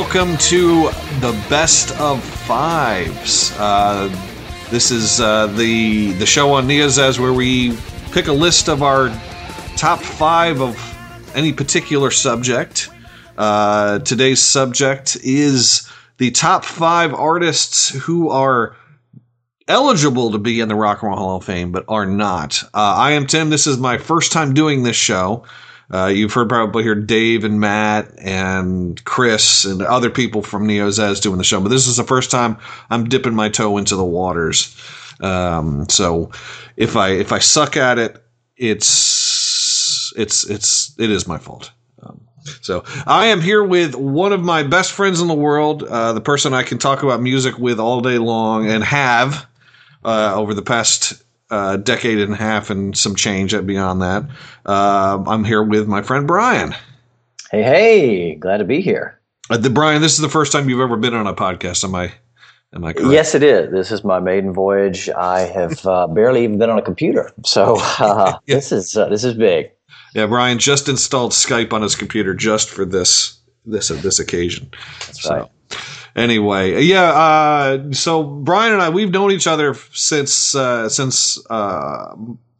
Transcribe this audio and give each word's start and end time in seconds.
welcome 0.00 0.36
to 0.36 0.84
the 1.18 1.32
best 1.50 1.90
of 1.98 2.22
fives. 2.22 3.52
Uh, 3.58 4.06
this 4.70 4.92
is 4.92 5.20
uh, 5.20 5.48
the 5.48 6.12
the 6.12 6.24
show 6.24 6.52
on 6.52 6.68
Neozaz 6.68 7.18
where 7.18 7.32
we 7.32 7.76
pick 8.12 8.28
a 8.28 8.32
list 8.32 8.68
of 8.68 8.84
our 8.84 9.08
top 9.76 9.98
five 9.98 10.60
of 10.60 10.76
any 11.34 11.52
particular 11.52 12.12
subject. 12.12 12.90
Uh, 13.36 13.98
today's 13.98 14.40
subject 14.40 15.16
is 15.24 15.90
the 16.18 16.30
top 16.30 16.64
five 16.64 17.12
artists 17.12 17.88
who 17.88 18.28
are 18.28 18.76
eligible 19.66 20.30
to 20.30 20.38
be 20.38 20.60
in 20.60 20.68
the 20.68 20.76
Rock 20.76 21.02
and 21.02 21.10
Roll 21.10 21.18
Hall 21.18 21.36
of 21.38 21.44
Fame 21.44 21.72
but 21.72 21.84
are 21.88 22.06
not. 22.06 22.62
Uh, 22.72 22.94
I 22.96 23.10
am 23.12 23.26
Tim. 23.26 23.50
This 23.50 23.66
is 23.66 23.78
my 23.78 23.98
first 23.98 24.30
time 24.30 24.54
doing 24.54 24.84
this 24.84 24.96
show. 24.96 25.44
Uh, 25.92 26.06
you've 26.06 26.32
heard 26.34 26.48
probably 26.48 26.82
hear 26.82 26.94
Dave 26.94 27.44
and 27.44 27.60
Matt 27.60 28.12
and 28.18 29.02
Chris 29.04 29.64
and 29.64 29.80
other 29.80 30.10
people 30.10 30.42
from 30.42 30.66
Neo 30.66 30.88
Neozaz 30.88 31.22
doing 31.22 31.38
the 31.38 31.44
show, 31.44 31.60
but 31.60 31.70
this 31.70 31.86
is 31.86 31.96
the 31.96 32.04
first 32.04 32.30
time 32.30 32.58
I'm 32.90 33.08
dipping 33.08 33.34
my 33.34 33.48
toe 33.48 33.78
into 33.78 33.96
the 33.96 34.04
waters. 34.04 34.76
Um, 35.20 35.88
so 35.88 36.30
if 36.76 36.96
I 36.96 37.10
if 37.10 37.32
I 37.32 37.38
suck 37.38 37.76
at 37.76 37.98
it, 37.98 38.22
it's 38.56 40.12
it's 40.16 40.48
it's 40.48 40.94
it 40.98 41.10
is 41.10 41.26
my 41.26 41.38
fault. 41.38 41.70
Um, 42.02 42.20
so 42.60 42.84
I 43.06 43.26
am 43.26 43.40
here 43.40 43.64
with 43.64 43.94
one 43.94 44.32
of 44.32 44.42
my 44.42 44.64
best 44.64 44.92
friends 44.92 45.22
in 45.22 45.28
the 45.28 45.34
world, 45.34 45.84
uh, 45.84 46.12
the 46.12 46.20
person 46.20 46.52
I 46.52 46.64
can 46.64 46.78
talk 46.78 47.02
about 47.02 47.22
music 47.22 47.58
with 47.58 47.80
all 47.80 48.02
day 48.02 48.18
long, 48.18 48.68
and 48.68 48.84
have 48.84 49.46
uh, 50.04 50.34
over 50.34 50.52
the 50.52 50.62
past 50.62 51.22
uh, 51.50 51.76
decade 51.76 52.18
and 52.18 52.34
a 52.34 52.36
half 52.36 52.70
and 52.70 52.96
some 52.96 53.14
change 53.14 53.52
beyond 53.66 54.02
that. 54.02 54.24
Uh, 54.66 55.22
I'm 55.26 55.44
here 55.44 55.62
with 55.62 55.88
my 55.88 56.02
friend 56.02 56.26
Brian. 56.26 56.74
Hey, 57.50 57.62
hey, 57.62 58.34
glad 58.34 58.58
to 58.58 58.64
be 58.64 58.80
here. 58.80 59.20
Uh, 59.50 59.56
the 59.56 59.70
Brian, 59.70 60.02
this 60.02 60.12
is 60.12 60.18
the 60.18 60.28
first 60.28 60.52
time 60.52 60.68
you've 60.68 60.80
ever 60.80 60.96
been 60.96 61.14
on 61.14 61.26
a 61.26 61.34
podcast. 61.34 61.84
Am 61.84 61.94
I? 61.94 62.12
Am 62.74 62.84
I 62.84 62.92
correct? 62.92 63.10
Yes, 63.10 63.34
it 63.34 63.42
is. 63.42 63.72
This 63.72 63.90
is 63.90 64.04
my 64.04 64.20
maiden 64.20 64.52
voyage. 64.52 65.08
I 65.08 65.40
have 65.40 65.86
uh, 65.86 66.06
barely 66.14 66.44
even 66.44 66.58
been 66.58 66.68
on 66.68 66.78
a 66.78 66.82
computer, 66.82 67.32
so 67.44 67.76
uh, 67.98 68.38
yeah. 68.46 68.56
this 68.56 68.72
is 68.72 68.96
uh, 68.96 69.08
this 69.08 69.24
is 69.24 69.34
big. 69.34 69.70
Yeah, 70.14 70.26
Brian 70.26 70.58
just 70.58 70.88
installed 70.88 71.32
Skype 71.32 71.72
on 71.72 71.80
his 71.80 71.96
computer 71.96 72.34
just 72.34 72.68
for 72.68 72.84
this 72.84 73.40
this 73.64 73.88
this 73.88 74.18
occasion. 74.18 74.70
That's 75.00 75.22
so. 75.22 75.34
right 75.34 75.50
anyway, 76.18 76.82
yeah. 76.82 77.04
Uh, 77.04 77.92
so 77.92 78.22
Brian 78.22 78.72
and 78.72 78.82
I, 78.82 78.90
we've 78.90 79.10
known 79.10 79.30
each 79.32 79.46
other 79.46 79.74
since 79.92 80.54
uh, 80.54 80.88
since 80.88 81.38
uh, 81.50 82.14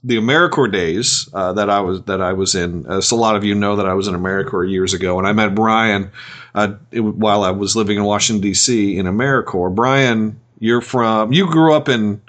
the 0.05 0.17
AmeriCorps 0.17 0.73
days 0.73 1.29
uh, 1.33 1.53
that 1.55 1.69
I 1.69 1.81
was 1.81 2.03
that 2.05 2.21
I 2.21 2.33
was 2.33 2.55
in. 2.55 3.03
So 3.03 3.17
a 3.17 3.19
lot 3.19 3.37
of 3.37 3.45
you 3.45 3.55
know 3.55 3.77
that 3.77 3.87
I 3.87 3.95
was 3.95 4.09
in 4.09 4.15
AmeriCorps 4.15 4.71
years 4.71 4.95
ago, 4.95 5.19
and 5.19 5.27
I 5.27 5.33
met 5.33 5.55
Brian 5.55 6.11
uh, 6.55 6.75
it, 6.91 7.01
while 7.01 7.43
I 7.43 7.51
was 7.51 7.75
living 7.75 7.97
in 7.99 8.05
Washington 8.05 8.43
D.C. 8.43 8.97
in 8.97 9.07
AmeriCorps. 9.07 9.75
Brian, 9.75 10.41
you're 10.59 10.81
from 10.81 11.33
you 11.33 11.51
grew 11.51 11.75
up 11.75 11.89
in 11.89 12.23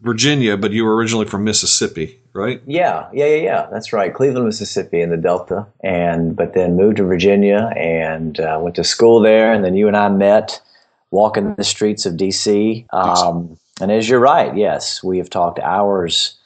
Virginia, 0.00 0.56
but 0.56 0.72
you 0.72 0.84
were 0.84 0.94
originally 0.94 1.26
from 1.26 1.44
Mississippi 1.44 2.19
right? 2.32 2.62
Yeah, 2.66 3.08
yeah, 3.12 3.26
yeah, 3.26 3.42
yeah. 3.42 3.66
That's 3.70 3.92
right. 3.92 4.12
Cleveland, 4.12 4.46
Mississippi, 4.46 5.00
in 5.00 5.10
the 5.10 5.16
Delta, 5.16 5.66
and 5.82 6.36
but 6.36 6.54
then 6.54 6.76
moved 6.76 6.98
to 6.98 7.04
Virginia 7.04 7.72
and 7.76 8.38
uh, 8.40 8.58
went 8.60 8.76
to 8.76 8.84
school 8.84 9.20
there. 9.20 9.52
And 9.52 9.64
then 9.64 9.74
you 9.74 9.88
and 9.88 9.96
I 9.96 10.08
met 10.08 10.60
walking 11.10 11.54
the 11.54 11.64
streets 11.64 12.06
of 12.06 12.14
DC. 12.14 12.86
Um, 12.92 13.58
and 13.80 13.90
as 13.90 14.08
you're 14.08 14.20
right, 14.20 14.56
yes, 14.56 15.02
we 15.02 15.18
have 15.18 15.30
talked 15.30 15.58
hours 15.60 16.36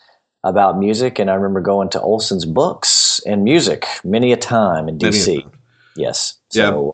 about 0.42 0.78
music. 0.78 1.18
And 1.18 1.30
I 1.30 1.34
remember 1.34 1.60
going 1.60 1.88
to 1.90 2.00
Olsson's 2.00 2.46
Books 2.46 3.20
and 3.26 3.44
music 3.44 3.86
many 4.04 4.32
a 4.32 4.36
time 4.36 4.88
in 4.88 4.98
DC. 4.98 5.50
Yes. 5.96 6.38
So, 6.50 6.93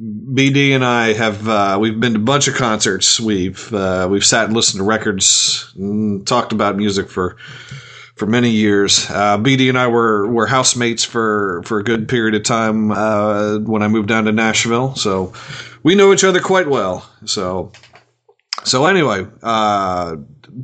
BD 0.00 0.76
and 0.76 0.84
I 0.84 1.12
have 1.12 1.48
uh, 1.48 1.76
we've 1.80 1.98
been 1.98 2.14
to 2.14 2.20
a 2.20 2.22
bunch 2.22 2.46
of 2.46 2.54
concerts. 2.54 3.18
We've 3.18 3.72
uh, 3.74 4.06
we've 4.08 4.24
sat 4.24 4.44
and 4.44 4.54
listened 4.54 4.78
to 4.78 4.84
records, 4.84 5.72
and 5.76 6.24
talked 6.24 6.52
about 6.52 6.76
music 6.76 7.10
for 7.10 7.36
for 8.14 8.26
many 8.26 8.50
years. 8.50 9.10
Uh, 9.10 9.38
BD 9.38 9.68
and 9.68 9.76
I 9.76 9.88
were 9.88 10.28
were 10.28 10.46
housemates 10.46 11.02
for 11.02 11.62
for 11.64 11.80
a 11.80 11.84
good 11.84 12.08
period 12.08 12.36
of 12.36 12.44
time 12.44 12.92
uh, 12.92 13.58
when 13.58 13.82
I 13.82 13.88
moved 13.88 14.08
down 14.08 14.26
to 14.26 14.32
Nashville, 14.32 14.94
so 14.94 15.32
we 15.82 15.96
know 15.96 16.12
each 16.12 16.22
other 16.22 16.40
quite 16.40 16.68
well. 16.68 17.08
So 17.24 17.72
so 18.62 18.86
anyway, 18.86 19.26
uh, 19.42 20.14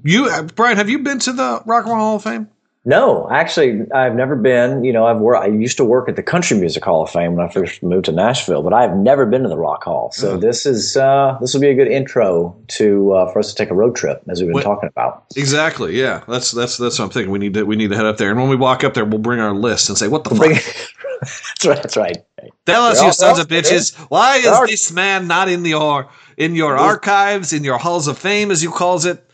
you 0.05 0.31
Brian, 0.55 0.77
have 0.77 0.89
you 0.89 1.01
been 1.01 1.19
to 1.21 1.33
the 1.33 1.61
Rock 1.67 1.87
and 1.87 1.93
Roll 1.93 2.05
Hall 2.05 2.17
of 2.17 2.23
Fame? 2.23 2.51
No, 2.87 3.27
actually, 3.31 3.91
I've 3.93 4.15
never 4.15 4.37
been. 4.37 4.85
You 4.85 4.93
know, 4.93 5.07
I've 5.07 5.19
worked. 5.19 5.43
I 5.43 5.47
used 5.47 5.79
to 5.79 5.85
work 5.85 6.07
at 6.07 6.17
the 6.17 6.23
Country 6.23 6.59
Music 6.59 6.85
Hall 6.85 7.03
of 7.03 7.11
Fame 7.11 7.35
when 7.35 7.47
I 7.47 7.49
first 7.51 7.83
moved 7.83 8.05
to 8.07 8.13
Nashville, 8.13 8.63
but 8.63 8.75
I've 8.75 8.95
never 8.95 9.25
been 9.25 9.43
to 9.43 9.49
the 9.49 9.57
Rock 9.57 9.85
Hall. 9.85 10.13
So 10.13 10.37
this 10.37 10.67
is 10.67 10.95
uh, 10.95 11.39
this 11.41 11.55
will 11.55 11.63
be 11.63 11.71
a 11.71 11.75
good 11.75 11.89
intro 11.89 12.55
to 12.69 13.13
uh, 13.13 13.33
for 13.33 13.39
us 13.39 13.49
to 13.49 13.55
take 13.55 13.71
a 13.71 13.75
road 13.75 13.97
trip, 13.97 14.23
as 14.29 14.43
we've 14.43 14.53
been 14.53 14.63
talking 14.63 14.91
about. 14.91 15.25
Exactly. 15.35 15.99
Yeah, 15.99 16.25
that's 16.29 16.51
that's 16.51 16.77
that's 16.77 16.99
what 16.99 17.07
I'm 17.07 17.11
thinking. 17.11 17.33
We 17.33 17.39
need 17.39 17.55
to 17.55 17.65
we 17.65 17.75
need 17.75 17.89
to 17.89 17.97
head 17.97 18.05
up 18.05 18.19
there, 18.19 18.31
and 18.31 18.39
when 18.39 18.51
we 18.51 18.57
walk 18.57 18.85
up 18.85 18.93
there, 18.93 19.07
we'll 19.07 19.19
bring 19.19 19.41
our 19.41 19.55
list 19.55 19.89
and 19.89 19.97
say, 19.97 20.09
"What 20.09 20.25
the 20.25 20.35
we'll 20.35 20.55
fuck." 20.55 20.91
that's 21.21 21.67
right. 21.67 21.83
That's 21.83 21.97
right. 21.97 22.19
Tell 22.67 22.83
us, 22.83 23.03
you 23.03 23.13
sons 23.13 23.39
of 23.39 23.49
bitches, 23.49 23.97
why 24.11 24.37
is 24.37 24.61
this 24.69 24.93
man 24.93 25.27
not 25.27 25.49
in 25.49 25.65
your 25.65 26.11
in 26.37 26.55
your 26.55 26.77
archives, 26.77 27.55
in 27.55 27.65
your 27.65 27.79
halls 27.79 28.09
of 28.09 28.19
fame, 28.19 28.51
as 28.51 28.63
you 28.63 28.71
calls 28.71 29.07
it? 29.07 29.25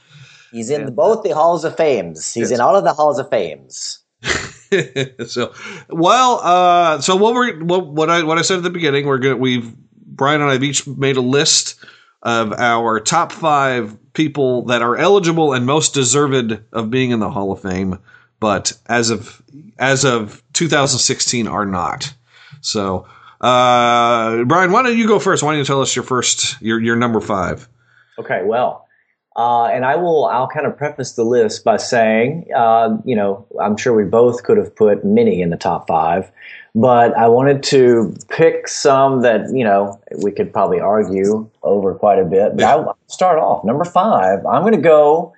He's 0.51 0.71
in 0.71 0.83
yeah. 0.83 0.91
both 0.91 1.23
the 1.23 1.31
halls 1.31 1.65
of 1.65 1.77
fames. 1.77 2.33
He's 2.33 2.51
in 2.51 2.61
all 2.61 2.77
of 2.77 2.85
the 2.85 2.93
halls 2.93 3.19
of 3.19 3.31
fames. 3.31 4.01
so, 5.27 5.55
well, 5.89 6.41
uh, 6.43 7.01
so 7.01 7.17
what 7.17 7.35
we're 7.35 7.63
what, 7.65 7.87
what 7.87 8.11
I 8.11 8.23
what 8.23 8.39
I 8.39 8.43
said 8.43 8.59
at 8.59 8.63
the 8.63 8.71
beginning, 8.71 9.07
we're 9.07 9.19
gonna 9.19 9.37
we've 9.37 9.75
Brian 9.95 10.41
and 10.41 10.51
I 10.51 10.55
have 10.55 10.63
each 10.63 10.87
made 10.87 11.17
a 11.17 11.23
list 11.23 11.83
of 12.23 12.53
our 12.53 13.01
top 13.01 13.33
five 13.33 13.97
people 14.13 14.67
that 14.67 14.83
are 14.83 14.97
eligible 14.97 15.55
and 15.55 15.65
most 15.65 15.95
deserved 15.95 16.61
of 16.73 16.91
being 16.91 17.11
in 17.11 17.21
the 17.21 17.31
Hall 17.31 17.53
of 17.53 17.63
Fame, 17.63 17.99
but 18.39 18.73
as 18.87 19.11
of 19.11 19.43
as 19.79 20.05
of 20.05 20.43
2016 20.53 21.49
are 21.49 21.65
not. 21.65 22.13
So, 22.61 23.07
uh, 23.41 24.45
Brian, 24.45 24.73
why 24.73 24.83
don't 24.83 24.99
you 24.99 25.07
go 25.07 25.19
first? 25.19 25.43
Why 25.43 25.53
don't 25.53 25.59
you 25.59 25.65
tell 25.65 25.81
us 25.81 25.97
your 25.97 26.03
first 26.03 26.61
your 26.61 26.81
your 26.81 26.97
number 26.97 27.21
five? 27.21 27.69
Okay, 28.19 28.43
well. 28.45 28.87
Uh, 29.37 29.67
and 29.67 29.85
I 29.85 29.97
will, 29.97 30.27
I'll 30.27 30.49
kind 30.49 30.67
of 30.67 30.77
preface 30.77 31.13
the 31.13 31.25
list 31.25 31.65
by 31.65 31.77
saying, 31.77 32.49
uh, 32.55 32.97
you 33.05 33.15
know, 33.15 33.47
I'm 33.61 33.77
sure 33.77 33.95
we 33.95 34.05
both 34.05 34.43
could 34.43 34.59
have 34.59 34.75
put 34.75 35.05
many 35.05 35.41
in 35.41 35.51
the 35.51 35.57
top 35.57 35.87
five, 35.87 36.31
but 36.75 37.17
I 37.17 37.29
wanted 37.29 37.63
to 37.65 38.15
pick 38.29 38.67
some 38.67 39.23
that, 39.23 39.49
you 39.53 39.65
know, 39.65 40.01
we 40.23 40.33
could 40.33 40.53
probably 40.53 40.81
argue 40.81 41.49
over 41.63 41.95
quite 41.95 42.19
a 42.19 42.25
bit. 42.25 42.57
But 42.57 42.65
I'll 42.65 42.99
start 43.07 43.39
off. 43.39 43.65
Number 43.65 43.85
five, 43.85 44.45
I'm 44.47 44.63
going 44.63 44.75
to 44.75 44.81
go 44.81 45.33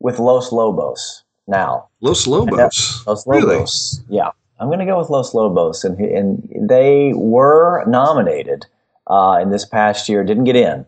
with 0.00 0.18
Los 0.18 0.50
Lobos 0.50 1.22
now. 1.46 1.88
Los 2.00 2.26
Lobos? 2.26 3.06
Los 3.06 3.26
Lobos. 3.26 4.00
Really? 4.08 4.16
Yeah. 4.16 4.30
I'm 4.58 4.68
going 4.68 4.80
to 4.80 4.86
go 4.86 4.98
with 4.98 5.08
Los 5.08 5.34
Lobos. 5.34 5.84
And, 5.84 5.98
and 6.00 6.68
they 6.68 7.12
were 7.14 7.84
nominated 7.86 8.66
uh, 9.06 9.38
in 9.40 9.50
this 9.50 9.64
past 9.64 10.08
year, 10.08 10.24
didn't 10.24 10.44
get 10.44 10.56
in 10.56 10.84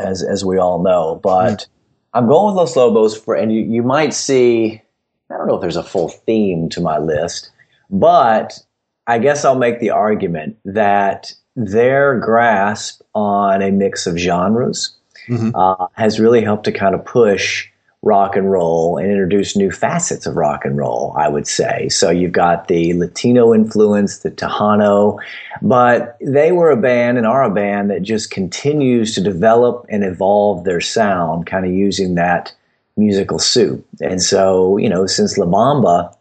as 0.00 0.22
as 0.22 0.44
we 0.44 0.58
all 0.58 0.82
know. 0.82 1.20
But 1.22 1.58
mm. 1.58 1.66
I'm 2.14 2.26
going 2.26 2.46
with 2.46 2.56
Los 2.56 2.76
Lobos 2.76 3.16
for, 3.16 3.34
and 3.34 3.52
you, 3.52 3.62
you 3.62 3.82
might 3.82 4.14
see. 4.14 4.82
I 5.30 5.36
don't 5.36 5.46
know 5.46 5.54
if 5.54 5.60
there's 5.60 5.76
a 5.76 5.84
full 5.84 6.08
theme 6.08 6.68
to 6.70 6.80
my 6.80 6.98
list, 6.98 7.50
but 7.88 8.58
I 9.06 9.18
guess 9.18 9.44
I'll 9.44 9.58
make 9.58 9.78
the 9.78 9.90
argument 9.90 10.56
that 10.64 11.32
their 11.54 12.18
grasp 12.18 13.00
on 13.14 13.62
a 13.62 13.70
mix 13.70 14.06
of 14.06 14.16
genres 14.16 14.96
mm-hmm. 15.28 15.54
uh, 15.54 15.86
has 15.92 16.18
really 16.18 16.42
helped 16.42 16.64
to 16.64 16.72
kind 16.72 16.94
of 16.94 17.04
push 17.04 17.69
rock 18.02 18.34
and 18.34 18.50
roll 18.50 18.96
and 18.96 19.10
introduce 19.10 19.56
new 19.56 19.70
facets 19.70 20.26
of 20.26 20.36
rock 20.36 20.64
and 20.64 20.76
roll, 20.76 21.14
I 21.18 21.28
would 21.28 21.46
say. 21.46 21.88
So 21.90 22.10
you've 22.10 22.32
got 22.32 22.68
the 22.68 22.94
Latino 22.94 23.52
influence, 23.52 24.20
the 24.20 24.30
Tejano, 24.30 25.18
but 25.60 26.16
they 26.20 26.50
were 26.52 26.70
a 26.70 26.78
band 26.78 27.18
and 27.18 27.26
are 27.26 27.42
a 27.42 27.50
band 27.50 27.90
that 27.90 28.02
just 28.02 28.30
continues 28.30 29.14
to 29.14 29.20
develop 29.20 29.84
and 29.90 30.02
evolve 30.02 30.64
their 30.64 30.80
sound, 30.80 31.46
kind 31.46 31.66
of 31.66 31.72
using 31.72 32.14
that 32.14 32.54
musical 32.96 33.38
soup. 33.38 33.86
And 34.00 34.22
so, 34.22 34.78
you 34.78 34.88
know, 34.88 35.06
since 35.06 35.36
La 35.36 35.46
Bamba, 35.46 36.14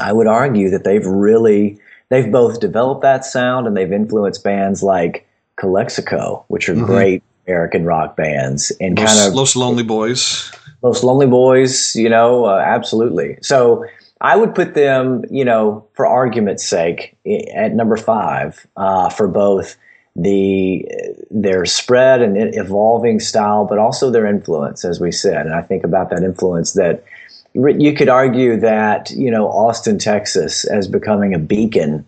I 0.00 0.12
would 0.12 0.26
argue 0.26 0.70
that 0.70 0.82
they've 0.82 1.06
really, 1.06 1.78
they've 2.08 2.30
both 2.30 2.58
developed 2.58 3.02
that 3.02 3.24
sound 3.24 3.68
and 3.68 3.76
they've 3.76 3.92
influenced 3.92 4.42
bands 4.42 4.82
like 4.82 5.24
Calexico, 5.54 6.44
which 6.48 6.68
are 6.68 6.74
mm-hmm. 6.74 6.84
great 6.84 7.22
American 7.46 7.84
rock 7.84 8.16
bands 8.16 8.72
and 8.80 8.96
kind 8.96 9.20
of 9.20 9.34
Los 9.34 9.54
Lonely 9.54 9.84
Boys. 9.84 10.50
Los 10.86 11.02
Lonely 11.02 11.26
Boys, 11.26 11.96
you 11.96 12.08
know, 12.08 12.46
uh, 12.46 12.58
absolutely. 12.58 13.38
So 13.42 13.84
I 14.20 14.36
would 14.36 14.54
put 14.54 14.74
them, 14.74 15.24
you 15.30 15.44
know, 15.44 15.86
for 15.94 16.06
argument's 16.06 16.64
sake, 16.64 17.16
at 17.54 17.74
number 17.74 17.96
five 17.96 18.66
uh, 18.76 19.10
for 19.10 19.28
both 19.28 19.76
the 20.14 20.86
their 21.30 21.66
spread 21.66 22.22
and 22.22 22.36
evolving 22.54 23.20
style, 23.20 23.66
but 23.66 23.78
also 23.78 24.10
their 24.10 24.26
influence, 24.26 24.84
as 24.84 25.00
we 25.00 25.12
said. 25.12 25.44
And 25.44 25.54
I 25.54 25.60
think 25.60 25.84
about 25.84 26.08
that 26.10 26.22
influence 26.22 26.72
that 26.72 27.04
you 27.52 27.92
could 27.92 28.08
argue 28.08 28.58
that 28.60 29.10
you 29.10 29.30
know 29.30 29.48
Austin, 29.48 29.98
Texas, 29.98 30.64
as 30.64 30.88
becoming 30.88 31.34
a 31.34 31.38
beacon 31.38 32.06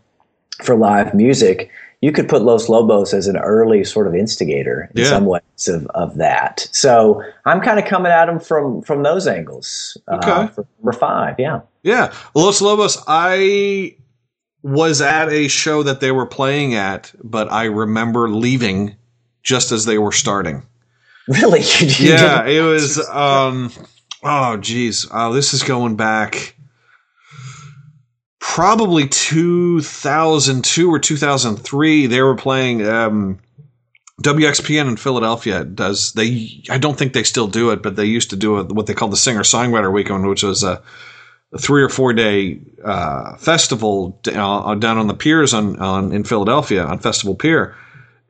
for 0.63 0.77
live 0.77 1.15
music 1.15 1.71
you 2.01 2.13
could 2.13 2.29
put 2.29 2.43
Los 2.43 2.69
Lobos 2.69 3.13
as 3.13 3.27
an 3.27 3.37
early 3.39 3.83
sort 3.85 4.07
of 4.07 4.15
instigator 4.15 4.89
in 4.95 5.03
Yeah. 5.03 5.09
some 5.09 5.27
ways 5.27 5.67
of, 5.69 5.87
of 5.95 6.17
that. 6.17 6.69
So 6.73 7.23
I'm 7.45 7.61
kind 7.61 7.79
of 7.79 7.87
coming 7.87 8.13
at 8.13 8.29
him 8.29 8.39
from 8.39 8.83
from 8.83 9.03
those 9.03 9.27
angles. 9.27 9.97
Uh, 10.07 10.17
Okay. 10.23 10.53
for 10.55 10.67
number 10.79 10.93
five, 10.99 11.37
yeah. 11.39 11.61
Yeah, 11.83 12.13
Los 12.35 12.61
Lobos. 12.61 13.03
I 13.09 13.97
was 14.63 15.01
at 15.01 15.29
a 15.31 15.49
show 15.49 15.83
that 15.85 16.01
they 16.01 16.11
were 16.13 16.27
playing 16.27 16.75
at, 16.75 17.13
but 17.23 17.51
I 17.51 17.65
remember 17.65 18.29
leaving 18.29 18.97
just 19.43 19.73
as 19.73 19.85
they 19.85 19.99
were 19.99 20.13
starting. 20.13 20.63
Really? 21.29 21.61
Yeah, 21.99 22.47
it 22.47 22.63
was. 22.63 22.99
Um, 23.11 23.71
oh, 24.25 24.57
geez. 24.57 25.07
Oh, 25.13 25.33
this 25.35 25.53
is 25.53 25.63
going 25.63 25.95
back 25.95 26.55
probably 28.39 29.09
2002 29.09 30.91
or 30.91 30.99
2003. 30.99 32.07
They 32.07 32.23
were 32.23 32.37
playing. 32.37 32.87
Um, 32.87 33.41
WXPN 34.23 34.89
in 34.89 34.97
Philadelphia 34.97 35.65
does 35.65 36.13
they? 36.13 36.63
I 36.69 36.79
don't 36.79 36.99
think 36.99 37.13
they 37.13 37.23
still 37.23 37.47
do 37.47 37.71
it, 37.71 37.83
but 37.83 37.95
they 37.95 38.05
used 38.05 38.31
to 38.31 38.37
do 38.37 38.57
a, 38.57 38.65
what 38.65 38.87
they 38.87 38.95
call 38.95 39.09
the 39.09 39.17
singer 39.17 39.43
songwriter 39.43 39.93
weekend, 39.93 40.27
which 40.27 40.43
was 40.43 40.65
a, 40.65 40.83
a 41.53 41.59
three 41.59 41.85
or 41.85 41.89
four 41.89 42.13
day 42.13 42.61
uh, 42.85 43.37
festival 43.37 44.19
down, 44.23 44.81
down 44.81 44.99
on 44.99 45.07
the 45.07 45.15
piers 45.15 45.55
on, 45.55 45.79
on 45.79 46.13
in 46.13 46.25
Philadelphia 46.25 46.85
on 46.85 46.99
Festival 46.99 47.37
Pier. 47.37 47.77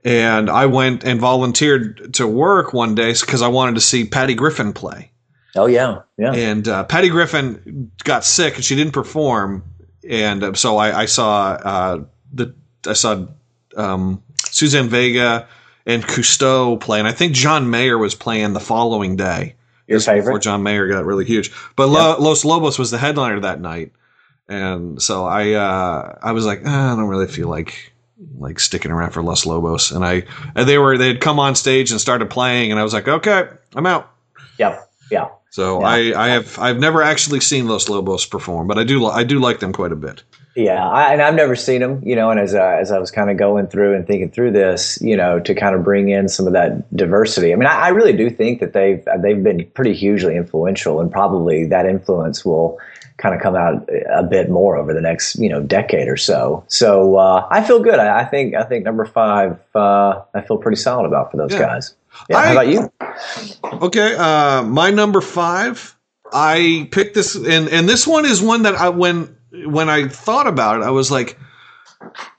And 0.05 0.51
I 0.51 0.67
went 0.67 1.05
and 1.05 1.19
volunteered 1.19 2.15
to 2.15 2.27
work 2.27 2.75
one 2.75 2.95
day 2.95 3.15
because 3.19 3.41
I 3.41 3.49
wanted 3.49 3.77
to 3.77 3.81
see 3.81 4.05
Patty 4.05 4.35
Griffin 4.35 4.75
play. 4.75 5.11
Oh 5.57 5.67
yeah, 5.67 6.03
yeah. 6.19 6.35
And 6.35 6.69
uh, 6.69 6.85
Patty 6.85 7.09
Griffin 7.09 7.91
got 8.05 8.25
sick 8.25 8.57
and 8.57 8.65
she 8.65 8.77
didn't 8.77 8.93
perform. 8.93 9.65
And 10.09 10.43
uh, 10.43 10.55
so 10.55 10.79
I, 10.79 11.03
I 11.03 11.05
saw 11.07 11.51
uh, 11.53 12.05
the 12.33 12.55
I 12.87 12.95
saw 12.95 13.27
um, 13.77 14.23
Suzanne 14.45 14.89
Vega 14.89 15.47
and 15.87 16.03
Cousteau 16.03 16.81
play, 16.81 16.99
and 16.99 17.07
I 17.09 17.13
think 17.13 17.35
John 17.35 17.71
Mayer 17.71 17.99
was 17.99 18.15
playing 18.15 18.53
the 18.53 18.61
following 18.61 19.17
day. 19.17 19.55
Your 19.87 19.97
was 19.97 20.07
Before? 20.07 20.39
John 20.39 20.63
Mayer 20.63 20.89
got 20.89 21.05
really 21.05 21.25
huge, 21.25 21.51
but 21.77 21.89
Lo- 21.89 22.17
Los 22.19 22.45
Lobos 22.45 22.79
was 22.79 22.91
the 22.91 22.99
headliner 22.99 23.41
that 23.41 23.61
night, 23.61 23.93
and 24.49 25.01
so 25.01 25.25
I 25.25 25.53
uh, 25.53 26.19
I 26.23 26.33
was 26.33 26.45
like, 26.45 26.63
"Ah, 26.67 26.93
I 26.93 26.97
don't 26.97 27.09
really 27.09 27.27
feel 27.27 27.49
like 27.49 27.93
like 28.39 28.61
sticking 28.61 28.91
around 28.91 29.13
for 29.13 29.23
Los 29.23 29.47
Lobos, 29.47 29.91
and 29.91 30.05
I 30.05 30.25
and 30.55 30.69
they 30.69 30.79
were 30.79 30.99
they 30.99 31.09
had 31.09 31.21
come 31.21 31.39
on 31.39 31.55
stage 31.55 31.91
and 31.91 32.01
started 32.01 32.31
playing, 32.31 32.71
and 32.71 32.81
I 32.81 32.83
was 32.83 32.93
like, 32.93 33.09
okay, 33.09 33.49
I'm 33.75 33.87
out. 33.87 34.11
Yep. 34.59 34.91
Yeah. 35.11 35.29
So 35.51 35.81
Yeah. 35.81 35.87
I, 35.87 36.25
I 36.27 36.29
have 36.29 36.59
I've 36.59 36.79
never 36.79 37.03
actually 37.03 37.41
seen 37.41 37.67
Los 37.69 37.89
Lobos 37.89 38.27
perform, 38.27 38.67
but 38.67 38.79
I 38.79 38.85
do 38.85 39.07
I 39.07 39.25
do 39.25 39.39
like 39.39 39.61
them 39.61 39.73
quite 39.73 39.93
a 39.93 39.97
bit. 39.97 40.23
Yeah, 40.55 40.89
I, 40.89 41.13
and 41.13 41.23
I've 41.23 41.37
never 41.37 41.55
seen 41.55 41.81
them, 41.81 42.03
you 42.05 42.17
know. 42.17 42.31
And 42.31 42.41
as 42.41 42.53
uh, 42.53 42.79
as 42.81 42.91
I 42.91 42.99
was 42.99 43.13
kind 43.13 43.31
of 43.31 43.37
going 43.37 43.69
through 43.69 43.95
and 43.95 44.05
thinking 44.05 44.29
through 44.29 44.51
this, 44.51 44.99
you 45.01 45.17
know, 45.17 45.39
to 45.39 45.55
kind 45.55 45.77
of 45.77 45.85
bring 45.85 46.09
in 46.09 46.29
some 46.29 46.49
of 46.49 46.53
that 46.53 46.95
diversity. 46.97 47.53
I 47.53 47.57
mean, 47.57 47.69
I, 47.69 47.75
I 47.75 47.89
really 47.91 48.13
do 48.13 48.29
think 48.29 48.59
that 48.59 48.73
they've 48.73 49.05
they've 49.23 49.41
been 49.41 49.65
pretty 49.75 49.95
hugely 49.95 50.35
influential, 50.37 51.01
and 51.01 51.13
probably 51.13 51.65
that 51.67 51.87
influence 51.87 52.45
will 52.45 52.77
kind 53.19 53.35
of 53.37 53.41
come 53.41 53.55
out 53.57 53.89
a 54.13 54.23
bit 54.25 54.51
more 54.51 54.77
over 54.77 54.93
the 54.93 55.01
next 55.01 55.37
you 55.39 55.49
know 55.49 55.63
decade 55.63 56.09
or 56.09 56.17
so. 56.17 56.65
So 56.67 57.17
uh, 57.17 57.47
I 57.51 57.63
feel 57.63 57.81
good. 57.81 58.01
I, 58.01 58.21
I 58.21 58.25
think 58.25 58.57
I 58.57 58.65
think 58.65 58.85
number 58.85 59.05
five, 59.05 59.59
uh, 59.77 60.23
I 60.35 60.41
feel 60.41 60.59
pretty 60.59 60.81
solid 60.81 61.07
about 61.07 61.31
for 61.31 61.37
those 61.37 61.53
Yeah. 61.53 61.61
guys. 61.61 61.95
Yeah, 62.29 62.39
I- 62.39 62.47
how 62.47 62.53
about 62.53 62.69
you? 62.69 62.93
Okay, 63.83 64.15
uh, 64.17 64.63
my 64.65 64.91
number 64.91 65.21
five. 65.21 65.95
I 66.33 66.89
picked 66.91 67.15
this, 67.15 67.35
and 67.35 67.69
and 67.69 67.89
this 67.89 68.07
one 68.07 68.27
is 68.27 68.43
one 68.43 68.63
that 68.63 68.75
I 68.75 68.91
when 68.91 69.35
when 69.67 69.89
I 69.89 70.09
thought 70.09 70.47
about 70.47 70.81
it, 70.81 70.85
I 70.85 70.91
was 70.91 71.11
like, 71.11 71.39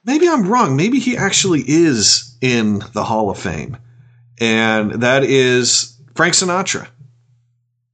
maybe 0.06 0.28
I'm 0.30 0.48
wrong. 0.48 0.76
Maybe 0.76 1.00
he 1.00 1.18
actually 1.18 1.64
is 1.68 2.38
in 2.42 2.84
the 2.94 3.04
Hall 3.04 3.30
of 3.32 3.40
Fame, 3.40 3.78
and 4.40 4.92
that 5.02 5.24
is 5.24 5.98
Frank 6.16 6.36
Sinatra. 6.36 6.88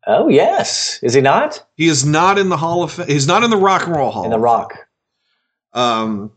Oh 0.05 0.27
yes, 0.27 0.99
is 1.01 1.13
he 1.13 1.21
not 1.21 1.65
He 1.75 1.87
is 1.87 2.05
not 2.05 2.37
in 2.37 2.49
the 2.49 2.57
Hall 2.57 2.83
of 2.83 2.91
Fame. 2.91 3.07
He's 3.07 3.25
not 3.27 3.43
in 3.43 3.49
the 3.49 3.57
Rock 3.57 3.87
and 3.87 3.95
Roll 3.95 4.11
Hall. 4.11 4.25
in 4.25 4.31
the 4.31 4.39
Rock? 4.39 4.73
Um, 5.73 6.31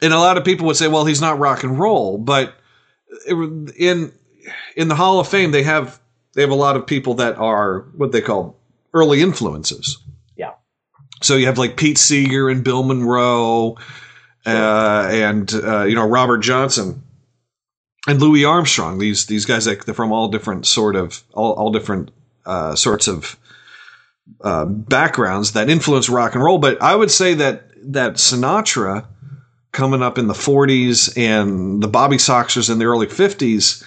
and 0.00 0.12
a 0.12 0.18
lot 0.18 0.36
of 0.36 0.44
people 0.44 0.66
would 0.66 0.76
say, 0.76 0.88
well, 0.88 1.04
he's 1.04 1.20
not 1.20 1.38
rock 1.38 1.62
and 1.64 1.78
roll, 1.78 2.16
but 2.18 2.54
in 3.26 4.12
in 4.76 4.88
the 4.88 4.94
Hall 4.94 5.20
of 5.20 5.28
Fame, 5.28 5.50
they 5.50 5.62
have 5.62 6.00
they 6.34 6.42
have 6.42 6.50
a 6.50 6.54
lot 6.54 6.76
of 6.76 6.86
people 6.86 7.14
that 7.14 7.36
are 7.38 7.80
what 7.96 8.12
they 8.12 8.20
call 8.20 8.56
early 8.94 9.20
influences. 9.20 9.98
Yeah. 10.36 10.52
So 11.22 11.36
you 11.36 11.46
have 11.46 11.58
like 11.58 11.76
Pete 11.76 11.98
Seeger 11.98 12.48
and 12.48 12.62
Bill 12.62 12.82
Monroe, 12.82 13.76
uh, 14.46 15.08
and 15.10 15.52
uh, 15.54 15.84
you 15.84 15.94
know 15.94 16.06
Robert 16.06 16.38
Johnson 16.38 17.02
and 18.06 18.20
Louis 18.20 18.44
Armstrong. 18.44 18.98
These 18.98 19.26
these 19.26 19.44
guys 19.44 19.66
like 19.66 19.84
they're 19.84 19.94
from 19.94 20.12
all 20.12 20.28
different 20.28 20.66
sort 20.66 20.96
of 20.96 21.24
all, 21.32 21.52
all 21.52 21.70
different 21.70 22.10
uh, 22.46 22.74
sorts 22.74 23.08
of 23.08 23.38
uh, 24.40 24.64
backgrounds 24.64 25.52
that 25.52 25.70
influence 25.70 26.08
rock 26.08 26.34
and 26.34 26.42
roll. 26.42 26.58
But 26.58 26.82
I 26.82 26.94
would 26.94 27.10
say 27.10 27.34
that 27.34 27.64
that 27.92 28.14
Sinatra 28.14 29.06
coming 29.72 30.02
up 30.02 30.18
in 30.18 30.26
the 30.26 30.34
40s 30.34 31.16
and 31.16 31.82
the 31.82 31.88
Bobby 31.88 32.16
Soxers 32.16 32.70
in 32.70 32.78
the 32.78 32.86
early 32.86 33.06
50s, 33.06 33.86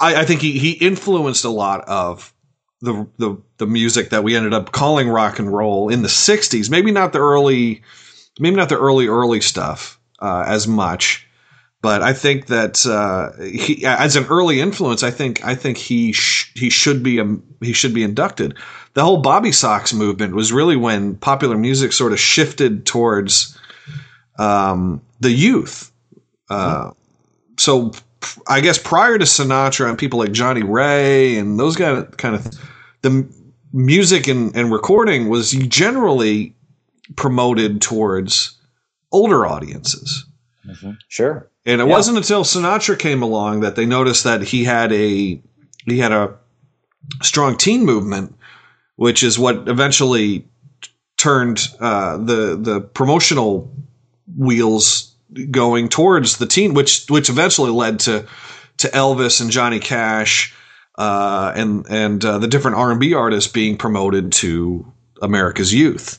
I, 0.00 0.16
I 0.16 0.24
think 0.24 0.40
he, 0.40 0.58
he 0.58 0.72
influenced 0.72 1.44
a 1.44 1.50
lot 1.50 1.82
of 1.88 2.32
the, 2.80 3.06
the 3.18 3.36
the 3.58 3.66
music 3.66 4.10
that 4.10 4.24
we 4.24 4.34
ended 4.36 4.54
up 4.54 4.72
calling 4.72 5.08
rock 5.08 5.38
and 5.38 5.52
roll 5.52 5.90
in 5.90 6.02
the 6.02 6.08
60s. 6.08 6.70
Maybe 6.70 6.90
not 6.90 7.12
the 7.12 7.18
early, 7.18 7.82
maybe 8.38 8.56
not 8.56 8.70
the 8.70 8.78
early 8.78 9.06
early 9.06 9.40
stuff 9.40 10.00
uh, 10.20 10.44
as 10.46 10.66
much. 10.66 11.26
But 11.82 12.02
I 12.02 12.12
think 12.12 12.46
that 12.48 12.84
uh, 12.84 13.42
he, 13.42 13.86
as 13.86 14.16
an 14.16 14.26
early 14.26 14.60
influence, 14.60 15.02
I 15.02 15.10
think 15.10 15.44
I 15.44 15.54
think 15.54 15.78
he 15.78 16.12
sh- 16.12 16.52
he 16.54 16.68
should 16.68 17.02
be 17.02 17.20
um, 17.20 17.42
he 17.60 17.72
should 17.72 17.94
be 17.94 18.02
inducted. 18.02 18.56
The 18.92 19.02
whole 19.02 19.22
Bobby 19.22 19.52
Sox 19.52 19.94
movement 19.94 20.34
was 20.34 20.52
really 20.52 20.76
when 20.76 21.16
popular 21.16 21.56
music 21.56 21.92
sort 21.92 22.12
of 22.12 22.20
shifted 22.20 22.84
towards 22.84 23.58
um, 24.38 25.00
the 25.20 25.30
youth. 25.30 25.90
Uh, 26.50 26.90
so 27.56 27.92
I 28.46 28.60
guess 28.60 28.78
prior 28.78 29.18
to 29.18 29.24
Sinatra 29.24 29.88
and 29.88 29.98
people 29.98 30.18
like 30.18 30.32
Johnnie 30.32 30.62
Ray 30.62 31.36
and 31.38 31.58
those 31.58 31.76
guys, 31.76 32.06
kind 32.16 32.34
of 32.34 32.46
the 33.02 33.28
music 33.72 34.28
and, 34.28 34.54
and 34.54 34.70
recording 34.72 35.28
was 35.28 35.52
generally 35.52 36.54
promoted 37.16 37.80
towards 37.80 38.58
older 39.12 39.46
audiences. 39.46 40.26
Sure. 41.08 41.50
And 41.66 41.80
it 41.80 41.84
Yeah. 41.86 41.90
wasn't 41.90 42.18
until 42.18 42.44
Sinatra 42.44 42.98
came 42.98 43.22
along 43.22 43.60
that 43.60 43.76
they 43.76 43.86
noticed 43.86 44.24
that 44.24 44.42
he 44.42 44.64
had 44.64 44.92
a 44.92 45.40
he 45.86 45.98
had 45.98 46.12
a 46.12 46.34
strong 47.22 47.56
teen 47.56 47.84
movement, 47.84 48.34
which 48.96 49.22
is 49.22 49.38
what 49.38 49.68
eventually 49.68 50.46
turned 51.16 51.68
uh, 51.80 52.18
the 52.18 52.56
the 52.60 52.80
promotional 52.80 53.72
wheels 54.36 55.09
going 55.50 55.88
towards 55.88 56.38
the 56.38 56.46
teen, 56.46 56.74
which 56.74 57.06
which 57.08 57.28
eventually 57.28 57.70
led 57.70 58.00
to 58.00 58.26
to 58.78 58.88
Elvis 58.88 59.40
and 59.40 59.50
Johnny 59.50 59.78
Cash 59.78 60.54
uh, 60.96 61.52
and 61.54 61.86
and 61.88 62.24
uh, 62.24 62.38
the 62.38 62.48
different 62.48 62.76
R 62.76 62.90
and 62.90 63.00
B 63.00 63.14
artists 63.14 63.50
being 63.50 63.76
promoted 63.76 64.32
to 64.32 64.90
America's 65.22 65.72
youth. 65.72 66.18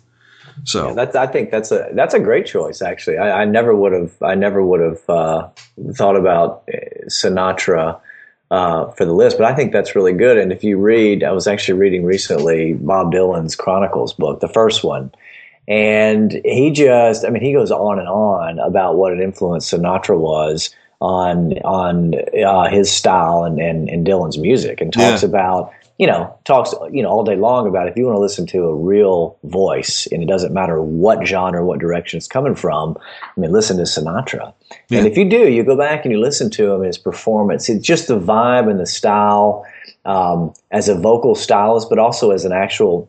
So 0.63 0.89
Yeah, 0.89 0.93
that's. 0.93 1.15
I 1.15 1.27
think 1.27 1.51
that's 1.51 1.71
a 1.71 1.89
that's 1.93 2.13
a 2.13 2.19
great 2.19 2.45
choice. 2.45 2.81
Actually, 2.81 3.17
I, 3.17 3.41
I 3.41 3.45
never 3.45 3.75
would 3.75 3.93
have. 3.93 4.21
I 4.21 4.35
never 4.35 4.63
would 4.63 4.79
have 4.79 5.09
uh, 5.09 5.49
thought 5.93 6.15
about 6.15 6.63
uh, 6.71 6.77
Sinatra 7.07 7.99
uh, 8.51 8.91
for 8.91 9.05
the 9.05 9.13
list, 9.13 9.37
but 9.37 9.45
I 9.45 9.55
think 9.55 9.71
that's 9.71 9.95
really 9.95 10.13
good. 10.13 10.37
And 10.37 10.51
if 10.51 10.63
you 10.63 10.77
read, 10.77 11.23
I 11.23 11.31
was 11.31 11.47
actually 11.47 11.79
reading 11.79 12.03
recently 12.03 12.73
Bob 12.73 13.11
Dylan's 13.13 13.55
Chronicles 13.55 14.13
book, 14.13 14.39
the 14.39 14.47
first 14.47 14.83
one, 14.83 15.11
and 15.71 16.33
he 16.43 16.71
just. 16.71 17.25
I 17.25 17.29
mean, 17.29 17.43
he 17.43 17.53
goes 17.53 17.71
on 17.71 17.97
and 17.99 18.07
on 18.07 18.59
about 18.59 18.97
what 18.97 19.13
an 19.13 19.21
influence 19.21 19.71
Sinatra 19.71 20.17
was 20.17 20.69
on 20.99 21.53
on 21.59 22.13
uh, 22.45 22.69
his 22.69 22.91
style 22.91 23.43
and, 23.43 23.59
and 23.59 23.89
and 23.89 24.05
Dylan's 24.05 24.37
music, 24.37 24.81
and 24.81 24.91
talks 24.91 25.23
Yeah. 25.23 25.29
about 25.29 25.71
you 25.97 26.07
know, 26.07 26.35
talks, 26.45 26.73
you 26.91 27.03
know, 27.03 27.09
all 27.09 27.23
day 27.23 27.35
long 27.35 27.67
about 27.67 27.87
if 27.87 27.95
you 27.95 28.03
want 28.05 28.15
to 28.15 28.19
listen 28.19 28.47
to 28.47 28.63
a 28.63 28.73
real 28.73 29.37
voice 29.43 30.07
and 30.11 30.23
it 30.23 30.25
doesn't 30.25 30.51
matter 30.51 30.81
what 30.81 31.27
genre, 31.27 31.63
what 31.63 31.77
direction 31.79 32.17
it's 32.17 32.27
coming 32.27 32.55
from, 32.55 32.97
I 33.37 33.39
mean, 33.39 33.51
listen 33.51 33.77
to 33.77 33.83
Sinatra. 33.83 34.51
Yeah. 34.89 34.97
And 34.97 35.07
if 35.07 35.15
you 35.15 35.29
do, 35.29 35.49
you 35.51 35.63
go 35.63 35.77
back 35.77 36.03
and 36.03 36.11
you 36.11 36.19
listen 36.19 36.49
to 36.51 36.71
him 36.71 36.77
and 36.77 36.85
his 36.87 36.97
performance, 36.97 37.69
it's 37.69 37.85
just 37.85 38.07
the 38.07 38.19
vibe 38.19 38.67
and 38.67 38.79
the 38.79 38.87
style 38.87 39.63
um, 40.05 40.51
as 40.71 40.89
a 40.89 40.95
vocal 40.95 41.35
stylist, 41.35 41.87
but 41.87 41.99
also 41.99 42.31
as 42.31 42.45
an 42.45 42.51
actual, 42.51 43.07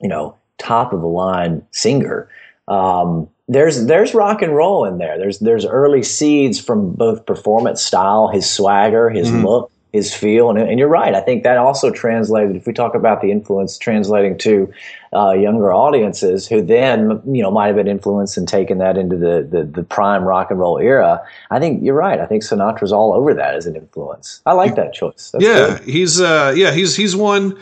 you 0.00 0.08
know, 0.08 0.34
top 0.58 0.92
of 0.92 1.00
the 1.00 1.06
line 1.06 1.62
singer. 1.70 2.28
Um, 2.68 3.28
there's 3.48 3.86
there's 3.86 4.12
rock 4.14 4.42
and 4.42 4.56
roll 4.56 4.84
in 4.84 4.98
there. 4.98 5.18
There's 5.18 5.38
there's 5.38 5.64
early 5.64 6.02
seeds 6.02 6.60
from 6.60 6.92
both 6.92 7.26
performance 7.26 7.80
style, 7.82 8.28
his 8.28 8.48
swagger, 8.48 9.08
his 9.08 9.30
Mhm. 9.30 9.44
look, 9.44 9.70
his 9.96 10.14
feel. 10.14 10.50
And, 10.50 10.58
and, 10.58 10.78
you're 10.78 10.88
right. 10.88 11.14
I 11.14 11.20
think 11.20 11.42
that 11.42 11.56
also 11.58 11.90
translated, 11.90 12.54
if 12.54 12.66
we 12.66 12.72
talk 12.72 12.94
about 12.94 13.22
the 13.22 13.30
influence 13.32 13.78
translating 13.78 14.38
to 14.38 14.72
uh, 15.14 15.32
younger 15.32 15.72
audiences 15.72 16.46
who 16.46 16.60
then, 16.60 17.20
you 17.26 17.42
know, 17.42 17.50
might 17.50 17.68
have 17.68 17.76
been 17.76 17.88
influenced 17.88 18.36
and 18.36 18.46
taken 18.46 18.78
that 18.78 18.96
into 18.96 19.16
the, 19.16 19.48
the, 19.50 19.64
the, 19.64 19.82
prime 19.82 20.24
rock 20.24 20.50
and 20.50 20.60
roll 20.60 20.78
era. 20.78 21.22
I 21.50 21.58
think 21.58 21.82
you're 21.82 21.94
right. 21.94 22.20
I 22.20 22.26
think 22.26 22.42
Sinatra's 22.42 22.92
all 22.92 23.14
over 23.14 23.32
that 23.32 23.54
as 23.54 23.66
an 23.66 23.76
influence. 23.76 24.42
I 24.44 24.52
like 24.52 24.74
that 24.74 24.92
choice. 24.92 25.30
That's 25.32 25.42
yeah. 25.42 25.78
Good. 25.78 25.88
He's, 25.88 26.20
uh, 26.20 26.52
yeah, 26.54 26.72
he's, 26.72 26.94
he's 26.94 27.16
one 27.16 27.58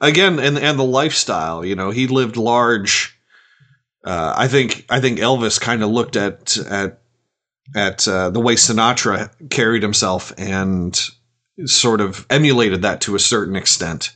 again, 0.00 0.38
and, 0.38 0.58
and 0.58 0.78
the 0.78 0.84
lifestyle, 0.84 1.64
you 1.64 1.74
know, 1.74 1.90
he 1.90 2.06
lived 2.06 2.36
large. 2.36 3.18
Uh, 4.04 4.34
I 4.36 4.48
think, 4.48 4.86
I 4.88 5.00
think 5.00 5.18
Elvis 5.18 5.60
kind 5.60 5.82
of 5.82 5.90
looked 5.90 6.16
at, 6.16 6.56
at, 6.58 7.00
at 7.74 8.08
uh, 8.08 8.30
the 8.30 8.40
way 8.40 8.54
Sinatra 8.54 9.30
carried 9.50 9.82
himself 9.82 10.32
and 10.38 10.98
sort 11.66 12.00
of 12.00 12.26
emulated 12.30 12.82
that 12.82 13.00
to 13.02 13.14
a 13.14 13.18
certain 13.18 13.56
extent. 13.56 14.14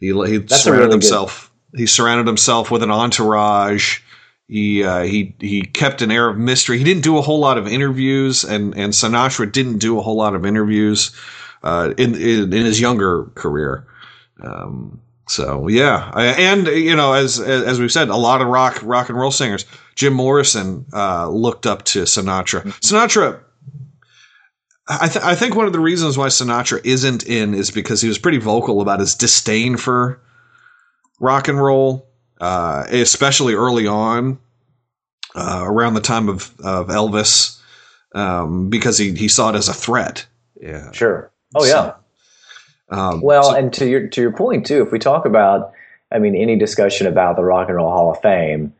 He, 0.00 0.08
he 0.08 0.12
surrounded 0.12 0.70
really 0.70 0.90
himself. 0.90 1.52
Good. 1.72 1.80
He 1.80 1.86
surrounded 1.86 2.26
himself 2.26 2.70
with 2.70 2.82
an 2.82 2.90
entourage. 2.90 4.00
He 4.48 4.84
uh, 4.84 5.02
he 5.02 5.34
he 5.40 5.62
kept 5.62 6.02
an 6.02 6.10
air 6.10 6.28
of 6.28 6.38
mystery. 6.38 6.78
He 6.78 6.84
didn't 6.84 7.02
do 7.02 7.18
a 7.18 7.22
whole 7.22 7.40
lot 7.40 7.58
of 7.58 7.66
interviews, 7.66 8.44
and 8.44 8.76
and 8.76 8.92
Sinatra 8.92 9.50
didn't 9.50 9.78
do 9.78 9.98
a 9.98 10.02
whole 10.02 10.16
lot 10.16 10.34
of 10.34 10.46
interviews 10.46 11.14
uh, 11.62 11.92
in, 11.96 12.14
in, 12.14 12.52
in 12.52 12.64
his 12.64 12.80
younger 12.80 13.24
career. 13.34 13.86
Um, 14.42 15.00
so 15.28 15.66
yeah, 15.68 16.10
and 16.14 16.66
you 16.68 16.94
know, 16.94 17.12
as 17.12 17.40
as 17.40 17.80
we've 17.80 17.90
said, 17.90 18.08
a 18.08 18.16
lot 18.16 18.42
of 18.42 18.48
rock 18.48 18.80
rock 18.82 19.08
and 19.08 19.18
roll 19.18 19.30
singers. 19.30 19.64
Jim 19.94 20.12
Morrison 20.12 20.86
uh, 20.92 21.28
looked 21.28 21.66
up 21.66 21.84
to 21.84 22.02
Sinatra. 22.02 22.60
Mm-hmm. 22.60 22.68
Sinatra 22.70 23.40
I, 24.88 25.08
th- 25.08 25.24
I 25.24 25.34
think 25.34 25.56
one 25.56 25.66
of 25.66 25.72
the 25.72 25.80
reasons 25.80 26.16
why 26.16 26.28
Sinatra 26.28 26.80
isn't 26.84 27.26
in 27.26 27.54
is 27.54 27.70
because 27.70 28.00
he 28.00 28.08
was 28.08 28.18
pretty 28.18 28.38
vocal 28.38 28.80
about 28.80 29.00
his 29.00 29.16
disdain 29.16 29.76
for 29.76 30.20
rock 31.18 31.48
and 31.48 31.60
roll, 31.60 32.08
uh, 32.40 32.84
especially 32.88 33.54
early 33.54 33.88
on, 33.88 34.38
uh, 35.34 35.64
around 35.64 35.94
the 35.94 36.00
time 36.00 36.28
of, 36.28 36.52
of 36.60 36.86
Elvis, 36.86 37.60
um, 38.14 38.70
because 38.70 38.96
he, 38.96 39.12
he 39.14 39.26
saw 39.26 39.50
it 39.50 39.56
as 39.56 39.68
a 39.68 39.74
threat. 39.74 40.24
Yeah. 40.60 40.92
Sure. 40.92 41.32
Oh, 41.56 41.64
yeah. 41.64 41.94
Um, 42.88 43.20
well, 43.20 43.50
so, 43.50 43.54
and 43.54 43.72
to 43.74 43.88
your 43.88 44.06
to 44.08 44.20
your 44.20 44.32
point 44.32 44.66
too, 44.66 44.82
if 44.82 44.92
we 44.92 44.98
talk 44.98 45.26
about, 45.26 45.72
I 46.12 46.18
mean, 46.18 46.34
any 46.34 46.56
discussion 46.56 47.06
about 47.06 47.36
the 47.36 47.44
Rock 47.44 47.68
and 47.68 47.76
Roll 47.76 47.90
Hall 47.90 48.12
of 48.12 48.20
Fame, 48.20 48.72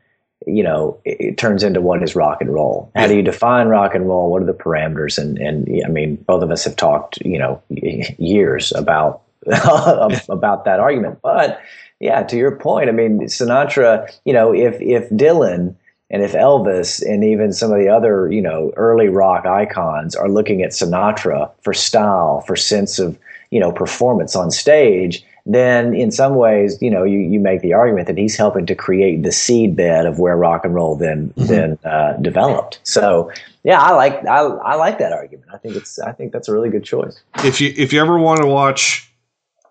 you 0.46 0.62
know, 0.62 1.00
it, 1.04 1.16
it, 1.20 1.38
turns 1.38 1.62
into 1.62 1.80
what 1.80 2.02
is 2.02 2.14
rock 2.14 2.40
and 2.40 2.52
roll. 2.52 2.90
How 2.94 3.06
do 3.08 3.16
you 3.16 3.22
define 3.22 3.68
rock 3.68 3.94
and 3.94 4.06
roll? 4.06 4.30
What 4.30 4.42
are 4.42 4.46
the 4.46 4.54
parameters? 4.54 5.18
And 5.18 5.38
and 5.38 5.68
I 5.84 5.88
mean, 5.88 6.16
both 6.16 6.42
of 6.42 6.50
us 6.50 6.64
have 6.64 6.76
talked, 6.76 7.18
you 7.24 7.38
know, 7.38 7.60
years 7.70 8.72
about 8.72 9.22
about 9.46 10.64
that 10.64 10.80
argument. 10.80 11.20
But 11.22 11.60
yeah, 12.00 12.22
to 12.24 12.36
your 12.36 12.56
point, 12.56 12.88
I 12.88 12.92
mean, 12.92 13.20
Sinatra, 13.22 14.10
you 14.24 14.32
know, 14.32 14.54
if 14.54 14.80
if 14.80 15.08
Dylan 15.10 15.74
and 16.10 16.22
if 16.22 16.32
Elvis 16.32 17.02
and 17.02 17.24
even 17.24 17.52
some 17.52 17.72
of 17.72 17.78
the 17.78 17.88
other, 17.88 18.30
you 18.30 18.40
know, 18.40 18.72
early 18.76 19.08
rock 19.08 19.46
icons 19.46 20.14
are 20.14 20.28
looking 20.28 20.62
at 20.62 20.70
Sinatra 20.70 21.50
for 21.62 21.74
style, 21.74 22.42
for 22.42 22.54
sense 22.54 22.98
of, 22.98 23.18
you 23.50 23.60
know, 23.60 23.72
performance 23.72 24.36
on 24.36 24.50
stage, 24.50 25.24
then 25.46 25.94
in 25.94 26.10
some 26.10 26.34
ways, 26.34 26.76
you 26.82 26.90
know, 26.90 27.04
you, 27.04 27.20
you 27.20 27.38
make 27.38 27.62
the 27.62 27.72
argument 27.72 28.08
that 28.08 28.18
he's 28.18 28.36
helping 28.36 28.66
to 28.66 28.74
create 28.74 29.22
the 29.22 29.30
seed 29.30 29.76
bed 29.76 30.04
of 30.04 30.18
where 30.18 30.36
rock 30.36 30.64
and 30.64 30.74
roll 30.74 30.96
then 30.96 31.28
mm-hmm. 31.30 31.46
then 31.46 31.78
uh, 31.84 32.14
developed. 32.14 32.80
So 32.82 33.30
yeah, 33.62 33.80
I 33.80 33.92
like 33.92 34.24
I, 34.26 34.40
I 34.40 34.74
like 34.74 34.98
that 34.98 35.12
argument. 35.12 35.48
I 35.52 35.58
think 35.58 35.76
it's 35.76 35.98
I 36.00 36.12
think 36.12 36.32
that's 36.32 36.48
a 36.48 36.52
really 36.52 36.68
good 36.68 36.84
choice. 36.84 37.20
If 37.44 37.60
you 37.60 37.72
if 37.76 37.92
you 37.92 38.00
ever 38.00 38.18
want 38.18 38.40
to 38.40 38.46
watch 38.46 39.10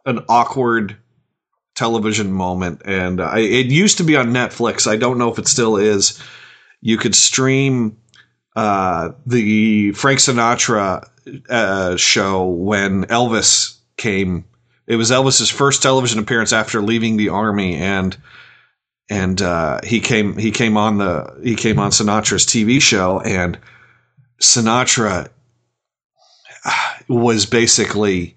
an 0.06 0.24
awkward 0.30 0.96
television 1.76 2.32
moment, 2.32 2.82
and 2.86 3.20
I, 3.20 3.40
it 3.40 3.66
used 3.66 3.98
to 3.98 4.04
be 4.06 4.16
on 4.16 4.28
Netflix. 4.28 4.88
I 4.88 4.96
don't 4.96 5.18
know 5.18 5.30
if 5.30 5.38
it 5.38 5.48
still 5.48 5.76
is. 5.76 6.22
You 6.80 6.98
could 6.98 7.16
stream 7.16 7.98
uh, 8.56 9.12
the 9.26 9.92
Frank 9.92 10.20
Sinatra 10.20 11.06
uh, 11.50 11.98
show 11.98 12.46
when 12.46 13.06
Elvis 13.06 13.78
came 13.98 14.46
it 14.88 14.98
was 14.98 15.12
Elvis's 15.12 15.50
first 15.50 15.82
television 15.82 16.20
appearance 16.20 16.54
after 16.54 16.82
leaving 16.82 17.18
the 17.18 17.30
army, 17.30 17.76
and 17.76 18.16
and 19.10 19.42
uh, 19.42 19.80
he 19.84 20.00
came 20.00 20.38
he 20.38 20.52
came 20.52 20.78
on 20.78 20.98
the 20.98 21.40
he 21.44 21.56
came 21.56 21.80
on 21.80 21.92
Sinatra's 21.92 22.46
TV 22.46 22.82
show, 22.82 23.20
and 23.20 23.58
Sinatra 24.40 25.30
was 27.08 27.46
basically. 27.46 28.36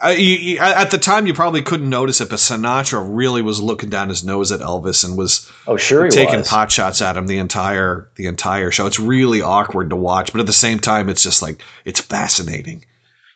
At 0.00 0.90
the 0.90 0.98
time, 0.98 1.26
you 1.26 1.34
probably 1.34 1.62
couldn't 1.62 1.88
notice 1.88 2.20
it, 2.20 2.28
but 2.30 2.38
Sinatra 2.38 3.04
really 3.06 3.42
was 3.42 3.60
looking 3.60 3.90
down 3.90 4.08
his 4.08 4.24
nose 4.24 4.52
at 4.52 4.60
Elvis 4.60 5.04
and 5.04 5.16
was 5.16 5.50
oh 5.66 5.76
sure 5.76 6.08
taking 6.08 6.38
was. 6.38 6.48
pot 6.48 6.70
shots 6.70 7.00
at 7.02 7.16
him 7.16 7.26
the 7.26 7.38
entire 7.38 8.08
the 8.16 8.26
entire 8.26 8.70
show. 8.70 8.86
It's 8.86 9.00
really 9.00 9.42
awkward 9.42 9.90
to 9.90 9.96
watch, 9.96 10.32
but 10.32 10.40
at 10.40 10.46
the 10.46 10.52
same 10.52 10.78
time, 10.78 11.08
it's 11.08 11.22
just 11.22 11.42
like 11.42 11.62
it's 11.84 12.00
fascinating. 12.00 12.84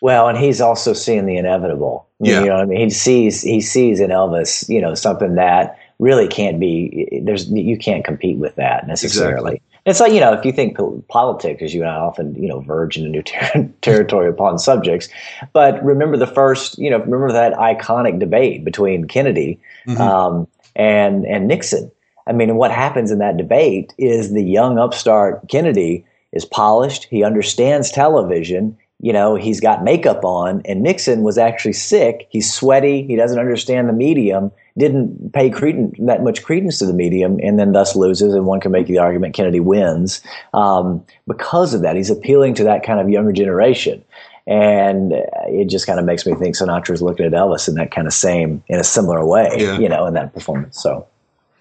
Well, 0.01 0.29
and 0.29 0.39
he's 0.39 0.61
also 0.61 0.93
seeing 0.93 1.27
the 1.27 1.37
inevitable. 1.37 2.07
Yeah. 2.21 2.41
You 2.41 2.47
know 2.47 2.55
what 2.55 2.63
I 2.63 2.67
mean? 2.67 2.81
He 2.81 2.91
sees 2.91 3.43
he 3.43 3.61
sees 3.61 4.01
in 4.01 4.11
Elvis, 4.11 4.69
you 4.69 4.81
know, 4.81 4.95
something 4.95 5.37
that 5.37 5.79
really 5.99 6.29
can't 6.29 6.61
be 6.61 7.23
there's 7.25 7.49
you 7.51 7.79
can't 7.79 8.05
compete 8.05 8.39
with 8.39 8.55
that 8.57 8.87
necessarily. 8.87 9.55
Exactly. 9.55 9.63
It's 9.87 10.01
like, 10.01 10.13
you 10.13 10.19
know, 10.19 10.33
if 10.33 10.45
you 10.45 10.53
think 10.53 10.77
politics, 11.09 11.63
as 11.63 11.73
you 11.73 11.83
and 11.83 11.91
I 11.91 11.95
often, 11.95 12.35
you 12.35 12.49
know, 12.49 12.61
verge 12.61 12.97
into 12.97 13.09
new 13.09 13.23
ter- 13.23 13.71
territory 13.83 14.29
upon 14.29 14.59
subjects. 14.59 15.09
But 15.53 15.83
remember 15.85 16.17
the 16.17 16.27
first, 16.27 16.77
you 16.77 16.91
know, 16.91 16.99
remember 16.99 17.33
that 17.33 17.53
iconic 17.55 18.19
debate 18.19 18.65
between 18.65 19.07
Kennedy 19.07 19.61
mm-hmm. 19.87 20.01
um, 20.01 20.49
and 20.75 21.25
and 21.25 21.47
Nixon. 21.47 21.91
I 22.27 22.33
mean, 22.33 22.57
what 22.57 22.73
happens 22.73 23.13
in 23.13 23.21
that 23.21 23.37
debate 23.37 23.95
is 23.97 24.33
the 24.33 24.43
young 24.43 24.79
upstart 24.79 25.49
Kennedy 25.49 26.05
is 26.33 26.45
polished. 26.45 27.05
He 27.05 27.23
understands 27.23 27.93
television 27.93 28.77
you 29.01 29.13
know, 29.13 29.35
he's 29.35 29.61
got 29.61 29.85
makeup 29.85 30.25
on, 30.25 30.63
and 30.65 30.83
Nixon 30.83 31.23
was 31.23 31.37
actually 31.37 31.75
sick. 31.75 32.27
He's 32.31 32.53
sweaty. 32.53 33.07
He 33.07 33.15
doesn't 33.15 33.39
understand 33.39 33.89
the 33.89 33.93
medium. 33.93 34.51
Didn't 34.79 35.33
pay 35.33 35.51
credence, 35.51 35.97
that 36.01 36.23
much 36.23 36.43
credence 36.43 36.79
to 36.79 36.87
the 36.87 36.95
medium, 36.95 37.39
and 37.43 37.59
then 37.59 37.73
thus 37.73 37.95
loses. 37.95 38.35
And 38.35 38.47
one 38.47 38.61
can 38.61 38.73
make 38.73 38.87
the 38.87 38.99
argument 38.99 39.35
Kennedy 39.35 39.61
wins 39.61 40.23
um, 40.55 41.05
because 41.27 41.75
of 41.75 41.83
that. 41.83 41.97
He's 41.97 42.11
appealing 42.11 42.55
to 42.55 42.65
that 42.65 42.85
kind 42.85 42.99
of 42.99 43.11
younger 43.11 43.33
generation, 43.33 44.03
and 44.47 45.13
it 45.47 45.69
just 45.69 45.87
kind 45.87 45.99
of 45.99 46.07
makes 46.07 46.25
me 46.25 46.35
think 46.35 46.57
Sinatra's 46.57 47.03
looking 47.03 47.27
at 47.27 47.33
Elvis 47.33 47.69
in 47.69 47.75
that 47.75 47.91
kind 47.91 48.07
of 48.07 48.15
same, 48.15 48.63
in 48.69 48.79
a 48.79 48.85
similar 48.85 49.27
way, 49.27 49.57
yeah. 49.59 49.79
you 49.79 49.89
know, 49.91 50.07
in 50.07 50.15
that 50.15 50.33
performance. 50.33 50.81
So 50.83 51.07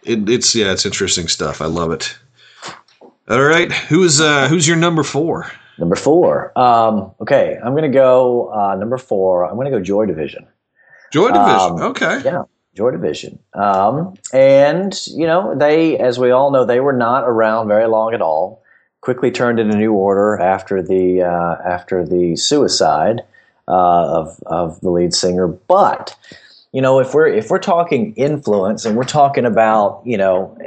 it, 0.04 0.30
it's 0.30 0.56
yeah, 0.56 0.72
it's 0.72 0.86
interesting 0.86 1.28
stuff. 1.28 1.62
I 1.62 1.66
love 1.66 1.92
it. 1.92 2.18
All 3.28 3.44
right, 3.44 3.72
who's 3.72 4.22
uh, 4.22 4.48
who's 4.48 4.68
your 4.68 4.78
number 4.78 5.04
four? 5.04 5.52
Number 5.78 5.96
four. 5.96 6.58
Um, 6.58 7.12
okay, 7.22 7.58
I'm 7.64 7.74
going 7.74 7.90
to 7.90 7.98
go 7.98 8.52
uh, 8.54 8.76
number 8.76 8.98
four. 8.98 9.46
I'm 9.46 9.56
going 9.56 9.72
to 9.72 9.78
go 9.78 9.84
Joy 9.84 10.06
Division. 10.06 10.48
Joy 11.12 11.28
Division. 11.28 11.60
Um, 11.60 11.82
okay. 11.82 12.22
Yeah, 12.24 12.44
Joy 12.76 12.92
Division. 12.92 13.40
Um, 13.54 14.16
and 14.34 14.98
you 15.08 15.28
know, 15.28 15.56
they, 15.56 15.98
as 15.98 16.20
we 16.20 16.32
all 16.32 16.52
know, 16.52 16.66
they 16.66 16.80
were 16.80 16.94
not 16.94 17.24
around 17.26 17.68
very 17.68 17.88
long 17.88 18.14
at 18.14 18.22
all. 18.22 18.64
Quickly 19.02 19.32
turned 19.32 19.60
into 19.60 19.78
New 19.78 19.94
Order 19.94 20.40
after 20.40 20.82
the 20.82 21.22
uh, 21.22 21.70
after 21.70 22.06
the 22.06 22.36
suicide 22.36 23.22
uh, 23.68 23.72
of 23.72 24.40
of 24.46 24.82
the 24.82 24.90
lead 24.90 25.14
singer. 25.14 25.48
But 25.48 26.16
you 26.72 26.82
know, 26.82 27.00
if 27.00 27.14
we're 27.14 27.28
if 27.28 27.50
we're 27.50 27.60
talking 27.60 28.14
influence 28.16 28.84
and 28.84 28.98
we're 28.98 29.04
talking 29.04 29.46
about 29.46 30.02
you 30.06 30.18
know 30.18 30.58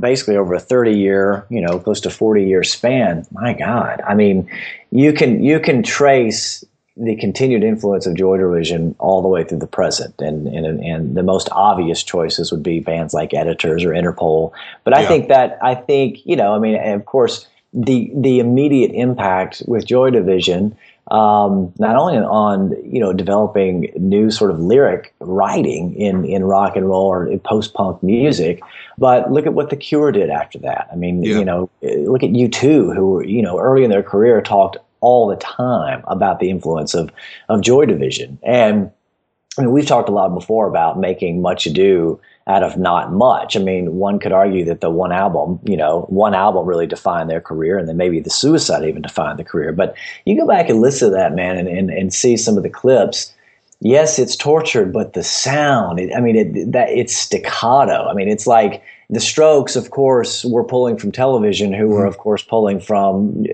basically 0.00 0.36
over 0.36 0.54
a 0.54 0.60
30 0.60 0.92
year, 0.92 1.46
you 1.50 1.60
know, 1.60 1.78
close 1.78 2.00
to 2.00 2.10
40 2.10 2.44
year 2.44 2.64
span. 2.64 3.26
My 3.32 3.52
God, 3.52 4.00
I 4.06 4.14
mean, 4.14 4.50
you 4.90 5.12
can 5.12 5.42
you 5.42 5.60
can 5.60 5.82
trace 5.82 6.64
the 6.96 7.16
continued 7.16 7.64
influence 7.64 8.06
of 8.06 8.14
Joy 8.14 8.36
Division 8.36 8.94
all 8.98 9.22
the 9.22 9.28
way 9.28 9.44
through 9.44 9.58
the 9.58 9.66
present, 9.66 10.14
and 10.20 10.46
and 10.48 10.80
and 10.80 11.16
the 11.16 11.22
most 11.22 11.48
obvious 11.52 12.02
choices 12.02 12.50
would 12.50 12.62
be 12.62 12.80
bands 12.80 13.14
like 13.14 13.32
Editors 13.32 13.84
or 13.84 13.90
Interpol. 13.90 14.52
But 14.84 14.94
I 14.94 15.02
yeah. 15.02 15.08
think 15.08 15.28
that 15.28 15.58
I 15.62 15.74
think 15.74 16.24
you 16.26 16.36
know, 16.36 16.54
I 16.54 16.58
mean, 16.58 16.76
of 16.76 17.06
course, 17.06 17.46
the 17.72 18.10
the 18.14 18.40
immediate 18.40 18.90
impact 18.92 19.62
with 19.66 19.86
Joy 19.86 20.10
Division 20.10 20.76
um, 21.10 21.72
not 21.78 21.96
only 21.96 22.16
on 22.16 22.74
you 22.84 23.00
know 23.00 23.12
developing 23.12 23.92
new 23.96 24.30
sort 24.30 24.50
of 24.50 24.60
lyric 24.60 25.14
writing 25.20 25.94
in 25.94 26.24
in 26.24 26.44
rock 26.44 26.76
and 26.76 26.88
roll 26.88 27.06
or 27.06 27.38
post 27.38 27.74
punk 27.74 28.02
music, 28.02 28.60
but 28.98 29.30
look 29.32 29.46
at 29.46 29.54
what 29.54 29.70
the 29.70 29.76
Cure 29.76 30.12
did 30.12 30.30
after 30.30 30.58
that. 30.60 30.88
I 30.92 30.96
mean, 30.96 31.22
yeah. 31.22 31.38
you 31.38 31.44
know, 31.44 31.70
look 31.82 32.22
at 32.22 32.30
U2, 32.30 32.94
who 32.94 33.10
were 33.10 33.24
you 33.24 33.42
know 33.42 33.58
early 33.58 33.84
in 33.84 33.90
their 33.90 34.02
career 34.02 34.40
talked 34.40 34.76
all 35.00 35.26
the 35.26 35.36
time 35.36 36.04
about 36.06 36.40
the 36.40 36.50
influence 36.50 36.94
of 36.94 37.10
of 37.48 37.60
Joy 37.62 37.86
Division 37.86 38.38
and 38.42 38.90
I 39.58 39.62
mean, 39.62 39.72
we've 39.72 39.86
talked 39.86 40.08
a 40.08 40.12
lot 40.12 40.32
before 40.32 40.68
about 40.68 40.98
making 40.98 41.42
much 41.42 41.66
ado 41.66 42.20
out 42.46 42.62
of 42.62 42.76
not 42.76 43.12
much. 43.12 43.56
I 43.56 43.60
mean, 43.60 43.96
one 43.96 44.18
could 44.18 44.32
argue 44.32 44.64
that 44.64 44.80
the 44.80 44.90
one 44.90 45.12
album, 45.12 45.60
you 45.64 45.76
know, 45.76 46.06
one 46.08 46.34
album 46.34 46.66
really 46.66 46.86
defined 46.86 47.30
their 47.30 47.40
career, 47.40 47.78
and 47.78 47.88
then 47.88 47.96
maybe 47.96 48.20
the 48.20 48.30
suicide 48.30 48.84
even 48.84 49.02
defined 49.02 49.38
the 49.38 49.44
career. 49.44 49.72
But 49.72 49.94
you 50.24 50.36
go 50.36 50.46
back 50.46 50.68
and 50.68 50.80
listen 50.80 51.10
to 51.10 51.16
that 51.16 51.34
man 51.34 51.58
and, 51.58 51.68
and, 51.68 51.90
and 51.90 52.12
see 52.12 52.36
some 52.36 52.56
of 52.56 52.62
the 52.62 52.70
clips. 52.70 53.32
Yes, 53.80 54.18
it's 54.18 54.36
tortured, 54.36 54.92
but 54.92 55.14
the 55.14 55.22
sound, 55.22 56.00
it, 56.00 56.14
I 56.14 56.20
mean, 56.20 56.36
it, 56.36 56.72
that 56.72 56.90
it's 56.90 57.16
staccato. 57.16 58.08
I 58.08 58.14
mean, 58.14 58.28
it's 58.28 58.46
like 58.46 58.82
the 59.08 59.20
Strokes, 59.20 59.74
of 59.76 59.90
course, 59.90 60.44
were 60.44 60.64
pulling 60.64 60.98
from 60.98 61.12
television, 61.12 61.72
who 61.72 61.88
were, 61.88 62.00
mm-hmm. 62.00 62.08
of 62.08 62.18
course, 62.18 62.42
pulling 62.42 62.80
from 62.80 63.46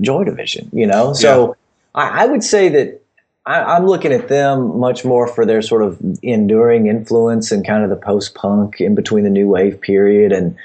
Joy 0.00 0.24
Division, 0.24 0.70
you 0.72 0.86
know? 0.86 1.12
So 1.12 1.48
yeah. 1.48 1.52
I, 2.02 2.22
I 2.22 2.26
would 2.26 2.42
say 2.42 2.68
that 2.70 3.03
I, 3.46 3.76
am 3.76 3.86
looking 3.86 4.12
at 4.12 4.28
them 4.28 4.78
much 4.78 5.04
more 5.04 5.28
for 5.28 5.44
their 5.44 5.60
sort 5.60 5.82
of 5.82 6.00
enduring 6.22 6.86
influence 6.86 7.52
and 7.52 7.66
kind 7.66 7.84
of 7.84 7.90
the 7.90 7.96
post 7.96 8.34
punk 8.34 8.80
in 8.80 8.94
between 8.94 9.24
the 9.24 9.30
new 9.30 9.48
wave 9.48 9.80
period 9.80 10.32
and 10.32 10.56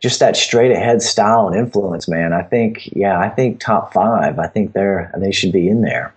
just 0.00 0.20
that 0.20 0.36
straight 0.36 0.70
ahead 0.70 1.02
style 1.02 1.48
and 1.48 1.56
influence, 1.56 2.06
man. 2.06 2.32
I 2.32 2.42
think, 2.42 2.88
yeah, 2.94 3.18
I 3.18 3.28
think 3.28 3.58
top 3.58 3.92
five. 3.92 4.38
I 4.38 4.46
think 4.46 4.72
they're 4.72 5.12
they 5.18 5.32
should 5.32 5.50
be 5.50 5.68
in 5.68 5.82
there. 5.82 6.14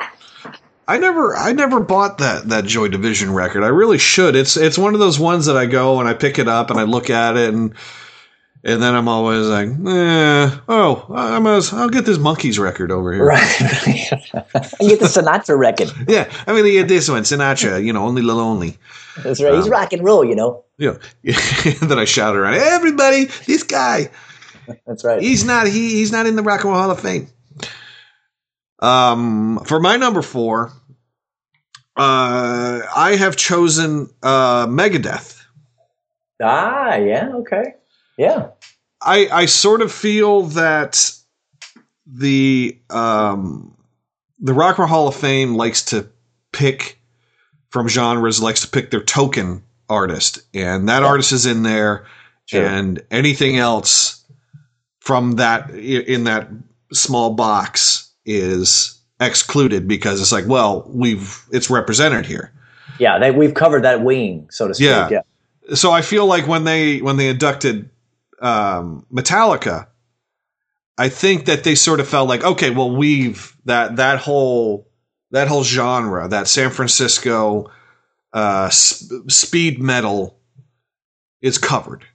I 0.88 0.98
never, 0.98 1.36
I 1.36 1.54
never 1.54 1.80
bought 1.80 2.20
that 2.20 2.50
that 2.50 2.66
Joy 2.66 2.90
Division 2.90 3.34
record. 3.34 3.64
I 3.64 3.70
really 3.70 3.98
should. 3.98 4.36
It's 4.36 4.58
it's 4.58 4.78
one 4.78 4.94
of 4.94 5.00
those 5.00 5.20
ones 5.20 5.48
that 5.48 5.58
I 5.58 5.66
go 5.66 6.00
and 6.00 6.08
I 6.08 6.14
pick 6.14 6.38
it 6.38 6.48
up 6.48 6.70
and 6.70 6.80
I 6.80 6.84
look 6.84 7.10
at 7.10 7.38
it 7.38 7.54
and 7.54 7.74
and 8.64 8.82
then 8.82 8.94
I'm 8.94 9.08
always 9.08 9.48
like, 9.48 9.70
eh, 9.70 10.58
oh, 10.68 11.06
I'm 11.10 11.48
a, 11.48 11.62
I'll 11.74 11.90
get 11.90 12.06
this 12.06 12.20
monkeys 12.20 12.60
record 12.60 12.92
over 12.92 13.12
here. 13.12 13.26
Right. 13.26 13.42
I 13.42 14.36
get 14.80 15.00
the 15.00 15.10
Sinatra 15.12 15.58
record. 15.58 15.92
yeah. 16.08 16.32
I'm 16.46 16.54
going 16.54 16.66
to 16.66 16.72
get 16.72 16.88
this 16.88 17.10
one, 17.10 17.24
Sinatra, 17.24 17.84
you 17.84 17.92
know, 17.92 18.06
only 18.06 18.22
little 18.22 18.42
only. 18.42 18.78
That's 19.24 19.42
right. 19.42 19.56
He's 19.56 19.66
um, 19.66 19.72
rock 19.72 19.94
and 19.94 20.04
roll, 20.04 20.24
you 20.24 20.36
know. 20.36 20.64
Yeah. 20.78 20.98
then 21.24 21.98
I 21.98 22.06
shout 22.06 22.36
around, 22.36 22.56
everybody, 22.56 23.26
this 23.48 23.64
guy. 23.64 24.12
That's 24.86 25.04
right. 25.04 25.22
He's 25.22 25.44
not, 25.44 25.66
he, 25.66 25.90
he's 25.94 26.12
not 26.12 26.28
in 26.28 26.36
the 26.36 26.44
Rock 26.44 26.64
and 26.64 26.72
Roll 26.72 26.82
Hall 26.82 26.92
of 26.92 27.00
Fame. 27.00 27.28
Um, 28.80 29.60
for 29.66 29.80
my 29.80 29.98
number 29.98 30.22
four, 30.22 30.72
uh, 31.96 32.82
I 32.96 33.16
have 33.18 33.36
chosen 33.36 34.10
uh, 34.22 34.68
Megadeth. 34.68 35.44
Ah, 36.42 36.96
yeah, 36.96 37.32
okay. 37.36 37.76
Yeah. 38.18 38.50
I 39.02 39.28
I 39.32 39.46
sort 39.46 39.82
of 39.82 39.92
feel 39.92 40.44
that 40.44 41.12
the 42.06 42.78
um 42.90 43.76
the 44.40 44.54
Rock 44.54 44.78
and 44.78 44.80
Roll 44.80 44.88
Hall 44.88 45.08
of 45.08 45.16
Fame 45.16 45.56
likes 45.56 45.84
to 45.86 46.08
pick 46.52 47.00
from 47.70 47.88
genres, 47.88 48.42
likes 48.42 48.62
to 48.62 48.68
pick 48.68 48.92
their 48.92 49.04
token 49.04 49.64
artist, 49.90 50.42
and 50.54 50.90
that 50.90 51.02
yeah. 51.02 51.08
artist 51.08 51.32
is 51.32 51.46
in 51.46 51.64
there, 51.64 52.06
sure. 52.46 52.66
and 52.66 53.02
anything 53.12 53.58
else 53.58 54.24
from 55.00 55.34
that 55.34 55.70
in 55.72 56.26
that 56.26 56.50
small 56.92 57.32
box 57.34 58.12
is 58.26 59.00
excluded 59.20 59.88
because 59.88 60.22
it's 60.22 60.32
like, 60.32 60.48
well, 60.48 60.86
we've 60.88 61.44
it's 61.52 61.70
represented 61.70 62.26
here. 62.26 62.52
Yeah, 63.00 63.20
they, 63.20 63.32
we've 63.32 63.54
covered 63.54 63.84
that 63.84 64.04
wing, 64.04 64.48
so 64.52 64.68
to 64.68 64.74
speak. 64.74 64.88
Yeah. 64.88 65.10
yeah. 65.10 65.22
So 65.76 65.92
I 65.92 66.02
feel 66.02 66.26
like 66.26 66.48
when 66.48 66.66
they 66.66 67.02
when 67.02 67.18
they 67.18 67.30
inducted 67.30 67.90
um, 68.42 69.06
Metallica, 69.12 69.88
I 70.98 71.10
think 71.10 71.46
that 71.46 71.64
they 71.64 71.76
sort 71.76 72.00
of 72.00 72.08
felt 72.08 72.28
like, 72.28 72.44
okay, 72.44 72.70
well, 72.70 72.96
we've 72.96 73.56
that 73.66 73.96
that 73.98 74.20
whole 74.20 74.88
that 75.32 75.48
whole 75.48 75.64
genre, 75.64 76.28
that 76.28 76.48
San 76.48 76.72
Francisco 76.72 77.72
uh, 78.34 78.70
sp- 78.70 79.30
speed 79.30 79.80
metal, 79.80 80.38
is 81.42 81.58
covered. 81.58 82.06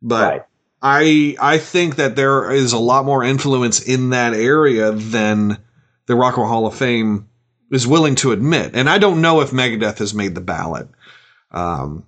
But 0.00 0.32
right. 0.32 0.42
I 0.82 1.36
I 1.40 1.58
think 1.58 1.96
that 1.96 2.16
there 2.16 2.50
is 2.50 2.72
a 2.72 2.78
lot 2.78 3.04
more 3.04 3.24
influence 3.24 3.80
in 3.80 4.10
that 4.10 4.34
area 4.34 4.92
than 4.92 5.58
the 6.06 6.14
Rock 6.14 6.36
and 6.36 6.42
Roll 6.42 6.52
Hall 6.52 6.66
of 6.66 6.74
Fame 6.74 7.28
is 7.70 7.86
willing 7.86 8.14
to 8.16 8.32
admit. 8.32 8.72
And 8.74 8.88
I 8.88 8.98
don't 8.98 9.22
know 9.22 9.40
if 9.40 9.50
Megadeth 9.50 9.98
has 9.98 10.14
made 10.14 10.34
the 10.34 10.40
ballot. 10.40 10.88
Um, 11.50 12.06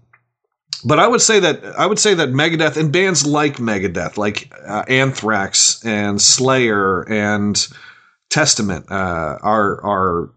but 0.85 0.99
I 0.99 1.06
would 1.06 1.21
say 1.21 1.40
that 1.40 1.64
I 1.78 1.87
would 1.87 1.99
say 1.99 2.14
that 2.14 2.30
Megadeth 2.30 2.76
and 2.76 2.92
bands 2.92 3.26
like 3.26 3.56
Megadeth, 3.56 4.16
like 4.16 4.52
uh, 4.66 4.85
Anthrax 4.88 5.84
and 5.84 6.21
Slayer 6.21 7.02
and 7.10 7.67
Testament, 8.30 8.91
uh, 8.91 9.39
are 9.43 9.84
are 9.84 10.30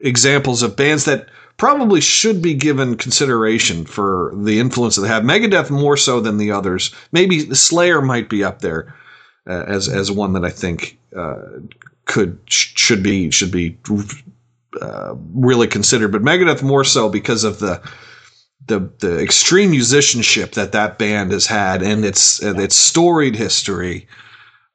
examples 0.00 0.62
of 0.62 0.76
bands 0.76 1.04
that 1.04 1.28
probably 1.56 2.00
should 2.00 2.42
be 2.42 2.54
given 2.54 2.96
consideration 2.96 3.84
for 3.84 4.32
the 4.36 4.58
influence 4.58 4.96
that 4.96 5.02
they 5.02 5.08
have. 5.08 5.22
Megadeth 5.22 5.70
more 5.70 5.96
so 5.96 6.20
than 6.20 6.38
the 6.38 6.50
others. 6.50 6.92
Maybe 7.12 7.54
Slayer 7.54 8.02
might 8.02 8.28
be 8.28 8.42
up 8.42 8.60
there 8.60 8.94
uh, 9.46 9.64
as 9.66 9.88
as 9.88 10.10
one 10.10 10.32
that 10.32 10.44
I 10.44 10.50
think 10.50 10.98
uh, 11.16 11.36
could 12.04 12.38
should 12.46 13.02
be 13.02 13.30
should 13.30 13.52
be 13.52 13.76
uh, 14.80 15.14
really 15.34 15.66
considered, 15.66 16.12
but 16.12 16.22
Megadeth 16.22 16.62
more 16.62 16.84
so 16.84 17.08
because 17.08 17.44
of 17.44 17.58
the 17.58 17.82
the 18.72 19.06
the 19.06 19.22
extreme 19.22 19.70
musicianship 19.70 20.52
that 20.52 20.72
that 20.72 20.98
band 20.98 21.30
has 21.32 21.46
had 21.46 21.82
and 21.82 22.04
its 22.04 22.40
and 22.40 22.58
its 22.58 22.74
storied 22.74 23.36
history 23.36 24.06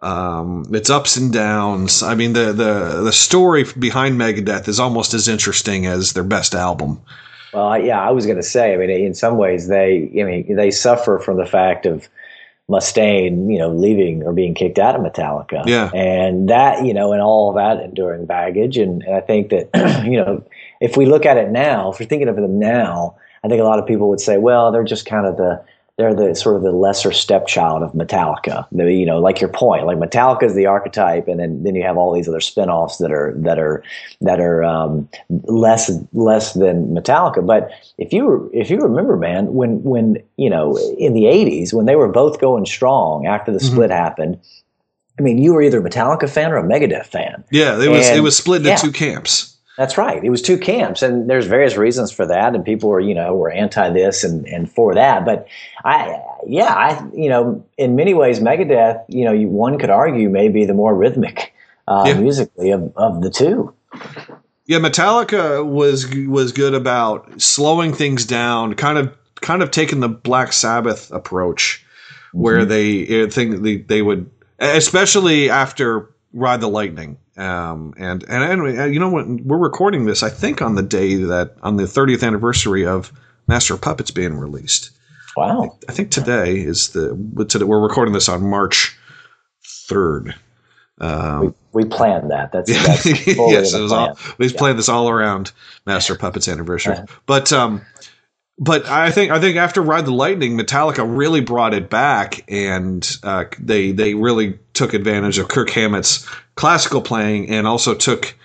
um, 0.02 0.64
its 0.72 0.90
ups 0.90 1.18
and 1.18 1.34
downs 1.34 2.04
i 2.04 2.14
mean 2.14 2.34
the 2.34 2.54
the 2.54 3.02
the 3.04 3.12
story 3.12 3.66
behind 3.80 4.20
megadeth 4.20 4.68
is 4.68 4.80
almost 4.80 5.14
as 5.14 5.28
interesting 5.28 5.88
as 5.88 6.14
their 6.14 6.24
best 6.24 6.54
album 6.54 7.02
well 7.54 7.80
yeah 7.80 8.00
i 8.00 8.12
was 8.12 8.26
going 8.26 8.38
to 8.38 8.44
say 8.44 8.74
i 8.74 8.78
mean 8.78 8.90
in 8.90 9.16
some 9.16 9.38
ways 9.38 9.68
they 9.68 10.10
i 10.20 10.24
mean 10.24 10.56
they 10.56 10.70
suffer 10.70 11.18
from 11.18 11.38
the 11.38 11.46
fact 11.46 11.86
of 11.86 12.08
Mustaine, 12.70 13.50
you 13.50 13.58
know, 13.58 13.70
leaving 13.70 14.24
or 14.24 14.34
being 14.34 14.54
kicked 14.54 14.78
out 14.78 14.94
of 14.94 15.02
Metallica. 15.02 15.66
Yeah. 15.66 15.90
And 15.94 16.50
that, 16.50 16.86
you 16.86 16.94
know, 16.94 17.14
and 17.14 17.22
all 17.22 17.50
of 17.50 17.56
that 17.56 17.82
enduring 17.82 18.26
baggage. 18.26 18.78
And, 18.78 19.04
and 19.04 19.16
I 19.16 19.22
think 19.22 19.52
that, 19.52 19.70
you 20.06 20.18
know, 20.18 20.44
if 20.82 20.98
we 20.98 21.06
look 21.06 21.26
at 21.26 21.38
it 21.38 21.50
now, 21.50 21.92
if 21.92 22.00
we're 22.00 22.08
thinking 22.08 22.28
of 22.28 22.36
them 22.36 22.60
now, 22.60 23.16
I 23.48 23.50
think 23.50 23.62
a 23.62 23.64
lot 23.64 23.80
of 23.80 23.86
people 23.86 24.10
would 24.10 24.20
say, 24.20 24.38
well, 24.38 24.74
they're 24.74 24.84
just 24.84 25.06
kind 25.06 25.26
of 25.26 25.38
the 25.38 25.64
they're 25.98 26.14
the 26.14 26.36
sort 26.36 26.58
of 26.58 26.64
the 26.64 26.74
lesser 26.74 27.14
stepchild 27.14 27.82
of 27.82 27.94
Metallica. 27.94 28.68
The, 28.74 28.94
you 28.94 29.06
know, 29.06 29.20
like 29.20 29.40
your 29.40 29.50
point, 29.50 29.86
like 29.86 29.98
Metallica 29.98 30.44
is 30.44 30.54
the 30.54 30.66
archetype, 30.66 31.30
and 31.30 31.40
then, 31.40 31.64
then 31.64 31.74
you 31.76 31.82
have 31.84 31.96
all 31.98 32.14
these 32.14 32.28
other 32.28 32.42
spinoffs 32.42 33.00
that 33.00 33.10
are 33.10 33.34
that 33.38 33.58
are 33.58 33.84
that 34.20 34.42
are 34.42 34.66
um, 34.66 35.08
less 35.30 35.90
less 36.12 36.56
than 36.56 36.94
Metallica. 36.94 37.44
But 37.46 37.72
if 37.98 38.12
you 38.12 38.52
if 38.54 38.70
you 38.70 38.80
remember, 38.80 39.16
man, 39.16 39.54
when 39.54 39.82
when 39.82 40.22
you 40.36 40.50
know 40.50 40.78
in 41.00 41.14
the 41.14 41.24
'80s 41.24 41.74
when 41.74 41.86
they 41.86 41.96
were 41.96 42.10
both 42.10 42.42
going 42.42 42.66
strong 42.66 43.26
after 43.26 43.54
the 43.54 43.60
mm-hmm. 43.60 43.74
split 43.74 43.90
happened. 43.90 44.40
I 45.20 45.24
mean, 45.24 45.40
you 45.40 45.52
were 45.52 45.64
either 45.64 45.80
a 45.80 45.90
Metallica 45.90 46.30
fan 46.30 46.52
or 46.52 46.58
a 46.58 46.64
Megadeth 46.64 47.08
fan. 47.08 47.44
Yeah, 47.50 47.82
it 47.82 47.90
was 47.90 48.08
and, 48.08 48.18
it 48.18 48.22
was 48.22 48.38
split 48.38 48.58
into 48.58 48.70
yeah. 48.70 48.76
two 48.76 48.92
camps. 48.92 49.57
That's 49.78 49.96
right. 49.96 50.24
It 50.24 50.32
was 50.32 50.42
two 50.42 50.58
camps, 50.58 51.04
and 51.04 51.30
there's 51.30 51.46
various 51.46 51.78
reasons 51.78 52.12
for 52.12 52.26
that, 52.26 52.56
and 52.56 52.66
people 52.66 52.90
were, 52.90 53.00
you 53.00 53.14
know, 53.14 53.36
were 53.36 53.52
anti 53.52 53.92
this 53.92 54.24
and, 54.24 54.46
and 54.48 54.70
for 54.70 54.96
that. 54.96 55.24
But 55.24 55.48
I, 55.86 56.20
yeah, 56.48 56.74
I, 56.74 57.08
you 57.14 57.30
know, 57.30 57.64
in 57.78 57.96
many 57.96 58.16
ways, 58.16 58.40
Megadeth, 58.40 59.06
you 59.08 59.24
know, 59.24 59.32
you, 59.32 59.48
one 59.48 59.78
could 59.78 59.92
argue 59.92 60.30
maybe 60.30 60.66
the 60.66 60.74
more 60.74 60.96
rhythmic 60.96 61.54
uh, 61.88 62.06
yeah. 62.08 62.16
musically 62.16 62.72
of, 62.72 62.92
of 62.96 63.22
the 63.22 63.30
two. 63.30 63.72
Yeah, 64.66 64.80
Metallica 64.80 65.64
was 65.64 66.08
was 66.28 66.52
good 66.52 66.74
about 66.74 67.40
slowing 67.40 67.94
things 67.94 68.26
down, 68.26 68.74
kind 68.74 68.98
of 68.98 69.16
kind 69.42 69.62
of 69.62 69.70
taking 69.70 70.00
the 70.00 70.10
Black 70.10 70.54
Sabbath 70.54 71.12
approach, 71.12 71.86
mm-hmm. 72.30 72.40
where 72.40 72.66
they 72.66 73.30
think 73.30 73.62
they, 73.62 73.78
they 73.78 74.02
would, 74.02 74.30
especially 74.58 75.52
after 75.52 76.10
Ride 76.34 76.62
the 76.62 76.68
Lightning 76.68 77.18
um, 77.38 77.94
and, 77.98 78.24
and 78.28 78.44
anyway, 78.44 78.78
uh, 78.78 78.86
you 78.86 79.00
know 79.00 79.10
what? 79.10 79.28
We're 79.28 79.60
recording 79.60 80.06
this, 80.06 80.24
I 80.24 80.30
think, 80.30 80.62
on 80.62 80.74
the 80.74 80.82
day 80.82 81.16
that 81.16 81.56
on 81.62 81.78
the 81.78 81.84
30th 81.84 82.26
anniversary 82.26 82.86
of 82.86 83.14
Master 83.48 83.76
of 83.76 83.82
Puppets 83.82 84.10
being 84.10 84.38
released. 84.38 84.90
Wow! 85.36 85.60
I 85.60 85.62
think, 85.62 85.74
I 85.88 85.92
think 85.94 86.12
today 86.12 86.56
is 86.58 86.90
the 86.90 87.46
today, 87.48 87.66
we're 87.66 87.80
recording 87.80 88.16
this 88.16 88.28
on 88.28 88.50
March 88.50 88.98
3rd. 89.88 90.34
Um, 91.00 91.56
we, 91.74 91.84
we, 91.84 91.86
planned 91.86 92.32
that. 92.32 92.52
That's, 92.52 92.74
that's 92.74 93.06
yes, 93.28 93.76
it 93.76 93.82
was 93.82 93.92
all, 93.92 94.18
we 94.40 94.48
yeah. 94.48 94.58
planned 94.58 94.80
this 94.80 94.90
all 94.90 95.08
around 95.10 95.52
Master 95.86 96.16
Puppets 96.16 96.48
anniversary. 96.48 96.98
but 97.28 97.54
um, 97.54 97.84
but 98.58 98.88
I 98.88 99.12
think 99.12 99.32
I 99.32 99.40
think 99.40 99.58
after 99.58 99.84
Ride 99.84 100.06
the 100.06 100.12
Lightning, 100.12 100.58
Metallica 100.58 101.06
really 101.08 101.42
brought 101.42 101.76
it 101.76 101.92
back, 101.92 102.44
and 102.48 103.08
uh, 103.22 103.46
they 103.60 103.92
they 103.92 104.16
really 104.16 104.58
took 104.78 104.94
advantage 104.94 105.38
of 105.38 105.48
Kirk 105.48 105.70
Hammett's 105.72 106.26
classical 106.56 107.02
playing, 107.02 107.50
and 107.50 107.68
also 107.68 107.94
took 107.94 108.36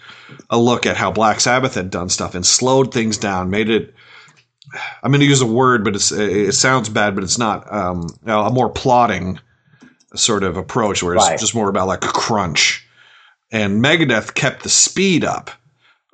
a 0.51 0.59
look 0.59 0.87
at 0.87 0.97
how 0.97 1.11
Black 1.11 1.41
Sabbath 1.41 1.75
had 1.75 1.91
done 1.91 2.09
stuff 2.09 2.35
and 2.35 2.45
slowed 2.45 2.93
things 2.93 3.19
down, 3.19 3.51
made 3.51 3.71
it. 3.71 3.95
I'm 5.03 5.11
going 5.11 5.21
to 5.21 5.27
use 5.27 5.43
a 5.43 5.47
word, 5.47 5.85
but 5.85 5.95
it 5.95 6.55
sounds 6.55 6.89
bad, 6.89 7.15
but 7.15 7.25
it's 7.25 7.39
not. 7.39 7.71
Um, 7.73 8.09
a 8.27 8.51
more 8.51 8.71
plodding 8.71 9.39
sort 10.15 10.43
of 10.43 10.57
approach, 10.57 11.03
where 11.03 11.15
it's 11.15 11.29
right. 11.29 11.39
just 11.39 11.55
more 11.55 11.69
about 11.69 11.87
like 11.87 12.05
a 12.05 12.09
crunch. 12.09 12.87
And 13.51 13.85
Megadeth 13.85 14.35
kept 14.35 14.63
the 14.63 14.71
speed 14.71 15.25
up 15.25 15.51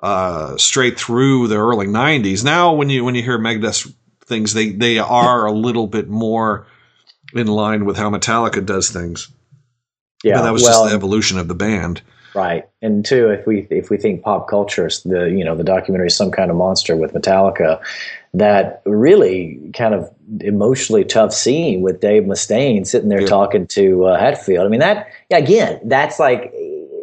uh, 0.03 0.57
straight 0.57 0.99
through 0.99 1.49
the 1.49 1.57
early 1.57 1.87
'90s. 1.87 2.43
Now, 2.45 2.73
when 2.75 2.91
you 2.91 3.05
when 3.05 3.15
you 3.15 3.23
hear 3.23 3.39
Megadeth 3.39 3.93
things, 4.27 4.55
they 4.55 4.71
they 4.73 4.99
are 4.99 5.47
a 5.47 5.53
little 5.53 5.87
bit 5.87 6.09
more 6.09 6.67
in 7.35 7.47
line 7.47 7.85
with 7.85 7.97
how 7.97 8.11
Metallica 8.11 8.65
does 8.65 8.91
things. 8.91 9.29
Yeah, 10.23 10.39
but 10.39 10.43
that 10.43 10.53
was 10.53 10.63
well, 10.63 10.83
just 10.83 10.91
the 10.91 10.97
evolution 10.97 11.39
of 11.39 11.49
the 11.49 11.55
band. 11.55 12.03
Right, 12.35 12.69
and 12.83 13.05
two, 13.05 13.31
if 13.31 13.47
we 13.47 13.67
if 13.71 13.91
we 13.91 13.97
think 13.97 14.23
pop 14.23 14.49
culture, 14.49 14.89
the 15.05 15.31
you 15.31 15.45
know 15.45 15.57
the 15.57 15.65
documentary 15.65 16.11
"Some 16.11 16.31
Kind 16.31 16.51
of 16.51 16.57
Monster" 16.57 16.97
with 16.97 17.15
Metallica, 17.15 17.81
that 18.35 18.83
really 18.85 19.71
kind 19.75 19.95
of 19.95 20.13
emotionally 20.41 21.05
tough 21.05 21.33
scene 21.33 21.81
with 21.81 22.01
Dave 22.01 22.25
Mustaine 22.25 22.87
sitting 22.87 23.09
there 23.09 23.23
yeah. 23.23 23.27
talking 23.27 23.67
to 23.69 24.07
uh, 24.07 24.21
Hetfield. 24.21 24.67
I 24.67 24.69
mean 24.69 24.81
that 24.81 25.09
again, 25.31 25.81
that's 25.85 26.19
like 26.19 26.53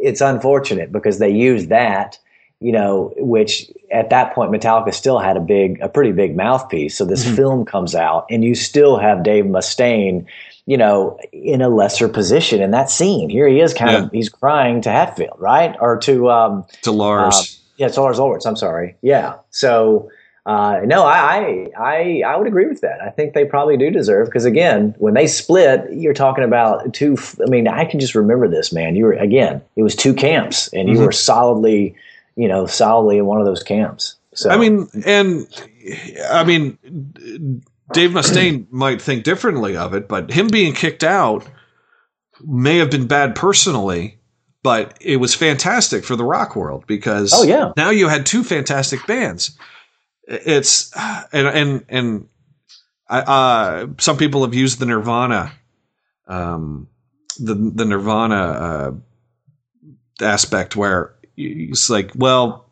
it's 0.06 0.22
unfortunate 0.22 0.92
because 0.92 1.18
they 1.18 1.32
used 1.32 1.70
that, 1.70 2.20
you 2.60 2.72
know, 2.72 3.12
which 3.18 3.72
at 3.92 4.12
that 4.12 4.36
point 4.36 4.52
Metallica 4.52 4.94
still 4.94 5.18
had 5.18 5.36
a 5.36 5.40
big, 5.40 5.82
a 5.82 5.90
pretty 5.90 6.12
big 6.12 6.36
mouthpiece. 6.36 6.96
So 6.96 7.06
this 7.06 7.26
mm-hmm. 7.26 7.36
film 7.36 7.66
comes 7.66 7.96
out, 7.96 8.28
and 8.30 8.44
you 8.44 8.54
still 8.54 8.98
have 8.98 9.24
Dave 9.24 9.46
Mustaine 9.46 10.28
you 10.66 10.78
know, 10.78 11.20
in 11.32 11.62
a 11.62 11.70
lesser 11.70 12.08
position 12.08 12.62
in 12.62 12.72
that 12.72 12.90
scene. 12.90 13.30
Here 13.30 13.48
he 13.48 13.60
is, 13.60 13.74
kind 13.74 13.92
yeah. 13.92 14.04
of, 14.06 14.12
he's 14.12 14.30
crying 14.30 14.82
to 14.82 14.90
Hetfield, 14.90 15.40
right, 15.40 15.76
or 15.80 15.98
to 16.00 16.30
um, 16.32 16.66
to 16.82 16.92
Lars. 16.92 17.36
Uh, 17.36 17.44
yeah, 17.78 17.88
to 17.90 18.02
Lars 18.02 18.20
Ulrich. 18.20 18.46
I'm 18.46 18.56
sorry. 18.56 18.96
Yeah. 19.02 19.36
So 19.52 20.10
uh, 20.46 20.82
no, 20.86 21.04
I, 21.04 21.72
I 21.76 22.22
I 22.26 22.36
would 22.36 22.46
agree 22.46 22.68
with 22.68 22.82
that. 22.82 23.02
I 23.02 23.10
think 23.10 23.34
they 23.34 23.46
probably 23.46 23.78
do 23.78 23.90
deserve 23.90 24.28
because 24.28 24.46
again, 24.46 24.94
when 25.00 25.16
they 25.16 25.26
split, 25.26 25.92
you're 25.92 26.14
talking 26.14 26.44
about 26.44 26.94
two. 26.94 27.18
I 27.44 27.50
mean, 27.50 27.68
I 27.68 27.86
can 27.86 28.00
just 28.00 28.14
remember 28.14 28.48
this, 28.48 28.72
man. 28.72 28.96
You 28.96 29.06
were 29.06 29.14
again, 29.14 29.62
it 29.76 29.82
was 29.82 29.96
two 29.96 30.14
camps, 30.14 30.68
and 30.68 30.88
you 30.88 30.96
mm-hmm. 30.96 31.06
were 31.06 31.12
solidly, 31.12 31.96
you 32.36 32.48
know, 32.48 32.68
solidly 32.68 33.18
in 33.18 33.26
one 33.26 33.40
of 33.40 33.48
those 33.48 33.64
camps. 33.64 34.18
So 34.36 34.52
I 34.52 34.58
mean, 34.58 34.88
and 35.04 35.48
I 36.30 36.44
mean 36.44 36.78
Dave 37.94 38.12
Mustaine 38.12 38.68
might 38.72 39.02
think 39.02 39.24
differently 39.24 39.78
of 39.78 39.94
it, 39.94 40.08
but 40.08 40.32
him 40.32 40.48
being 40.48 40.74
kicked 40.74 41.04
out 41.04 41.46
may 42.42 42.78
have 42.78 42.90
been 42.90 43.08
bad 43.08 43.36
personally, 43.36 44.20
but 44.64 44.98
it 45.02 45.18
was 45.18 45.36
fantastic 45.36 46.04
for 46.04 46.16
the 46.16 46.24
rock 46.24 46.56
world 46.56 46.86
because 46.88 47.32
oh, 47.34 47.44
yeah. 47.44 47.72
now 47.78 47.92
you 47.92 48.08
had 48.08 48.26
two 48.26 48.44
fantastic 48.44 49.06
bands. 49.06 49.58
It's 50.28 50.92
and 51.32 51.48
and 51.48 51.86
and 51.88 52.30
uh, 53.08 53.88
some 54.00 54.18
people 54.18 54.44
have 54.44 54.56
used 54.56 54.80
the 54.80 54.88
Nirvana, 54.88 55.52
um, 56.28 56.88
the 57.38 57.54
the 57.54 57.86
Nirvana 57.86 58.36
uh, 58.36 58.92
aspect 60.22 60.76
where 60.76 61.14
it's 61.38 61.92
like, 61.92 62.12
well, 62.16 62.68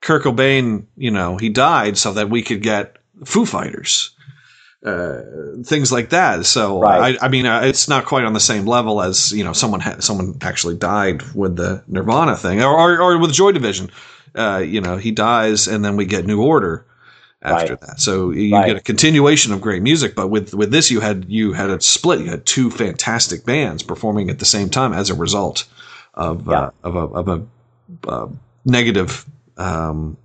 Kurt 0.00 0.22
Cobain, 0.22 0.86
you 0.96 1.10
know, 1.10 1.36
he 1.36 1.50
died 1.50 1.98
so 1.98 2.14
that 2.14 2.30
we 2.30 2.40
could 2.40 2.62
get 2.62 2.96
Foo 3.26 3.44
Fighters 3.44 4.13
uh, 4.84 5.22
things 5.64 5.90
like 5.90 6.10
that. 6.10 6.44
So 6.44 6.80
right. 6.80 7.16
I, 7.20 7.26
I, 7.26 7.28
mean, 7.28 7.46
uh, 7.46 7.62
it's 7.62 7.88
not 7.88 8.04
quite 8.04 8.24
on 8.24 8.34
the 8.34 8.40
same 8.40 8.66
level 8.66 9.00
as 9.00 9.32
you 9.32 9.42
know 9.42 9.52
someone 9.52 9.80
ha- 9.80 10.00
someone 10.00 10.36
actually 10.42 10.76
died 10.76 11.22
with 11.34 11.56
the 11.56 11.82
Nirvana 11.88 12.36
thing, 12.36 12.62
or 12.62 12.72
or, 12.72 13.00
or 13.00 13.18
with 13.18 13.32
Joy 13.32 13.52
Division. 13.52 13.90
Uh, 14.34 14.62
you 14.66 14.80
know, 14.80 14.96
he 14.96 15.10
dies, 15.10 15.68
and 15.68 15.84
then 15.84 15.96
we 15.96 16.04
get 16.04 16.26
New 16.26 16.42
Order 16.42 16.84
after 17.44 17.72
right. 17.72 17.80
that. 17.80 18.00
So 18.00 18.30
you 18.30 18.54
right. 18.54 18.66
get 18.66 18.76
a 18.76 18.80
continuation 18.80 19.52
of 19.52 19.60
great 19.60 19.82
music. 19.82 20.14
But 20.14 20.28
with 20.28 20.54
with 20.54 20.70
this, 20.70 20.90
you 20.90 21.00
had 21.00 21.26
you 21.28 21.52
had 21.52 21.70
a 21.70 21.80
split. 21.80 22.20
You 22.20 22.30
had 22.30 22.44
two 22.44 22.70
fantastic 22.70 23.44
bands 23.44 23.82
performing 23.82 24.30
at 24.30 24.38
the 24.38 24.44
same 24.44 24.70
time 24.70 24.92
as 24.92 25.10
a 25.10 25.14
result 25.14 25.64
of 26.14 26.46
yeah. 26.46 26.52
uh, 26.52 26.70
of 26.82 26.96
a, 26.96 26.98
of 26.98 27.28
a 27.28 27.46
uh, 28.08 28.28
negative 28.64 29.24
um, 29.56 30.16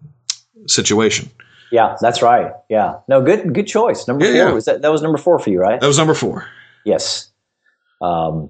situation. 0.65 1.29
Yeah, 1.71 1.95
that's 2.01 2.21
right. 2.21 2.51
Yeah, 2.69 2.95
no, 3.07 3.21
good, 3.21 3.53
good 3.53 3.67
choice. 3.67 4.07
Number 4.07 4.25
yeah, 4.25 4.31
four 4.31 4.37
yeah. 4.37 4.51
was 4.51 4.65
that. 4.65 4.81
That 4.81 4.91
was 4.91 5.01
number 5.01 5.17
four 5.17 5.39
for 5.39 5.49
you, 5.49 5.59
right? 5.59 5.79
That 5.79 5.87
was 5.87 5.97
number 5.97 6.13
four. 6.13 6.47
Yes. 6.85 7.29
Um, 8.01 8.49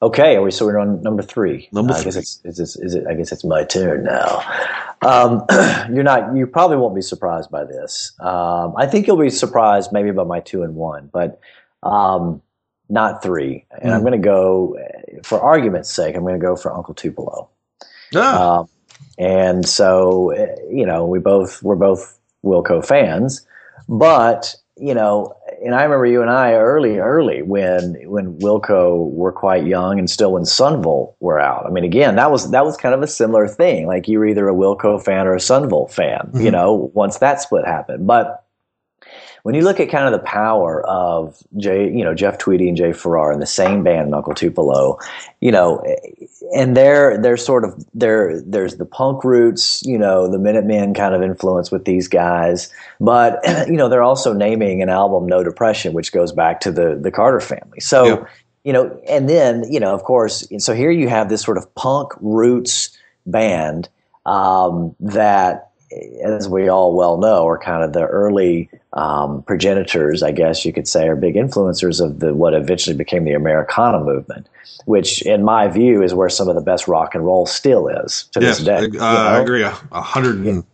okay, 0.00 0.36
are 0.36 0.42
we? 0.42 0.50
So 0.50 0.64
we're 0.64 0.78
on 0.78 1.02
number 1.02 1.22
three. 1.22 1.68
Number 1.72 1.92
uh, 1.92 1.96
three. 1.96 2.12
I 2.12 2.14
guess 2.14 2.40
it's, 2.44 2.58
is, 2.58 2.76
is 2.76 2.94
it? 2.94 3.06
I 3.08 3.14
guess 3.14 3.32
it's 3.32 3.44
my 3.44 3.64
turn 3.64 4.04
now. 4.04 4.42
Um, 5.02 5.44
you're 5.94 6.04
not. 6.04 6.34
You 6.36 6.46
probably 6.46 6.76
won't 6.76 6.94
be 6.94 7.02
surprised 7.02 7.50
by 7.50 7.64
this. 7.64 8.12
Um, 8.20 8.74
I 8.76 8.86
think 8.86 9.06
you'll 9.06 9.16
be 9.16 9.30
surprised 9.30 9.92
maybe 9.92 10.10
by 10.10 10.24
my 10.24 10.40
two 10.40 10.62
and 10.62 10.74
one, 10.74 11.10
but 11.12 11.40
um, 11.82 12.40
not 12.88 13.22
three. 13.22 13.66
And 13.80 13.90
mm. 13.90 13.94
I'm 13.94 14.00
going 14.00 14.12
to 14.12 14.18
go, 14.18 14.76
for 15.22 15.40
argument's 15.40 15.92
sake, 15.92 16.16
I'm 16.16 16.22
going 16.22 16.38
to 16.38 16.44
go 16.44 16.56
for 16.56 16.74
Uncle 16.74 16.94
Tupelo. 16.94 17.50
Ah. 18.14 18.60
Um, 18.60 18.68
and 19.18 19.68
so, 19.68 20.30
eh, 20.30 20.54
you 20.70 20.86
know, 20.86 21.04
we 21.04 21.18
both 21.18 21.62
we're 21.62 21.76
both 21.76 22.17
Wilco 22.44 22.84
fans. 22.84 23.46
But 23.88 24.54
you 24.76 24.94
know, 24.94 25.34
and 25.64 25.74
I 25.74 25.82
remember 25.82 26.06
you 26.06 26.22
and 26.22 26.30
I 26.30 26.52
early, 26.52 26.98
early 26.98 27.42
when 27.42 27.94
when 28.08 28.38
Wilco 28.38 29.10
were 29.10 29.32
quite 29.32 29.66
young, 29.66 29.98
and 29.98 30.08
still 30.08 30.32
when 30.32 30.44
Son 30.44 30.82
Volt 30.82 31.16
were 31.20 31.40
out. 31.40 31.66
I 31.66 31.70
mean, 31.70 31.84
again, 31.84 32.16
that 32.16 32.30
was 32.30 32.50
that 32.50 32.64
was 32.64 32.76
kind 32.76 32.94
of 32.94 33.02
a 33.02 33.06
similar 33.06 33.48
thing. 33.48 33.86
Like 33.86 34.08
you 34.08 34.18
were 34.18 34.26
either 34.26 34.48
a 34.48 34.54
Wilco 34.54 35.02
fan 35.02 35.26
or 35.26 35.34
a 35.34 35.40
Son 35.40 35.68
Volt 35.68 35.92
fan. 35.92 36.20
Mm-hmm. 36.28 36.40
You 36.40 36.50
know, 36.50 36.90
once 36.94 37.18
that 37.18 37.40
split 37.40 37.66
happened, 37.66 38.06
but 38.06 38.44
when 39.48 39.54
you 39.54 39.62
look 39.62 39.80
at 39.80 39.88
kind 39.88 40.04
of 40.04 40.12
the 40.12 40.26
power 40.26 40.86
of 40.86 41.42
Jay, 41.56 41.90
you 41.90 42.04
know, 42.04 42.12
Jeff 42.14 42.36
Tweedy 42.36 42.68
and 42.68 42.76
Jay 42.76 42.92
Farrar 42.92 43.32
in 43.32 43.40
the 43.40 43.46
same 43.46 43.82
band, 43.82 44.14
Uncle 44.14 44.34
Tupelo, 44.34 44.98
you 45.40 45.50
know, 45.50 45.82
and 46.54 46.76
they're 46.76 47.16
they're 47.16 47.38
sort 47.38 47.64
of 47.64 47.82
there. 47.94 48.42
There's 48.42 48.76
the 48.76 48.84
punk 48.84 49.24
roots, 49.24 49.82
you 49.86 49.96
know, 49.96 50.30
the 50.30 50.38
Minutemen 50.38 50.92
kind 50.92 51.14
of 51.14 51.22
influence 51.22 51.70
with 51.70 51.86
these 51.86 52.08
guys, 52.08 52.70
but 53.00 53.40
you 53.68 53.78
know, 53.78 53.88
they're 53.88 54.02
also 54.02 54.34
naming 54.34 54.82
an 54.82 54.90
album 54.90 55.24
No 55.24 55.42
Depression, 55.42 55.94
which 55.94 56.12
goes 56.12 56.30
back 56.30 56.60
to 56.60 56.70
the 56.70 56.98
the 57.00 57.10
Carter 57.10 57.40
family. 57.40 57.80
So. 57.80 58.04
Yeah. 58.04 58.24
You 58.64 58.74
know, 58.74 59.00
and 59.08 59.30
then 59.30 59.64
you 59.72 59.80
know, 59.80 59.94
of 59.94 60.02
course, 60.02 60.46
so 60.58 60.74
here 60.74 60.90
you 60.90 61.08
have 61.08 61.30
this 61.30 61.40
sort 61.40 61.56
of 61.56 61.74
punk 61.74 62.12
roots 62.20 62.90
band 63.24 63.88
um, 64.26 64.94
that 65.00 65.67
as 65.90 66.48
we 66.48 66.68
all 66.68 66.94
well 66.94 67.16
know, 67.16 67.46
are 67.46 67.58
kind 67.58 67.82
of 67.82 67.92
the 67.92 68.04
early 68.04 68.68
um, 68.92 69.42
progenitors, 69.42 70.22
I 70.22 70.32
guess 70.32 70.64
you 70.64 70.72
could 70.72 70.86
say, 70.86 71.08
are 71.08 71.16
big 71.16 71.34
influencers 71.34 72.04
of 72.04 72.20
the 72.20 72.34
what 72.34 72.54
eventually 72.54 72.96
became 72.96 73.24
the 73.24 73.32
Americana 73.32 74.00
movement, 74.00 74.48
which, 74.84 75.22
in 75.22 75.44
my 75.44 75.68
view, 75.68 76.02
is 76.02 76.14
where 76.14 76.28
some 76.28 76.48
of 76.48 76.54
the 76.54 76.60
best 76.60 76.88
rock 76.88 77.14
and 77.14 77.24
roll 77.24 77.46
still 77.46 77.88
is 77.88 78.24
to 78.32 78.40
yes, 78.40 78.58
this 78.58 78.66
day. 78.66 78.76
Uh, 78.76 78.80
you 78.82 78.98
know? 78.98 79.04
I 79.04 79.38
agree, 79.38 79.62
a 79.62 80.02
hundred 80.02 80.44
and 80.46 80.64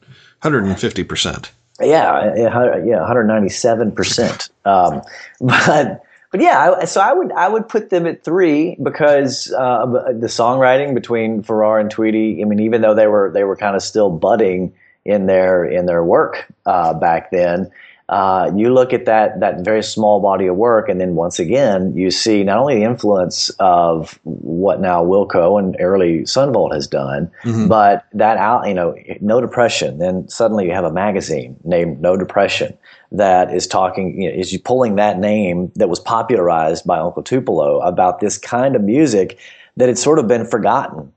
hundred 0.41 0.65
and 0.65 0.79
fifty 0.79 1.05
percent. 1.05 1.53
Yeah, 1.81 2.35
yeah, 2.37 2.55
one 2.57 3.07
hundred 3.07 3.25
ninety 3.25 3.51
seven 3.51 3.93
percent. 3.93 4.49
Um, 4.65 5.03
but 5.41 6.03
but 6.33 6.41
yeah, 6.41 6.75
I, 6.81 6.85
so 6.87 7.01
I 7.01 7.13
would 7.13 7.31
I 7.31 7.49
would 7.49 7.69
put 7.69 7.91
them 7.91 8.07
at 8.07 8.25
three 8.25 8.77
because 8.83 9.53
uh, 9.53 9.87
the 9.87 10.27
songwriting 10.27 10.95
between 10.95 11.45
Farrar 11.45 11.79
and 11.79 11.89
Tweedy. 11.89 12.43
I 12.43 12.45
mean, 12.47 12.59
even 12.59 12.83
though 12.83 12.95
they 12.95 13.07
were 13.07 13.31
they 13.33 13.45
were 13.45 13.57
kind 13.57 13.77
of 13.77 13.83
still 13.83 14.11
budding 14.11 14.73
in 15.05 15.27
their 15.27 15.65
in 15.65 15.87
their 15.87 16.05
work 16.05 16.47
uh, 16.67 16.95
back 16.95 17.31
then. 17.31 17.71
Uh, 18.11 18.53
you 18.55 18.73
look 18.73 18.93
at 18.93 19.07
that 19.07 19.41
that 19.41 19.65
very 19.65 19.83
small 19.83 20.21
body 20.21 20.47
of 20.47 20.57
work, 20.57 20.91
and 20.91 21.01
then 21.01 21.15
once 21.15 21.39
again, 21.39 21.97
you 21.97 22.11
see 22.11 22.45
not 22.45 22.59
only 22.59 22.75
the 22.75 22.85
influence 22.85 23.49
of 23.61 24.19
what 24.25 24.79
now 24.79 25.03
Wilco 25.03 25.59
and 25.59 25.75
early 25.81 26.27
Son 26.27 26.53
Volt 26.53 26.75
has 26.75 26.87
done, 26.87 27.31
mm-hmm. 27.45 27.67
but 27.67 28.05
that 28.13 28.37
out 28.37 28.69
you 28.69 28.75
know 28.75 28.95
No 29.23 29.41
Depression. 29.41 29.99
Then 29.99 30.29
suddenly 30.29 30.67
you 30.67 30.73
have 30.73 30.85
a 30.85 30.93
magazine 30.93 31.57
named 31.65 32.03
No 32.03 32.15
Depression 32.15 32.77
that 33.11 33.55
is 33.55 33.67
talking 33.67 34.21
you 34.21 34.29
know, 34.29 34.37
is 34.37 34.53
you 34.53 34.59
pulling 34.59 34.97
that 34.97 35.19
name 35.19 35.73
that 35.77 35.89
was 35.89 36.01
popularized 36.01 36.87
by 36.87 36.99
Uncle 36.99 37.23
Tupelo 37.23 37.81
about 37.81 38.21
this 38.21 38.37
kind 38.37 38.77
of 38.77 38.83
music 38.83 39.39
that 39.77 39.89
had 39.89 39.99
sort 39.99 40.19
of 40.19 40.29
been 40.29 40.47
forgotten 40.47 41.11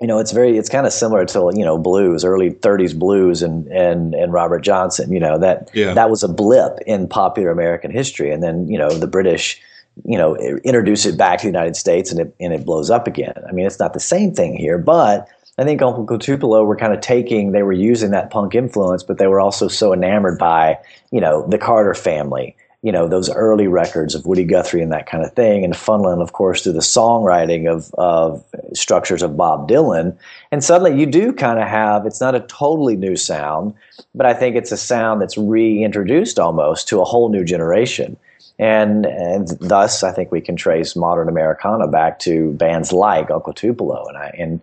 you 0.00 0.06
know, 0.06 0.18
it's 0.18 0.32
very, 0.32 0.56
it's 0.56 0.70
kind 0.70 0.86
of 0.86 0.92
similar 0.92 1.26
to, 1.26 1.50
you 1.54 1.64
know, 1.64 1.76
blues, 1.76 2.24
early 2.24 2.50
30s 2.50 2.98
blues 2.98 3.42
and, 3.42 3.66
and, 3.68 4.14
and 4.14 4.32
Robert 4.32 4.60
Johnson, 4.60 5.12
you 5.12 5.20
know, 5.20 5.38
that, 5.38 5.70
yeah. 5.74 5.92
that 5.92 6.08
was 6.08 6.22
a 6.22 6.28
blip 6.28 6.78
in 6.86 7.06
popular 7.06 7.50
American 7.50 7.90
history. 7.90 8.30
And 8.30 8.42
then, 8.42 8.66
you 8.68 8.78
know, 8.78 8.88
the 8.88 9.06
British, 9.06 9.60
you 10.06 10.16
know, 10.16 10.36
introduce 10.36 11.04
it 11.04 11.18
back 11.18 11.40
to 11.40 11.42
the 11.42 11.48
United 11.48 11.76
States 11.76 12.10
and 12.10 12.20
it, 12.20 12.34
and 12.40 12.54
it 12.54 12.64
blows 12.64 12.88
up 12.88 13.06
again. 13.06 13.34
I 13.46 13.52
mean, 13.52 13.66
it's 13.66 13.78
not 13.78 13.92
the 13.92 14.00
same 14.00 14.32
thing 14.32 14.56
here, 14.56 14.78
but 14.78 15.28
I 15.58 15.64
think 15.64 15.82
Uncle 15.82 16.18
Tupelo 16.18 16.64
were 16.64 16.76
kind 16.76 16.94
of 16.94 17.02
taking, 17.02 17.52
they 17.52 17.62
were 17.62 17.72
using 17.72 18.10
that 18.12 18.30
punk 18.30 18.54
influence, 18.54 19.02
but 19.02 19.18
they 19.18 19.26
were 19.26 19.40
also 19.40 19.68
so 19.68 19.92
enamored 19.92 20.38
by, 20.38 20.78
you 21.12 21.20
know, 21.20 21.46
the 21.46 21.58
Carter 21.58 21.92
family 21.92 22.56
you 22.82 22.92
know 22.92 23.08
those 23.08 23.30
early 23.30 23.66
records 23.66 24.14
of 24.14 24.24
Woody 24.26 24.44
Guthrie 24.44 24.82
and 24.82 24.92
that 24.92 25.06
kind 25.06 25.24
of 25.24 25.32
thing, 25.34 25.64
and 25.64 25.74
funneling, 25.74 26.22
of 26.22 26.32
course, 26.32 26.62
through 26.62 26.72
the 26.72 26.80
songwriting 26.80 27.70
of 27.70 27.92
of 27.94 28.44
structures 28.72 29.22
of 29.22 29.36
Bob 29.36 29.68
Dylan, 29.68 30.16
and 30.50 30.64
suddenly 30.64 30.98
you 30.98 31.06
do 31.06 31.32
kind 31.32 31.58
of 31.58 31.68
have 31.68 32.06
it's 32.06 32.20
not 32.20 32.34
a 32.34 32.40
totally 32.40 32.96
new 32.96 33.16
sound, 33.16 33.74
but 34.14 34.26
I 34.26 34.34
think 34.34 34.56
it's 34.56 34.72
a 34.72 34.76
sound 34.76 35.20
that's 35.20 35.36
reintroduced 35.36 36.38
almost 36.38 36.88
to 36.88 37.00
a 37.00 37.04
whole 37.04 37.28
new 37.28 37.44
generation. 37.44 38.16
And, 38.58 39.06
and 39.06 39.48
thus, 39.58 40.02
I 40.02 40.12
think 40.12 40.30
we 40.30 40.42
can 40.42 40.54
trace 40.54 40.94
modern 40.94 41.30
Americana 41.30 41.88
back 41.88 42.18
to 42.20 42.52
bands 42.52 42.92
like 42.92 43.30
Uncle 43.30 43.54
Tupelo, 43.54 44.06
and 44.06 44.18
I 44.18 44.34
and 44.38 44.60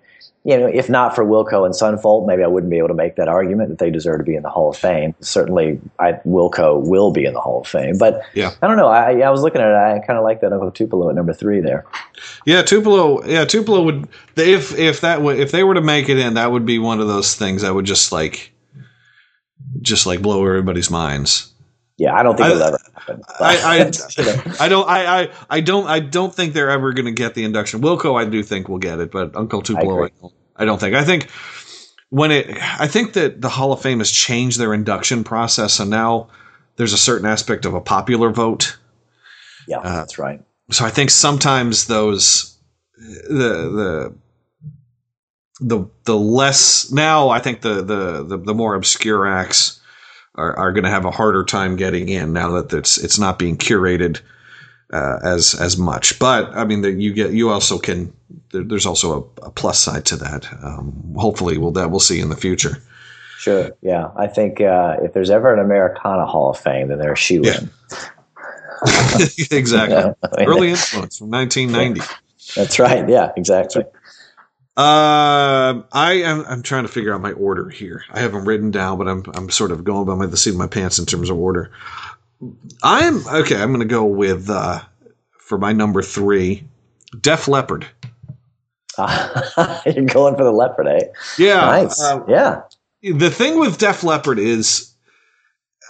you 0.47 0.57
know, 0.57 0.65
if 0.65 0.89
not 0.89 1.13
for 1.13 1.25
Wilco 1.25 1.65
and 1.65 1.75
Son 1.75 1.99
Volt, 1.99 2.25
maybe 2.25 2.41
I 2.41 2.47
wouldn't 2.47 2.71
be 2.71 2.77
able 2.77 2.88
to 2.88 2.93
make 2.93 3.17
that 3.17 3.27
argument 3.27 3.67
that 3.67 3.79
they 3.79 3.91
deserve 3.91 4.19
to 4.19 4.23
be 4.23 4.33
in 4.33 4.43
the 4.43 4.49
Hall 4.49 4.69
of 4.69 4.77
Fame. 4.77 5.13
Certainly, 5.19 5.81
I, 5.99 6.13
Wilco 6.25 6.88
will 6.88 7.12
be 7.12 7.25
in 7.25 7.33
the 7.33 7.41
Hall 7.41 7.60
of 7.60 7.67
Fame. 7.67 7.97
But 7.97 8.21
yeah. 8.33 8.53
I 8.62 8.67
don't 8.67 8.77
know. 8.77 8.88
I, 8.88 9.19
I 9.19 9.29
was 9.29 9.41
looking 9.41 9.60
at 9.60 9.67
it. 9.67 9.75
I 9.75 9.99
kind 10.07 10.17
of 10.17 10.23
like 10.23 10.39
that 10.39 10.53
Uncle 10.53 10.71
Tupelo 10.71 11.10
at 11.10 11.15
number 11.15 11.33
three 11.33 11.60
there. 11.60 11.86
Yeah, 12.45 12.62
Tupelo. 12.62 13.25
Yeah, 13.25 13.43
Tupelo 13.43 13.83
would 13.83 14.07
if 14.38 14.73
if 14.73 15.01
that 15.01 15.21
if 15.21 15.51
they 15.51 15.65
were 15.65 15.73
to 15.73 15.81
make 15.81 16.07
it 16.07 16.17
in, 16.17 16.36
that 16.36 16.49
would 16.49 16.65
be 16.65 16.79
one 16.79 17.01
of 17.01 17.10
those 17.10 17.36
things 17.36 17.63
that 17.63 17.75
would 17.75 17.86
just 17.86 18.13
like 18.13 18.53
just 19.81 20.05
like 20.05 20.21
blow 20.21 20.45
everybody's 20.45 20.89
minds. 20.89 21.51
Yeah, 21.97 22.15
I 22.15 22.21
don't 22.21 22.36
think 22.36 22.47
I, 22.47 22.51
it'll 22.51 22.63
ever 22.63 22.79
happen. 22.93 23.21
I, 23.39 23.57
I, 23.57 24.55
I, 24.65 24.69
don't 24.69 24.88
I, 24.88 25.21
I, 25.21 25.29
I 25.49 25.62
don't 25.62 25.88
I 25.88 25.99
don't 25.99 26.33
think 26.33 26.53
they're 26.53 26.69
ever 26.69 26.93
going 26.93 27.05
to 27.05 27.12
get 27.12 27.33
the 27.33 27.43
induction. 27.43 27.81
Wilco, 27.81 28.19
I 28.19 28.25
do 28.29 28.43
think 28.43 28.69
will 28.69 28.77
get 28.77 28.99
it, 28.99 29.12
but 29.12 29.36
Uncle 29.36 29.63
Tupelo, 29.63 30.05
I, 30.05 30.10
don't, 30.10 30.33
I 30.57 30.65
don't 30.65 30.79
think. 30.79 30.95
I 30.95 31.03
think 31.03 31.29
when 32.10 32.31
it, 32.31 32.55
I 32.79 32.88
think 32.88 33.13
that 33.13 33.41
the 33.41 33.49
Hall 33.49 33.73
of 33.73 33.81
Fame 33.81 33.97
has 33.97 34.12
changed 34.12 34.60
their 34.60 34.75
induction 34.75 35.23
process, 35.23 35.79
and 35.79 35.89
now 35.89 36.29
there's 36.75 36.93
a 36.93 36.97
certain 36.97 37.25
aspect 37.25 37.65
of 37.65 37.73
a 37.73 37.81
popular 37.81 38.29
vote. 38.29 38.77
Yeah, 39.67 39.79
uh, 39.79 39.95
that's 39.95 40.19
right. 40.19 40.41
So 40.69 40.86
I 40.86 40.91
think 40.91 41.10
sometimes 41.10 41.88
those 41.88 42.57
the 42.97 43.33
the 43.71 44.15
the 45.62 45.89
the 46.03 46.17
less 46.17 46.91
now 46.91 47.29
I 47.29 47.39
think 47.39 47.62
the 47.62 47.81
the 47.81 48.23
the, 48.23 48.38
the 48.38 48.53
more 48.53 48.75
obscure 48.75 49.25
acts 49.25 49.79
are, 50.38 50.58
are 50.58 50.71
going 50.71 50.84
to 50.84 50.89
have 50.89 51.06
a 51.06 51.12
harder 51.12 51.43
time 51.43 51.76
getting 51.76 52.10
in 52.10 52.34
now 52.34 52.62
that 52.62 52.78
it's 52.78 52.97
it's 52.97 53.19
not 53.19 53.39
being 53.39 53.58
curated 53.58 54.21
uh, 54.91 55.19
as 55.23 55.56
as 55.56 55.78
much. 55.78 56.19
But 56.19 56.56
I 56.56 56.65
mean, 56.65 56.82
the, 56.82 56.91
you 56.91 57.13
get 57.13 57.32
you 57.32 57.50
also 57.50 57.78
can. 57.78 58.13
There, 58.52 58.63
there's 58.63 58.86
also 58.86 59.32
a, 59.41 59.47
a, 59.47 59.52
plus 59.52 59.80
side 59.80 60.06
to 60.06 60.15
that. 60.17 60.47
Um, 60.63 61.13
hopefully, 61.17 61.58
we'll 61.58 61.71
that 61.71 61.91
we'll 61.91 62.00
see 62.00 62.19
in 62.19 62.30
the 62.30 62.38
future. 62.38 62.78
Sure. 63.38 63.71
Yeah, 63.82 64.10
I 64.15 64.28
think 64.28 64.62
uh, 64.62 64.97
if 65.02 65.13
there's 65.13 65.30
ever 65.30 65.54
an 65.54 65.60
Americana 65.60 66.26
Hall 66.26 66.50
of 66.50 66.58
Fame, 66.58 66.88
then 66.88 67.00
there's 67.00 67.19
shoe 67.19 67.41
yeah. 67.43 67.60
in. 67.60 67.69
exactly. 69.52 70.13
Early 70.45 70.71
influence 70.71 71.17
from 71.17 71.30
1990. 71.30 72.02
That's 72.56 72.80
right. 72.80 73.08
Yeah, 73.08 73.32
exactly. 73.36 73.84
Uh, 74.77 75.81
I 75.91 76.21
am. 76.23 76.45
I'm 76.47 76.61
trying 76.61 76.83
to 76.83 76.87
figure 76.87 77.11
out 77.11 77.19
my 77.19 77.31
order 77.31 77.67
here. 77.67 78.03
I 78.11 78.19
have 78.19 78.33
them 78.33 78.47
written 78.47 78.69
down, 78.69 78.99
but 78.99 79.07
I'm 79.07 79.23
I'm 79.33 79.49
sort 79.49 79.71
of 79.71 79.83
going 79.83 80.05
by 80.05 80.27
the 80.27 80.37
seat 80.37 80.51
of 80.51 80.57
my 80.57 80.67
pants 80.67 80.99
in 80.99 81.07
terms 81.07 81.31
of 81.31 81.37
order. 81.39 81.71
I'm 82.83 83.27
okay. 83.27 83.59
I'm 83.59 83.69
going 83.69 83.79
to 83.79 83.91
go 83.91 84.05
with 84.05 84.51
uh, 84.51 84.81
for 85.39 85.57
my 85.57 85.73
number 85.73 86.03
three, 86.03 86.67
Def 87.19 87.47
Leppard. 87.47 87.87
Uh, 88.99 89.81
you're 89.87 90.05
going 90.05 90.35
for 90.35 90.43
the 90.43 90.51
leopard, 90.51 90.87
eh? 90.87 91.07
Yeah, 91.39 91.61
nice. 91.61 91.99
Um, 91.99 92.25
yeah. 92.27 92.61
The 93.01 93.31
thing 93.31 93.59
with 93.59 93.79
Def 93.79 94.03
Leppard 94.03 94.37
is, 94.37 94.93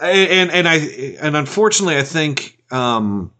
and 0.01 0.49
and 0.49 0.65
I 0.65 0.75
and 1.19 1.35
unfortunately, 1.35 1.97
I 1.97 2.03
think 2.03 2.57
um, 2.71 3.33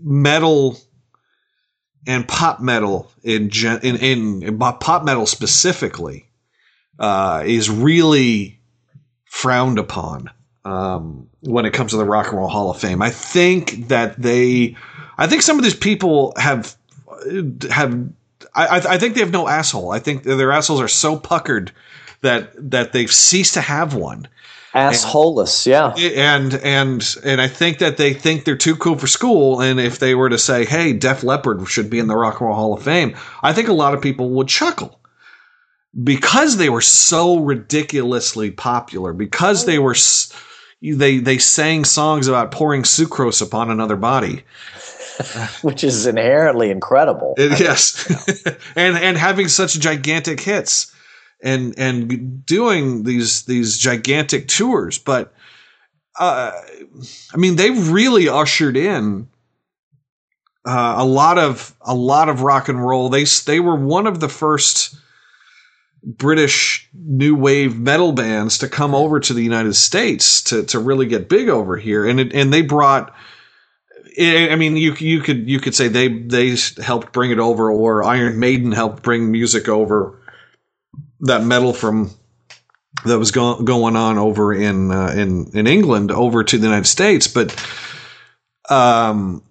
metal 0.00 0.78
and 2.06 2.26
pop 2.26 2.60
metal 2.60 3.10
in 3.22 3.50
in 3.82 3.96
in, 3.96 4.42
in 4.42 4.58
pop 4.58 5.04
metal 5.04 5.26
specifically 5.26 6.28
uh, 6.98 7.42
is 7.44 7.70
really 7.70 8.60
frowned 9.24 9.78
upon 9.78 10.30
um, 10.64 11.28
when 11.40 11.64
it 11.64 11.72
comes 11.72 11.92
to 11.92 11.96
the 11.96 12.04
Rock 12.04 12.28
and 12.28 12.38
Roll 12.38 12.48
Hall 12.48 12.70
of 12.70 12.78
Fame. 12.78 13.00
I 13.00 13.10
think 13.10 13.88
that 13.88 14.20
they, 14.20 14.76
I 15.16 15.26
think 15.26 15.42
some 15.42 15.56
of 15.58 15.64
these 15.64 15.74
people 15.74 16.34
have 16.36 16.76
have. 17.70 18.08
I, 18.54 18.78
I 18.78 18.98
think 18.98 19.14
they 19.14 19.20
have 19.20 19.30
no 19.30 19.46
asshole. 19.46 19.92
I 19.92 20.00
think 20.00 20.24
their 20.24 20.50
assholes 20.50 20.80
are 20.80 20.88
so 20.88 21.16
puckered 21.16 21.72
that 22.22 22.52
that 22.70 22.92
they've 22.92 23.12
ceased 23.12 23.54
to 23.54 23.60
have 23.60 23.94
one 23.94 24.26
assholeless 24.74 25.66
yeah. 25.66 25.92
and 25.96 26.54
and 26.54 27.16
and 27.24 27.40
i 27.40 27.48
think 27.48 27.78
that 27.78 27.96
they 27.96 28.14
think 28.14 28.44
they're 28.44 28.56
too 28.56 28.76
cool 28.76 28.96
for 28.96 29.08
school 29.08 29.60
and 29.60 29.80
if 29.80 29.98
they 29.98 30.14
were 30.14 30.28
to 30.28 30.38
say 30.38 30.64
hey 30.64 30.92
def 30.92 31.24
leppard 31.24 31.66
should 31.66 31.90
be 31.90 31.98
in 31.98 32.06
the 32.06 32.16
rock 32.16 32.40
and 32.40 32.46
roll 32.46 32.56
hall 32.56 32.74
of 32.74 32.82
fame 32.82 33.16
i 33.42 33.52
think 33.52 33.68
a 33.68 33.72
lot 33.72 33.94
of 33.94 34.00
people 34.00 34.30
would 34.30 34.48
chuckle. 34.48 35.00
Because 36.04 36.56
they 36.56 36.68
were 36.68 36.80
so 36.80 37.40
ridiculously 37.40 38.52
popular 38.52 39.12
because 39.12 39.66
they 39.66 39.80
were 39.80 39.96
they 40.80 41.18
they 41.18 41.38
sang 41.38 41.84
songs 41.84 42.28
about 42.28 42.52
pouring 42.52 42.84
sucrose 42.84 43.42
upon 43.42 43.70
another 43.70 43.96
body. 43.96 44.44
Which 45.62 45.82
is 45.82 46.06
inherently 46.06 46.70
incredible. 46.70 47.34
It, 47.36 47.58
yes. 47.58 48.06
And 48.76 48.96
and 48.96 49.16
having 49.16 49.48
such 49.48 49.80
gigantic 49.80 50.38
hits 50.38 50.94
and 51.42 51.78
and 51.78 52.44
doing 52.44 53.04
these 53.04 53.44
these 53.44 53.78
gigantic 53.78 54.48
tours. 54.48 54.98
But 54.98 55.34
uh, 56.18 56.52
I 57.32 57.36
mean, 57.36 57.56
they 57.56 57.70
really 57.70 58.28
ushered 58.28 58.76
in 58.76 59.28
uh, 60.66 60.94
a 60.98 61.04
lot 61.04 61.38
of 61.38 61.74
a 61.80 61.94
lot 61.94 62.28
of 62.28 62.42
rock 62.42 62.68
and 62.68 62.84
roll. 62.84 63.08
They 63.08 63.24
they 63.46 63.60
were 63.60 63.76
one 63.76 64.06
of 64.06 64.20
the 64.20 64.28
first 64.28 64.96
British 66.02 66.88
new 66.94 67.34
wave 67.34 67.78
metal 67.78 68.12
bands 68.12 68.58
to 68.58 68.68
come 68.68 68.94
over 68.94 69.20
to 69.20 69.34
the 69.34 69.42
United 69.42 69.74
States 69.74 70.42
to 70.44 70.62
to 70.64 70.78
really 70.78 71.06
get 71.06 71.28
big 71.28 71.48
over 71.48 71.76
here, 71.76 72.06
and 72.06 72.20
it, 72.20 72.32
and 72.34 72.52
they 72.52 72.62
brought. 72.62 73.14
I 74.18 74.56
mean, 74.56 74.76
you 74.76 74.94
you 74.94 75.20
could 75.20 75.48
you 75.48 75.60
could 75.60 75.74
say 75.74 75.88
they 75.88 76.08
they 76.08 76.56
helped 76.82 77.12
bring 77.12 77.30
it 77.30 77.38
over, 77.38 77.70
or 77.70 78.02
Iron 78.02 78.38
Maiden 78.38 78.72
helped 78.72 79.02
bring 79.02 79.30
music 79.30 79.68
over 79.68 80.20
that 81.20 81.44
metal 81.44 81.72
from 81.72 82.10
that 83.04 83.18
was 83.18 83.30
go- 83.30 83.62
going 83.62 83.96
on 83.96 84.18
over 84.18 84.52
in 84.52 84.90
uh, 84.90 85.12
in 85.16 85.50
in 85.54 85.66
England 85.66 86.10
over 86.10 86.44
to 86.44 86.58
the 86.58 86.66
United 86.66 86.86
States, 86.86 87.26
but 87.28 87.54
um, 88.68 89.42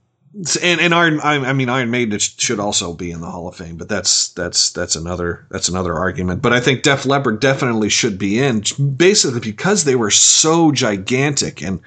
and 0.62 0.80
and 0.80 0.94
Iron 0.94 1.20
I, 1.22 1.54
mean 1.54 1.70
Iron 1.70 1.90
Maiden 1.90 2.20
should 2.20 2.60
also 2.60 2.94
be 2.94 3.12
in 3.12 3.22
the 3.22 3.30
Hall 3.30 3.48
of 3.48 3.56
Fame, 3.56 3.78
but 3.78 3.90
that's 3.90 4.30
that's 4.30 4.72
that's 4.72 4.96
another 4.96 5.46
that's 5.50 5.70
another 5.70 5.96
argument. 5.96 6.42
But 6.42 6.54
I 6.54 6.60
think 6.60 6.84
Def 6.84 7.06
Leppard 7.06 7.40
definitely 7.40 7.90
should 7.90 8.18
be 8.18 8.40
in, 8.40 8.64
basically 8.96 9.40
because 9.40 9.84
they 9.84 9.96
were 9.96 10.12
so 10.12 10.72
gigantic 10.72 11.62
and 11.62 11.82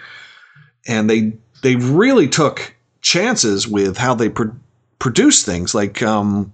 and 0.87 1.09
they 1.09 1.35
they 1.63 1.77
really 1.77 2.29
took 2.29 2.75
chances 3.01 3.69
with 3.69 3.97
how 3.97 4.15
they 4.15 4.29
pro- 4.29 4.57
produce 4.99 5.45
things 5.45 5.75
like 5.75 6.03
um 6.03 6.53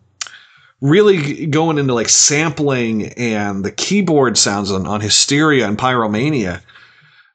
really 0.81 1.47
going 1.47 1.79
into 1.79 1.95
like 1.95 2.09
sampling 2.09 3.09
and 3.15 3.65
the 3.65 3.73
keyboard 3.73 4.39
sounds 4.39 4.71
on, 4.71 4.87
on 4.87 5.01
Hysteria 5.01 5.67
and 5.67 5.77
Pyromania. 5.77 6.61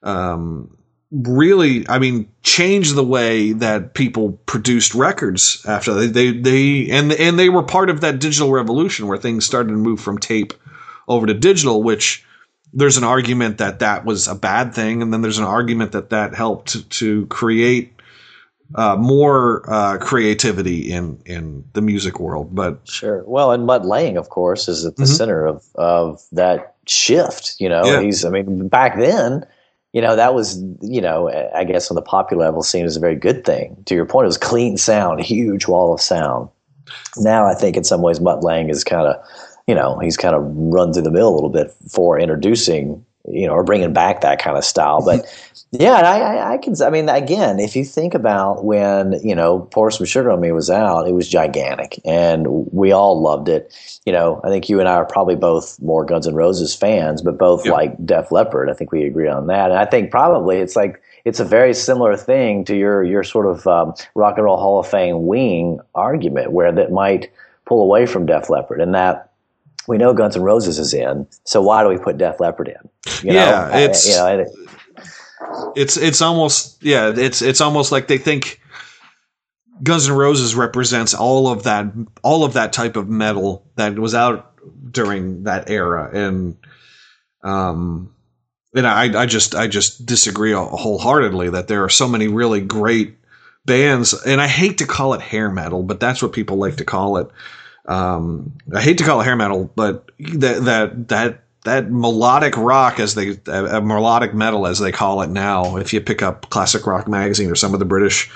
Um, 0.01 0.77
really, 1.11 1.87
I 1.87 1.99
mean, 1.99 2.31
changed 2.41 2.95
the 2.95 3.03
way 3.03 3.51
that 3.53 3.93
people 3.93 4.33
produced 4.45 4.95
records 4.95 5.63
after 5.67 5.93
they, 5.93 6.07
they, 6.07 6.31
they, 6.31 6.89
and, 6.89 7.11
and 7.11 7.37
they 7.37 7.49
were 7.49 7.63
part 7.63 7.89
of 7.89 8.01
that 8.01 8.19
digital 8.19 8.51
revolution 8.51 9.07
where 9.07 9.17
things 9.17 9.45
started 9.45 9.69
to 9.69 9.77
move 9.77 9.99
from 9.99 10.17
tape 10.17 10.53
over 11.07 11.27
to 11.27 11.33
digital, 11.33 11.83
which 11.83 12.25
there's 12.71 12.97
an 12.97 13.03
argument 13.03 13.59
that 13.59 13.79
that 13.79 14.05
was 14.05 14.27
a 14.27 14.35
bad 14.35 14.73
thing. 14.73 15.01
And 15.01 15.13
then 15.13 15.21
there's 15.21 15.37
an 15.37 15.43
argument 15.45 15.91
that 15.91 16.09
that 16.09 16.33
helped 16.33 16.69
to, 16.69 16.83
to 16.89 17.25
create 17.27 17.92
uh, 18.75 18.95
more 18.95 19.63
uh, 19.71 19.97
creativity 19.97 20.91
in 20.91 21.19
in 21.25 21.63
the 21.73 21.81
music 21.81 22.19
world. 22.19 22.53
But 22.53 22.79
sure, 22.85 23.23
well, 23.25 23.51
and 23.51 23.65
Mutt 23.65 23.85
Lange, 23.85 24.17
of 24.17 24.29
course, 24.29 24.67
is 24.67 24.85
at 24.85 24.95
the 24.95 25.03
mm-hmm. 25.03 25.13
center 25.13 25.45
of 25.45 25.63
of 25.75 26.21
that 26.31 26.75
shift. 26.87 27.55
You 27.59 27.69
know, 27.69 27.83
yeah. 27.85 28.01
he's 28.01 28.25
I 28.25 28.29
mean, 28.29 28.67
back 28.67 28.97
then. 28.97 29.45
You 29.95 30.01
know, 30.01 30.15
that 30.15 30.33
was, 30.33 30.59
you 30.81 30.99
know, 30.99 31.29
I 31.53 31.63
guess 31.65 31.91
on 31.91 31.95
the 31.95 32.01
popular 32.01 32.45
level 32.45 32.63
seen 32.63 32.83
as 32.83 32.97
a 32.97 32.99
very 32.99 33.15
good 33.15 33.45
thing. 33.45 33.77
To 33.85 33.93
your 33.93 34.07
point, 34.07 34.25
it 34.25 34.33
was 34.33 34.39
clean 34.39 34.75
sound, 34.75 35.21
huge 35.21 35.67
wall 35.67 35.93
of 35.93 36.01
sound. 36.01 36.49
Now 37.17 37.45
I 37.45 37.53
think 37.53 37.77
in 37.77 37.83
some 37.83 38.01
ways 38.01 38.19
Mutt 38.19 38.43
Lange 38.43 38.71
is 38.71 38.83
kind 38.83 39.05
of, 39.05 39.23
you 39.67 39.75
know, 39.75 39.99
he's 39.99 40.17
kind 40.17 40.35
of 40.35 40.41
run 40.47 40.93
through 40.93 41.03
the 41.03 41.11
mill 41.11 41.29
a 41.29 41.35
little 41.35 41.51
bit 41.51 41.75
for 41.91 42.19
introducing 42.19 43.05
you 43.25 43.47
know, 43.47 43.53
or 43.53 43.63
bringing 43.63 43.93
back 43.93 44.21
that 44.21 44.39
kind 44.39 44.57
of 44.57 44.65
style. 44.65 45.03
But 45.03 45.25
yeah, 45.71 45.93
I, 45.93 46.19
I, 46.19 46.53
I, 46.53 46.57
can. 46.57 46.75
I 46.81 46.89
mean, 46.89 47.09
again, 47.09 47.59
if 47.59 47.75
you 47.75 47.85
think 47.85 48.13
about 48.13 48.65
when 48.65 49.13
you 49.23 49.35
know, 49.35 49.59
"Pour 49.71 49.91
Some 49.91 50.05
Sugar 50.05 50.31
on 50.31 50.41
Me" 50.41 50.51
was 50.51 50.69
out, 50.69 51.07
it 51.07 51.13
was 51.13 51.27
gigantic, 51.27 51.99
and 52.05 52.45
we 52.71 52.91
all 52.91 53.21
loved 53.21 53.49
it. 53.49 53.73
You 54.05 54.13
know, 54.13 54.41
I 54.43 54.49
think 54.49 54.69
you 54.69 54.79
and 54.79 54.89
I 54.89 54.95
are 54.95 55.05
probably 55.05 55.35
both 55.35 55.81
more 55.81 56.05
Guns 56.05 56.27
N' 56.27 56.35
Roses 56.35 56.75
fans, 56.75 57.21
but 57.21 57.37
both 57.37 57.65
yep. 57.65 57.73
like 57.73 58.05
Def 58.05 58.31
Leppard. 58.31 58.69
I 58.69 58.73
think 58.73 58.91
we 58.91 59.03
agree 59.05 59.27
on 59.27 59.47
that, 59.47 59.71
and 59.71 59.79
I 59.79 59.85
think 59.85 60.11
probably 60.11 60.57
it's 60.57 60.75
like 60.75 61.01
it's 61.25 61.39
a 61.39 61.45
very 61.45 61.73
similar 61.73 62.17
thing 62.17 62.65
to 62.65 62.75
your 62.75 63.03
your 63.03 63.23
sort 63.23 63.45
of 63.45 63.65
um, 63.67 63.93
Rock 64.15 64.37
and 64.37 64.45
Roll 64.45 64.57
Hall 64.57 64.79
of 64.79 64.87
Fame 64.87 65.25
wing 65.25 65.79
argument, 65.95 66.51
where 66.51 66.71
that 66.71 66.91
might 66.91 67.31
pull 67.65 67.81
away 67.81 68.05
from 68.05 68.25
Def 68.25 68.49
Leppard, 68.49 68.81
and 68.81 68.93
that 68.93 69.29
we 69.87 69.97
know 69.97 70.13
Guns 70.13 70.35
N' 70.35 70.43
Roses 70.43 70.79
is 70.79 70.93
in, 70.93 71.27
so 71.43 71.61
why 71.61 71.83
do 71.83 71.89
we 71.89 71.97
put 71.97 72.17
Def 72.17 72.39
Leppard 72.39 72.69
in? 72.69 72.89
You 73.21 73.33
yeah, 73.33 73.69
know? 73.71 73.77
it's 73.77 74.17
I, 74.17 74.33
you 74.33 74.37
know, 74.37 75.73
it's 75.75 75.97
it's 75.97 76.21
almost 76.21 76.83
yeah, 76.83 77.11
it's 77.15 77.41
it's 77.41 77.61
almost 77.61 77.91
like 77.91 78.07
they 78.07 78.17
think 78.17 78.61
Guns 79.81 80.09
N' 80.09 80.15
Roses 80.15 80.55
represents 80.55 81.13
all 81.13 81.47
of 81.47 81.63
that, 81.63 81.91
all 82.23 82.43
of 82.43 82.53
that 82.53 82.73
type 82.73 82.95
of 82.95 83.09
metal 83.09 83.65
that 83.75 83.97
was 83.97 84.15
out 84.15 84.51
during 84.91 85.43
that 85.43 85.69
era, 85.69 86.09
and 86.13 86.57
um, 87.43 88.13
and 88.75 88.87
I, 88.87 89.21
I 89.21 89.25
just, 89.25 89.55
I 89.55 89.67
just 89.67 90.05
disagree 90.05 90.53
wholeheartedly 90.53 91.49
that 91.51 91.67
there 91.67 91.83
are 91.83 91.89
so 91.89 92.07
many 92.07 92.27
really 92.27 92.61
great 92.61 93.17
bands, 93.65 94.13
and 94.25 94.41
I 94.41 94.47
hate 94.47 94.79
to 94.79 94.87
call 94.87 95.13
it 95.13 95.21
hair 95.21 95.49
metal, 95.49 95.83
but 95.83 95.99
that's 95.99 96.21
what 96.21 96.33
people 96.33 96.57
like 96.57 96.77
to 96.77 96.85
call 96.85 97.17
it. 97.17 97.27
Um, 97.85 98.53
I 98.73 98.81
hate 98.81 98.97
to 98.99 99.03
call 99.03 99.21
it 99.21 99.25
hair 99.25 99.35
metal, 99.35 99.69
but 99.75 100.09
that 100.19 100.63
that 100.63 101.07
that 101.09 101.43
that 101.63 101.91
melodic 101.91 102.57
rock, 102.57 102.99
as 102.99 103.15
they 103.15 103.37
uh, 103.47 103.81
melodic 103.81 104.33
metal 104.33 104.67
as 104.67 104.79
they 104.79 104.91
call 104.91 105.21
it 105.21 105.29
now. 105.29 105.77
If 105.77 105.93
you 105.93 106.01
pick 106.01 106.21
up 106.21 106.49
classic 106.49 106.85
rock 106.85 107.07
magazine 107.07 107.49
or 107.49 107.55
some 107.55 107.73
of 107.73 107.79
the 107.79 107.85
British 107.85 108.31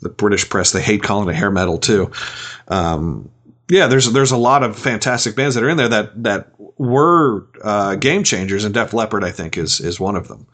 the 0.00 0.08
British 0.08 0.48
press, 0.48 0.72
they 0.72 0.82
hate 0.82 1.02
calling 1.02 1.28
it 1.28 1.34
hair 1.34 1.50
metal 1.50 1.78
too. 1.78 2.10
Um, 2.68 3.30
yeah, 3.68 3.86
there's 3.86 4.10
there's 4.12 4.32
a 4.32 4.36
lot 4.36 4.62
of 4.62 4.78
fantastic 4.78 5.36
bands 5.36 5.54
that 5.54 5.64
are 5.64 5.68
in 5.68 5.76
there 5.76 5.88
that 5.88 6.22
that 6.22 6.48
were 6.58 7.46
uh, 7.62 7.94
game 7.96 8.24
changers, 8.24 8.64
and 8.64 8.74
Def 8.74 8.92
Leppard, 8.92 9.24
I 9.24 9.30
think, 9.30 9.56
is 9.56 9.80
is 9.80 10.00
one 10.00 10.16
of 10.16 10.28
them. 10.28 10.46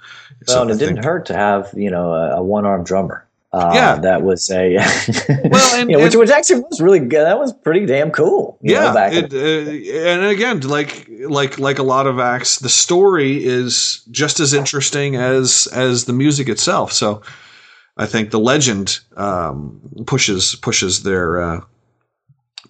Well, 0.46 0.56
so 0.56 0.62
and 0.62 0.70
it 0.70 0.78
didn't 0.78 1.04
hurt 1.04 1.26
to 1.26 1.34
have 1.34 1.70
you 1.74 1.90
know 1.90 2.12
a, 2.12 2.36
a 2.36 2.42
one 2.42 2.66
armed 2.66 2.86
drummer. 2.86 3.25
Uh, 3.52 3.70
yeah, 3.72 3.94
that 3.96 4.22
was 4.22 4.50
a 4.50 4.76
well, 5.48 5.80
and, 5.80 5.90
you 5.90 5.96
know, 5.96 6.04
which, 6.04 6.16
which 6.16 6.30
actually 6.30 6.60
was 6.60 6.80
really 6.80 6.98
good. 6.98 7.24
That 7.24 7.38
was 7.38 7.52
pretty 7.52 7.86
damn 7.86 8.10
cool. 8.10 8.58
yeah, 8.60 8.92
know, 8.92 9.18
it, 9.18 9.32
uh, 9.32 10.10
and 10.10 10.24
again, 10.26 10.60
like 10.60 11.08
like 11.28 11.58
like 11.58 11.78
a 11.78 11.82
lot 11.82 12.06
of 12.06 12.18
acts, 12.18 12.58
the 12.58 12.68
story 12.68 13.44
is 13.44 14.04
just 14.10 14.40
as 14.40 14.52
interesting 14.52 15.16
as 15.16 15.68
as 15.72 16.04
the 16.04 16.12
music 16.12 16.48
itself. 16.48 16.92
So, 16.92 17.22
I 17.96 18.06
think 18.06 18.30
the 18.30 18.40
legend 18.40 18.98
um, 19.16 19.80
pushes 20.06 20.56
pushes 20.56 21.04
their 21.04 21.40
uh, 21.40 21.60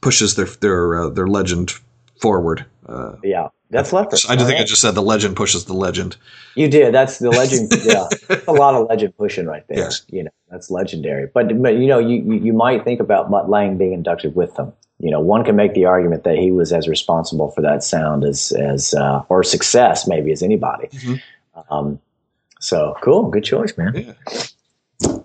pushes 0.00 0.36
their 0.36 0.46
their 0.46 1.00
uh, 1.00 1.08
their 1.08 1.26
legend 1.26 1.72
forward. 2.20 2.66
Uh, 2.88 3.16
yeah, 3.24 3.48
that's 3.70 3.92
Leppard. 3.92 4.20
I 4.28 4.36
do 4.36 4.44
think 4.44 4.60
I 4.60 4.64
just 4.64 4.80
said 4.80 4.92
the 4.92 5.02
legend 5.02 5.36
pushes 5.36 5.64
the 5.64 5.74
legend. 5.74 6.16
You 6.54 6.68
did. 6.68 6.94
That's 6.94 7.18
the 7.18 7.30
legend. 7.30 7.72
yeah, 7.84 8.08
a 8.46 8.52
lot 8.52 8.74
of 8.74 8.88
legend 8.88 9.16
pushing 9.16 9.46
right 9.46 9.64
there. 9.68 9.78
Yes. 9.78 10.02
You 10.08 10.24
know, 10.24 10.30
that's 10.50 10.70
legendary. 10.70 11.28
But, 11.32 11.60
but 11.60 11.76
you 11.76 11.88
know, 11.88 11.98
you, 11.98 12.34
you 12.34 12.52
might 12.52 12.84
think 12.84 13.00
about 13.00 13.28
Mutt 13.28 13.50
Lange 13.50 13.76
being 13.76 13.92
inducted 13.92 14.36
with 14.36 14.54
them. 14.54 14.72
You 14.98 15.10
know, 15.10 15.20
one 15.20 15.44
can 15.44 15.56
make 15.56 15.74
the 15.74 15.84
argument 15.84 16.24
that 16.24 16.38
he 16.38 16.50
was 16.50 16.72
as 16.72 16.88
responsible 16.88 17.50
for 17.50 17.60
that 17.60 17.82
sound 17.82 18.24
as 18.24 18.52
as 18.52 18.94
uh, 18.94 19.22
or 19.28 19.42
success 19.42 20.06
maybe 20.06 20.32
as 20.32 20.42
anybody. 20.42 20.86
Mm-hmm. 20.88 21.74
Um, 21.74 22.00
so 22.60 22.96
cool, 23.02 23.30
good 23.30 23.44
choice, 23.44 23.76
man. 23.76 24.14
Yeah. 25.04 25.18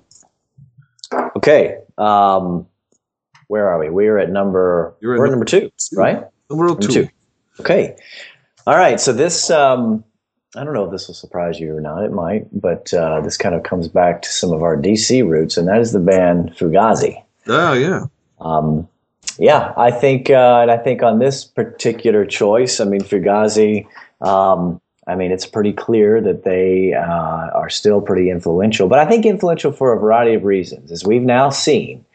Okay, 1.38 1.78
um, 1.98 2.68
where 3.48 3.70
are 3.70 3.80
we? 3.80 3.90
We're 3.90 4.18
at 4.18 4.30
number. 4.30 4.94
You're 5.00 5.18
we're 5.18 5.28
at 5.28 5.32
number 5.32 5.46
two, 5.46 5.72
two, 5.78 5.96
right? 5.96 6.24
Number, 6.50 6.68
number 6.68 6.82
two. 6.82 7.06
two. 7.06 7.10
Okay. 7.60 7.96
All 8.66 8.76
right. 8.76 9.00
So 9.00 9.14
this, 9.14 9.50
um, 9.50 10.04
I 10.56 10.64
don't 10.64 10.74
know 10.74 10.86
if 10.86 10.92
this 10.92 11.08
will 11.08 11.16
surprise 11.16 11.60
you 11.60 11.76
or 11.76 11.82
not. 11.82 12.04
It 12.04 12.12
might, 12.12 12.48
but 12.60 12.94
uh, 12.94 13.22
this 13.22 13.38
kind 13.38 13.56
of 13.56 13.64
comes 13.64 13.88
back 13.88 14.22
to 14.24 14.30
some 14.30 14.52
of 14.52 14.64
our 14.64 14.76
DC 14.76 15.28
roots, 15.28 15.58
and 15.58 15.68
that 15.68 15.80
is 15.80 15.92
the 15.92 16.00
band 16.00 16.56
Fugazi. 16.58 17.24
Oh 17.48 17.74
yeah. 17.74 18.06
Um, 18.40 18.88
yeah, 19.40 19.74
I 19.78 19.92
think, 19.92 20.30
uh, 20.30 20.60
and 20.62 20.72
I 20.72 20.78
think 20.78 21.04
on 21.04 21.20
this 21.20 21.46
particular 21.46 22.26
choice, 22.26 22.80
I 22.80 22.86
mean 22.86 23.02
Fugazi. 23.02 23.88
Um, 24.20 24.82
I 25.08 25.16
mean, 25.16 25.32
it's 25.32 25.48
pretty 25.48 25.74
clear 25.74 26.22
that 26.22 26.44
they 26.44 26.94
uh, 26.94 27.02
are 27.02 27.70
still 27.70 28.02
pretty 28.02 28.30
influential, 28.30 28.88
but 28.88 29.00
I 29.00 29.06
think 29.06 29.26
influential 29.26 29.72
for 29.72 29.94
a 29.94 30.00
variety 30.00 30.36
of 30.36 30.44
reasons, 30.44 30.92
as 30.92 31.04
we've 31.04 31.24
now 31.24 31.50
seen 31.50 32.06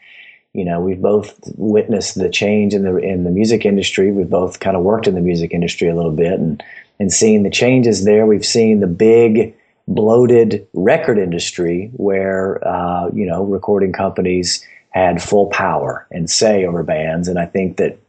you 0.57 0.65
know 0.65 0.81
we've 0.81 1.01
both 1.01 1.39
witnessed 1.55 2.15
the 2.15 2.29
change 2.29 2.73
in 2.73 2.81
the 2.81 2.97
in 2.97 3.23
the 3.23 3.29
music 3.29 3.63
industry. 3.63 4.11
We've 4.11 4.29
both 4.29 4.59
kind 4.59 4.75
of 4.75 4.81
worked 4.81 5.07
in 5.07 5.13
the 5.13 5.21
music 5.21 5.53
industry 5.53 5.87
a 5.87 5.95
little 5.95 6.11
bit 6.11 6.33
and 6.33 6.61
and 6.99 7.13
seeing 7.13 7.43
the 7.43 7.51
changes 7.51 8.03
there. 8.05 8.25
We've 8.25 8.45
seen 8.45 8.79
the 8.79 8.87
big 8.87 9.55
bloated 9.87 10.67
record 10.73 11.19
industry 11.19 11.91
where 11.93 12.67
uh, 12.67 13.09
you 13.13 13.25
know 13.25 13.43
recording 13.43 13.93
companies 13.93 14.65
had 14.89 15.21
full 15.21 15.45
power 15.47 16.07
and 16.09 16.27
say 16.27 16.65
over 16.65 16.81
bands. 16.81 17.27
And 17.27 17.37
i 17.37 17.45
think 17.45 17.77
that 17.77 17.99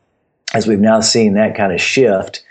as 0.55 0.67
we've 0.67 0.81
now 0.81 1.01
seen 1.01 1.35
that 1.35 1.55
kind 1.55 1.73
of 1.73 1.81
shift 1.81 2.43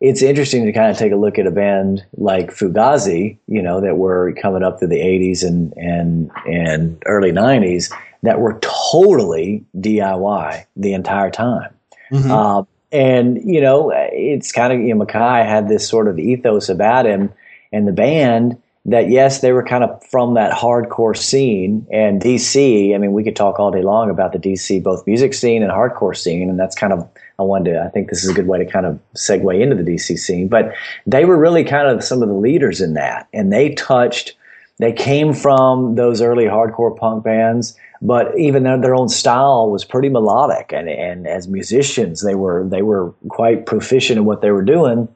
it's 0.00 0.22
interesting 0.22 0.64
to 0.64 0.72
kind 0.72 0.90
of 0.90 0.96
take 0.96 1.10
a 1.10 1.16
look 1.16 1.40
at 1.40 1.46
a 1.48 1.50
band 1.50 2.06
like 2.16 2.52
Fugazi, 2.52 3.36
you 3.48 3.60
know, 3.60 3.80
that 3.80 3.96
were 3.96 4.32
coming 4.40 4.62
up 4.62 4.78
through 4.78 4.88
the 4.88 5.00
80s 5.00 5.42
and 5.42 5.72
and 5.76 6.30
and 6.46 7.02
early 7.06 7.32
90s 7.32 7.92
that 8.22 8.40
were 8.40 8.58
totally 8.60 9.64
DIY 9.76 10.64
the 10.76 10.92
entire 10.92 11.30
time. 11.30 11.72
Mm-hmm. 12.12 12.30
Uh, 12.30 12.62
and 12.90 13.38
you 13.44 13.60
know, 13.60 13.92
it's 13.94 14.52
kind 14.52 14.72
of 14.72 14.80
you 14.80 14.94
know, 14.94 15.04
MacKaye 15.04 15.44
had 15.44 15.68
this 15.68 15.88
sort 15.88 16.08
of 16.08 16.18
ethos 16.18 16.68
about 16.68 17.06
him 17.06 17.32
and 17.72 17.86
the 17.86 17.92
band 17.92 18.60
that 18.86 19.10
yes, 19.10 19.40
they 19.40 19.52
were 19.52 19.62
kind 19.62 19.84
of 19.84 20.02
from 20.06 20.34
that 20.34 20.52
hardcore 20.52 21.16
scene 21.16 21.86
and 21.92 22.22
DC. 22.22 22.94
I 22.94 22.98
mean, 22.98 23.12
we 23.12 23.22
could 23.22 23.36
talk 23.36 23.60
all 23.60 23.70
day 23.70 23.82
long 23.82 24.08
about 24.08 24.32
the 24.32 24.38
DC 24.38 24.82
both 24.82 25.06
music 25.06 25.34
scene 25.34 25.62
and 25.62 25.70
hardcore 25.70 26.16
scene, 26.16 26.48
and 26.48 26.58
that's 26.58 26.74
kind 26.74 26.92
of 26.92 27.06
I 27.38 27.42
wanted 27.42 27.72
to. 27.72 27.82
I 27.82 27.88
think 27.88 28.08
this 28.08 28.24
is 28.24 28.30
a 28.30 28.34
good 28.34 28.48
way 28.48 28.58
to 28.58 28.64
kind 28.64 28.86
of 28.86 28.98
segue 29.14 29.60
into 29.60 29.76
the 29.76 29.82
DC 29.82 30.18
scene. 30.18 30.48
But 30.48 30.74
they 31.06 31.24
were 31.24 31.36
really 31.36 31.64
kind 31.64 31.88
of 31.88 32.02
some 32.02 32.22
of 32.22 32.28
the 32.28 32.34
leaders 32.34 32.80
in 32.80 32.94
that, 32.94 33.28
and 33.32 33.52
they 33.52 33.74
touched. 33.74 34.34
They 34.78 34.92
came 34.92 35.34
from 35.34 35.96
those 35.96 36.22
early 36.22 36.44
hardcore 36.44 36.96
punk 36.96 37.24
bands 37.24 37.76
but 38.00 38.38
even 38.38 38.62
their, 38.62 38.80
their 38.80 38.94
own 38.94 39.08
style 39.08 39.70
was 39.70 39.84
pretty 39.84 40.08
melodic. 40.08 40.72
And, 40.72 40.88
and 40.88 41.26
as 41.26 41.48
musicians 41.48 42.22
they 42.22 42.34
were 42.34 42.66
they 42.68 42.82
were 42.82 43.12
quite 43.28 43.66
proficient 43.66 44.18
in 44.18 44.24
what 44.24 44.40
they 44.40 44.50
were 44.50 44.64
doing 44.64 45.08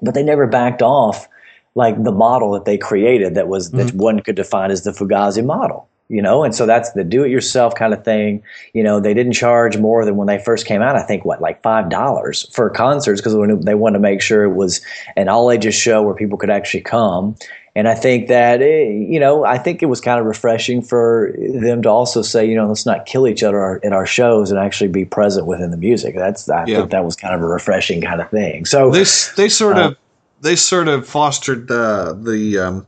but 0.00 0.14
they 0.14 0.22
never 0.22 0.46
backed 0.46 0.82
off 0.82 1.28
like 1.74 2.02
the 2.02 2.12
model 2.12 2.52
that 2.52 2.64
they 2.64 2.76
created 2.76 3.34
that 3.34 3.48
was 3.48 3.70
mm-hmm. 3.70 3.86
that 3.86 3.94
one 3.94 4.20
could 4.20 4.34
define 4.34 4.70
as 4.70 4.82
the 4.84 4.90
Fugazi 4.90 5.44
model 5.44 5.88
you 6.12 6.20
know? 6.20 6.44
And 6.44 6.54
so 6.54 6.66
that's 6.66 6.92
the 6.92 7.04
do 7.04 7.24
it 7.24 7.30
yourself 7.30 7.74
kind 7.74 7.94
of 7.94 8.04
thing. 8.04 8.42
You 8.74 8.82
know 8.82 9.00
they 9.00 9.14
didn't 9.14 9.32
charge 9.32 9.78
more 9.78 10.04
than 10.04 10.16
when 10.16 10.26
they 10.26 10.38
first 10.38 10.66
came 10.66 10.82
out 10.82 10.96
i 10.96 11.02
think 11.02 11.24
what 11.24 11.40
like 11.40 11.62
five 11.62 11.88
dollars 11.88 12.48
for 12.52 12.68
concerts 12.70 13.20
because 13.20 13.34
they 13.64 13.74
wanted 13.74 13.94
to 13.94 14.00
make 14.02 14.20
sure 14.20 14.44
it 14.44 14.54
was 14.54 14.80
an 15.16 15.28
all 15.28 15.50
ages 15.50 15.74
show 15.74 16.02
where 16.02 16.14
people 16.14 16.36
could 16.36 16.50
actually 16.50 16.82
come 16.82 17.34
and 17.74 17.88
I 17.88 17.94
think 17.94 18.28
that, 18.28 18.60
eh, 18.60 18.88
you 18.88 19.18
know, 19.18 19.44
I 19.44 19.56
think 19.56 19.82
it 19.82 19.86
was 19.86 20.00
kind 20.00 20.20
of 20.20 20.26
refreshing 20.26 20.82
for 20.82 21.34
them 21.38 21.82
to 21.82 21.88
also 21.88 22.20
say, 22.20 22.44
you 22.46 22.54
know, 22.54 22.66
let's 22.68 22.84
not 22.84 23.06
kill 23.06 23.26
each 23.26 23.42
other 23.42 23.76
in 23.76 23.94
our 23.94 24.04
shows 24.04 24.50
and 24.50 24.60
actually 24.60 24.88
be 24.88 25.06
present 25.06 25.46
within 25.46 25.70
the 25.70 25.78
music. 25.78 26.14
That's, 26.14 26.50
I 26.50 26.66
yeah. 26.66 26.78
think 26.78 26.90
that 26.90 27.04
was 27.04 27.16
kind 27.16 27.34
of 27.34 27.40
a 27.40 27.46
refreshing 27.46 28.02
kind 28.02 28.20
of 28.20 28.30
thing. 28.30 28.66
So 28.66 28.90
they, 28.90 29.04
they 29.36 29.48
sort 29.48 29.78
uh, 29.78 29.88
of, 29.88 29.96
they 30.42 30.56
sort 30.56 30.88
of 30.88 31.08
fostered 31.08 31.66
the, 31.68 32.18
the, 32.22 32.58
um, 32.58 32.86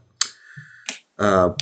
uh, 1.18 1.54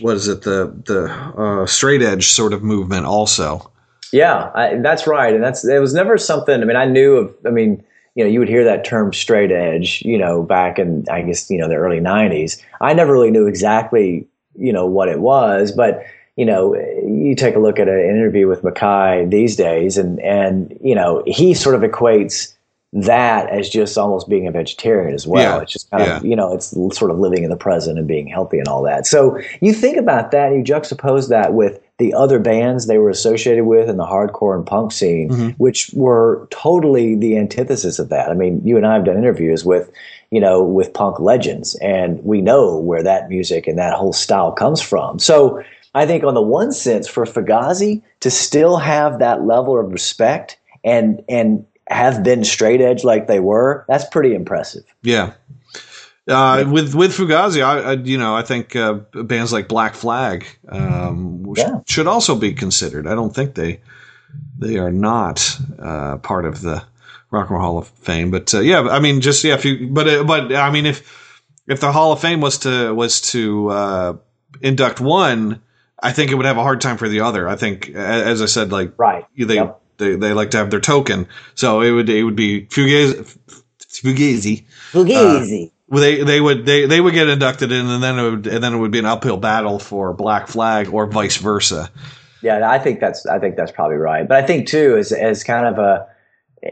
what 0.00 0.16
is 0.16 0.28
it? 0.28 0.42
The, 0.42 0.74
the, 0.84 1.10
uh, 1.10 1.66
straight 1.66 2.02
edge 2.02 2.28
sort 2.28 2.52
of 2.52 2.62
movement 2.62 3.06
also. 3.06 3.70
Yeah, 4.12 4.50
I, 4.54 4.76
that's 4.76 5.06
right. 5.06 5.34
And 5.34 5.42
that's, 5.42 5.66
it 5.66 5.78
was 5.78 5.94
never 5.94 6.18
something, 6.18 6.60
I 6.60 6.64
mean, 6.66 6.76
I 6.76 6.84
knew 6.84 7.16
of, 7.16 7.34
I 7.46 7.50
mean, 7.50 7.82
you 8.16 8.24
know, 8.24 8.30
you 8.30 8.38
would 8.40 8.48
hear 8.48 8.64
that 8.64 8.84
term 8.84 9.12
straight 9.12 9.52
edge, 9.52 10.02
you 10.02 10.16
know, 10.16 10.42
back 10.42 10.78
in, 10.78 11.04
I 11.10 11.20
guess, 11.20 11.50
you 11.50 11.58
know, 11.58 11.68
the 11.68 11.74
early 11.74 12.00
90s. 12.00 12.60
I 12.80 12.94
never 12.94 13.12
really 13.12 13.30
knew 13.30 13.46
exactly, 13.46 14.26
you 14.58 14.72
know, 14.72 14.86
what 14.86 15.10
it 15.10 15.20
was, 15.20 15.70
but, 15.70 16.02
you 16.34 16.46
know, 16.46 16.74
you 16.74 17.34
take 17.36 17.56
a 17.56 17.58
look 17.58 17.78
at 17.78 17.88
an 17.88 18.00
interview 18.00 18.48
with 18.48 18.62
MacKaye 18.62 19.30
these 19.30 19.54
days, 19.54 19.98
and, 19.98 20.18
and, 20.20 20.76
you 20.82 20.94
know, 20.94 21.22
he 21.26 21.52
sort 21.52 21.74
of 21.74 21.82
equates 21.82 22.54
that 22.94 23.50
as 23.50 23.68
just 23.68 23.98
almost 23.98 24.30
being 24.30 24.46
a 24.46 24.50
vegetarian 24.50 25.14
as 25.14 25.26
well. 25.26 25.56
Yeah. 25.56 25.62
It's 25.62 25.72
just 25.72 25.90
kind 25.90 26.06
yeah. 26.06 26.16
of, 26.16 26.24
you 26.24 26.34
know, 26.34 26.54
it's 26.54 26.70
sort 26.96 27.10
of 27.10 27.18
living 27.18 27.44
in 27.44 27.50
the 27.50 27.56
present 27.56 27.98
and 27.98 28.08
being 28.08 28.26
healthy 28.28 28.58
and 28.58 28.66
all 28.66 28.82
that. 28.84 29.06
So 29.06 29.38
you 29.60 29.74
think 29.74 29.98
about 29.98 30.30
that, 30.30 30.52
and 30.52 30.66
you 30.66 30.74
juxtapose 30.74 31.28
that 31.28 31.52
with 31.52 31.80
the 31.98 32.12
other 32.12 32.38
bands 32.38 32.86
they 32.86 32.98
were 32.98 33.10
associated 33.10 33.64
with 33.64 33.88
in 33.88 33.96
the 33.96 34.04
hardcore 34.04 34.54
and 34.54 34.66
punk 34.66 34.92
scene, 34.92 35.30
mm-hmm. 35.30 35.48
which 35.50 35.90
were 35.94 36.46
totally 36.50 37.14
the 37.14 37.38
antithesis 37.38 37.98
of 37.98 38.10
that. 38.10 38.30
I 38.30 38.34
mean, 38.34 38.60
you 38.64 38.76
and 38.76 38.86
I 38.86 38.94
have 38.94 39.06
done 39.06 39.16
interviews 39.16 39.64
with, 39.64 39.90
you 40.30 40.40
know, 40.40 40.62
with 40.62 40.92
punk 40.92 41.18
legends, 41.20 41.74
and 41.76 42.22
we 42.22 42.42
know 42.42 42.76
where 42.76 43.02
that 43.02 43.28
music 43.28 43.66
and 43.66 43.78
that 43.78 43.94
whole 43.94 44.12
style 44.12 44.52
comes 44.52 44.82
from. 44.82 45.18
So 45.18 45.62
I 45.94 46.04
think, 46.04 46.24
on 46.24 46.34
the 46.34 46.42
one 46.42 46.72
sense, 46.72 47.08
for 47.08 47.24
Fugazi 47.24 48.02
to 48.20 48.30
still 48.30 48.76
have 48.76 49.18
that 49.20 49.44
level 49.44 49.78
of 49.78 49.90
respect 49.90 50.58
and 50.84 51.24
and 51.28 51.64
have 51.88 52.22
been 52.22 52.44
straight 52.44 52.80
edge 52.80 53.04
like 53.04 53.28
they 53.28 53.40
were, 53.40 53.84
that's 53.88 54.04
pretty 54.06 54.34
impressive. 54.34 54.84
Yeah. 55.02 55.32
Uh, 56.28 56.64
with 56.68 56.94
with 56.94 57.16
Fugazi, 57.16 57.62
I, 57.62 57.92
I, 57.92 57.92
you 57.92 58.18
know 58.18 58.34
I 58.34 58.42
think 58.42 58.74
uh, 58.74 58.94
bands 59.14 59.52
like 59.52 59.68
Black 59.68 59.94
Flag 59.94 60.44
um, 60.68 61.54
yeah. 61.56 61.80
should 61.86 62.08
also 62.08 62.34
be 62.34 62.52
considered. 62.52 63.06
I 63.06 63.14
don't 63.14 63.34
think 63.34 63.54
they 63.54 63.80
they 64.58 64.78
are 64.78 64.90
not 64.90 65.58
uh, 65.78 66.16
part 66.18 66.44
of 66.44 66.60
the 66.62 66.84
Rock 67.30 67.48
and 67.48 67.58
Roll 67.58 67.60
Hall 67.60 67.78
of 67.78 67.88
Fame, 67.88 68.32
but 68.32 68.52
uh, 68.54 68.60
yeah, 68.60 68.80
I 68.80 68.98
mean, 68.98 69.20
just 69.20 69.44
yeah, 69.44 69.54
if 69.54 69.64
you, 69.64 69.88
but 69.88 70.08
uh, 70.08 70.24
but 70.24 70.52
I 70.52 70.70
mean, 70.70 70.86
if 70.86 71.42
if 71.68 71.80
the 71.80 71.92
Hall 71.92 72.12
of 72.12 72.20
Fame 72.20 72.40
was 72.40 72.58
to 72.58 72.92
was 72.92 73.20
to 73.32 73.68
uh, 73.68 74.16
induct 74.62 75.00
one 75.00 75.62
I 76.02 76.12
think 76.12 76.30
it 76.30 76.34
would 76.34 76.46
have 76.46 76.58
a 76.58 76.62
hard 76.62 76.80
time 76.80 76.98
for 76.98 77.08
the 77.08 77.20
other. 77.20 77.48
I 77.48 77.56
think, 77.56 77.90
as 77.90 78.42
I 78.42 78.46
said, 78.46 78.70
like 78.70 78.92
right, 78.98 79.24
they 79.36 79.54
yep. 79.54 79.80
they, 79.96 80.16
they 80.16 80.32
like 80.32 80.50
to 80.50 80.58
have 80.58 80.70
their 80.70 80.80
token, 80.80 81.26
so 81.54 81.80
it 81.80 81.90
would 81.90 82.08
it 82.08 82.22
would 82.22 82.36
be 82.36 82.66
Fugazi, 82.66 83.38
Fugazi, 83.78 84.64
Fugazi. 84.92 85.72
They 85.88 86.22
they 86.24 86.40
would 86.40 86.66
they 86.66 86.86
they 86.86 87.00
would 87.00 87.14
get 87.14 87.28
inducted 87.28 87.70
in, 87.70 87.86
and 87.86 88.02
then 88.02 88.18
it 88.18 88.30
would 88.30 88.46
and 88.46 88.62
then 88.64 88.74
it 88.74 88.78
would 88.78 88.90
be 88.90 88.98
an 88.98 89.06
uphill 89.06 89.36
battle 89.36 89.78
for 89.78 90.12
Black 90.12 90.48
Flag 90.48 90.92
or 90.92 91.06
vice 91.06 91.36
versa. 91.36 91.90
Yeah, 92.42 92.68
I 92.68 92.78
think 92.78 93.00
that's 93.00 93.24
I 93.26 93.38
think 93.38 93.56
that's 93.56 93.72
probably 93.72 93.96
right. 93.96 94.26
But 94.26 94.42
I 94.42 94.46
think 94.46 94.66
too, 94.66 94.96
as 94.96 95.12
as 95.12 95.44
kind 95.44 95.66
of 95.66 95.78
a 95.78 96.08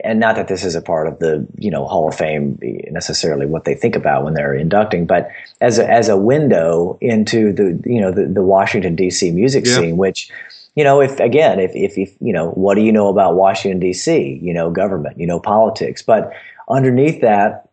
and 0.03 0.19
not 0.19 0.37
that 0.37 0.49
this 0.49 0.65
is 0.65 0.75
a 0.75 0.83
part 0.83 1.07
of 1.07 1.19
the 1.19 1.47
you 1.59 1.71
know 1.71 1.87
Hall 1.87 2.09
of 2.09 2.15
Fame 2.15 2.59
necessarily 2.91 3.47
what 3.47 3.65
they 3.65 3.75
think 3.75 3.95
about 3.97 4.25
when 4.25 4.35
they're 4.35 4.55
inducting, 4.55 5.07
but 5.07 5.31
as 5.61 5.79
a, 5.79 5.89
as 5.89 6.09
a 6.09 6.17
window 6.17 6.99
into 7.01 7.53
the 7.53 7.81
you 7.85 8.01
know 8.01 8.11
the, 8.11 8.27
the 8.27 8.43
Washington 8.43 8.97
D.C. 8.97 9.31
music 9.31 9.67
yeah. 9.67 9.77
scene, 9.77 9.97
which 9.97 10.31
you 10.75 10.85
know 10.85 11.01
if 11.01 11.21
again 11.21 11.61
if, 11.61 11.71
if 11.75 11.97
if 11.99 12.17
you 12.21 12.33
know 12.33 12.51
what 12.51 12.75
do 12.75 12.81
you 12.81 12.93
know 12.93 13.09
about 13.09 13.37
Washington 13.37 13.79
D.C. 13.79 14.41
you 14.43 14.55
know 14.55 14.71
government 14.71 15.19
you 15.19 15.27
know 15.27 15.39
politics, 15.39 16.03
but 16.03 16.33
underneath 16.69 17.21
that 17.21 17.64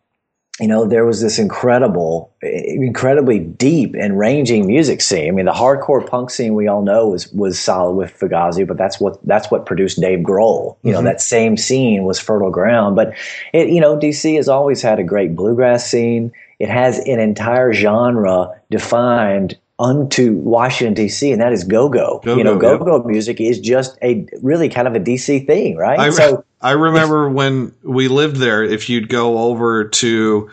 you 0.62 0.68
know, 0.68 0.86
there 0.86 1.04
was 1.04 1.20
this 1.20 1.40
incredible, 1.40 2.32
incredibly 2.40 3.40
deep 3.40 3.96
and 3.98 4.16
ranging 4.16 4.64
music 4.64 5.02
scene. 5.02 5.26
I 5.26 5.30
mean, 5.32 5.46
the 5.46 5.50
hardcore 5.50 6.08
punk 6.08 6.30
scene 6.30 6.54
we 6.54 6.68
all 6.68 6.82
know 6.82 7.08
was 7.08 7.26
was 7.32 7.58
solid 7.58 7.94
with 7.94 8.16
Fugazi, 8.16 8.64
but 8.64 8.78
that's 8.78 9.00
what 9.00 9.18
that's 9.26 9.50
what 9.50 9.66
produced 9.66 10.00
Dave 10.00 10.20
Grohl. 10.20 10.76
You 10.84 10.92
mm-hmm. 10.92 11.02
know, 11.02 11.02
that 11.02 11.20
same 11.20 11.56
scene 11.56 12.04
was 12.04 12.20
fertile 12.20 12.52
ground. 12.52 12.94
But 12.94 13.12
it, 13.52 13.70
you 13.70 13.80
know, 13.80 13.98
DC 13.98 14.36
has 14.36 14.48
always 14.48 14.80
had 14.80 15.00
a 15.00 15.02
great 15.02 15.34
bluegrass 15.34 15.84
scene. 15.84 16.30
It 16.60 16.68
has 16.68 17.00
an 17.00 17.18
entire 17.18 17.72
genre 17.72 18.52
defined 18.70 19.58
unto 19.82 20.34
Washington 20.36 20.94
D.C. 20.94 21.32
and 21.32 21.40
that 21.40 21.52
is 21.52 21.64
go-go. 21.64 22.20
go-go 22.22 22.36
you 22.36 22.44
know, 22.44 22.56
go-go 22.56 23.02
music 23.02 23.40
is 23.40 23.58
just 23.58 23.98
a 24.00 24.24
really 24.40 24.68
kind 24.68 24.86
of 24.86 24.94
a 24.94 25.00
D.C. 25.00 25.40
thing, 25.40 25.76
right? 25.76 25.98
I, 25.98 26.10
so 26.10 26.44
I 26.60 26.70
remember 26.70 27.28
when 27.28 27.74
we 27.82 28.06
lived 28.06 28.36
there. 28.36 28.62
If 28.62 28.88
you'd 28.88 29.08
go 29.08 29.38
over 29.38 29.88
to 29.88 30.50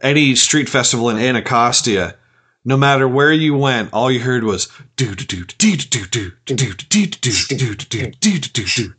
any 0.00 0.34
street 0.34 0.70
festival 0.70 1.10
in 1.10 1.18
Anacostia, 1.18 2.16
no 2.64 2.78
matter 2.78 3.06
where 3.06 3.32
you 3.32 3.54
went, 3.54 3.92
all 3.92 4.10
you 4.10 4.20
heard 4.20 4.42
was 4.42 4.68
do 4.96 5.14
do 5.14 5.24
do 5.24 5.44
do 5.44 5.76
do 5.76 6.06
do 6.06 6.30
do 6.46 6.56
do 6.56 6.74
do 6.74 7.06
do 7.06 7.30
do 7.44 7.74
do 7.74 8.10
do 8.10 8.10
do 8.10 8.38
do 8.40 8.64
do, 8.64 8.94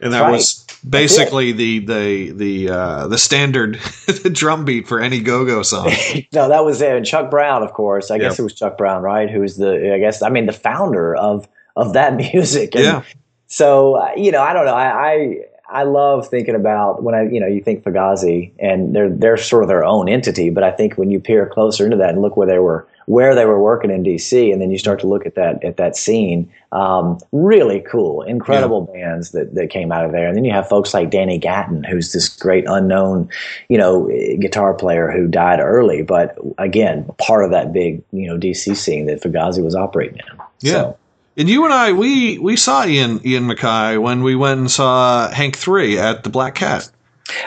and 0.00 0.12
that 0.12 0.30
was 0.30 0.61
basically 0.88 1.52
the 1.52 1.78
the 1.80 2.30
the 2.30 2.68
uh, 2.70 3.06
the 3.08 3.18
standard 3.18 3.80
drum 4.32 4.64
beat 4.64 4.88
for 4.88 5.00
any 5.00 5.20
go 5.20 5.44
go 5.44 5.62
song. 5.62 5.92
no, 6.32 6.48
that 6.48 6.64
was 6.64 6.80
it. 6.80 6.96
And 6.96 7.06
Chuck 7.06 7.30
Brown, 7.30 7.62
of 7.62 7.72
course. 7.72 8.10
I 8.10 8.16
yep. 8.16 8.22
guess 8.22 8.38
it 8.38 8.42
was 8.42 8.54
Chuck 8.54 8.76
Brown, 8.76 9.02
right? 9.02 9.30
Who's 9.30 9.56
the 9.56 9.94
I 9.94 9.98
guess 9.98 10.22
I 10.22 10.28
mean 10.28 10.46
the 10.46 10.52
founder 10.52 11.14
of 11.14 11.48
of 11.76 11.94
that 11.94 12.14
music. 12.32 12.74
And 12.74 12.84
yeah. 12.84 13.02
So 13.46 13.96
uh, 13.96 14.12
you 14.16 14.32
know, 14.32 14.42
I 14.42 14.52
don't 14.52 14.64
know. 14.64 14.74
I, 14.74 15.12
I 15.12 15.36
I 15.68 15.82
love 15.84 16.28
thinking 16.28 16.54
about 16.54 17.02
when 17.02 17.14
I, 17.14 17.22
you 17.22 17.40
know, 17.40 17.46
you 17.46 17.62
think 17.62 17.82
Fugazi 17.82 18.52
and 18.58 18.94
they're 18.94 19.10
they're 19.10 19.36
sort 19.36 19.62
of 19.62 19.68
their 19.68 19.84
own 19.84 20.08
entity, 20.08 20.50
but 20.50 20.62
I 20.62 20.70
think 20.70 20.94
when 20.94 21.10
you 21.10 21.20
peer 21.20 21.46
closer 21.46 21.84
into 21.84 21.96
that 21.96 22.10
and 22.10 22.20
look 22.20 22.36
where 22.36 22.46
they 22.46 22.58
were 22.58 22.86
where 23.06 23.34
they 23.34 23.44
were 23.44 23.60
working 23.60 23.90
in 23.90 24.02
DC, 24.02 24.52
and 24.52 24.60
then 24.60 24.70
you 24.70 24.78
start 24.78 25.00
to 25.00 25.06
look 25.06 25.26
at 25.26 25.34
that 25.34 25.62
at 25.64 25.76
that 25.76 25.96
scene. 25.96 26.50
Um, 26.72 27.18
really 27.32 27.80
cool, 27.80 28.22
incredible 28.22 28.90
yeah. 28.94 29.00
bands 29.00 29.32
that 29.32 29.54
that 29.54 29.70
came 29.70 29.92
out 29.92 30.04
of 30.04 30.12
there, 30.12 30.26
and 30.26 30.36
then 30.36 30.44
you 30.44 30.52
have 30.52 30.68
folks 30.68 30.94
like 30.94 31.10
Danny 31.10 31.38
Gatton, 31.38 31.84
who's 31.84 32.12
this 32.12 32.28
great 32.28 32.64
unknown, 32.66 33.28
you 33.68 33.78
know, 33.78 34.06
guitar 34.40 34.74
player 34.74 35.10
who 35.10 35.26
died 35.26 35.60
early, 35.60 36.02
but 36.02 36.36
again, 36.58 37.04
part 37.18 37.44
of 37.44 37.50
that 37.50 37.72
big 37.72 38.02
you 38.12 38.26
know 38.26 38.38
DC 38.38 38.76
scene 38.76 39.06
that 39.06 39.22
Fugazi 39.22 39.62
was 39.62 39.74
operating 39.74 40.18
in. 40.18 40.38
Yeah. 40.60 40.72
So, 40.72 40.98
and 41.36 41.48
you 41.48 41.64
and 41.64 41.72
I, 41.72 41.92
we 41.92 42.38
we 42.38 42.56
saw 42.56 42.84
Ian 42.84 43.20
Ian 43.26 43.44
MacKaye 43.44 44.00
when 44.00 44.22
we 44.22 44.36
went 44.36 44.60
and 44.60 44.70
saw 44.70 45.30
Hank 45.30 45.56
Three 45.56 45.98
at 45.98 46.24
the 46.24 46.30
Black 46.30 46.54
Cat. 46.54 46.90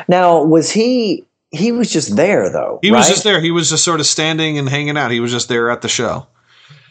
Now, 0.08 0.44
was 0.44 0.72
he 0.72 1.26
he 1.56 1.72
was 1.72 1.92
just 1.92 2.16
there 2.16 2.50
though. 2.50 2.80
He 2.82 2.92
right? 2.92 3.00
was 3.00 3.08
just 3.08 3.24
there. 3.24 3.42
He 3.42 3.52
was 3.52 3.70
just 3.70 3.84
sort 3.84 4.00
of 4.00 4.06
standing 4.06 4.58
and 4.58 4.68
hanging 4.68 4.98
out. 4.98 5.12
He 5.12 5.20
was 5.20 5.32
just 5.32 5.50
there 5.50 5.70
at 5.70 5.82
the 5.82 5.90
show. 5.90 6.28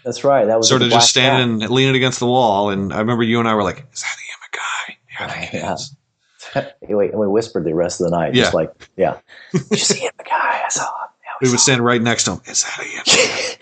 That's 0.05 0.23
right. 0.23 0.47
That 0.47 0.59
was 0.59 0.69
sort 0.69 0.83
of 0.83 0.91
just 0.91 1.09
standing 1.09 1.63
and 1.63 1.73
leaning 1.73 1.97
against 1.97 2.21
the 2.21 2.27
wall. 2.27 2.71
And 2.71 2.93
I 2.93 2.99
remember 2.99 3.23
you 3.23 3.39
and 3.41 3.49
I 3.49 3.55
were 3.55 3.63
like, 3.63 3.87
"Is 3.93 4.03
that 4.03 4.17
Ian 4.29 4.39
MacKaye?" 4.51 4.97
Yeah, 5.13 5.27
I 5.27 5.47
think 5.47 5.53
yeah. 5.53 5.73
it 5.73 7.11
is. 7.11 7.13
we 7.19 7.27
whispered 7.27 7.65
the 7.65 7.75
rest 7.75 8.01
of 8.01 8.11
the 8.11 8.17
night, 8.17 8.35
yeah. 8.35 8.43
just 8.43 8.55
like, 8.55 8.71
"Yeah, 8.97 9.19
Did 9.53 9.71
you 9.71 9.77
see 9.79 10.09
MacKaye? 10.19 10.65
I 10.65 10.69
saw 10.69 10.85
him." 10.85 11.09
Yeah, 11.25 11.31
we, 11.41 11.49
we 11.49 11.53
would 11.53 11.61
stand 11.61 11.85
right 11.85 12.03
next 12.03 12.25
to 12.25 12.33
him. 12.33 12.41
Is 12.47 12.65
that 12.65 12.87
Ian? 12.87 13.59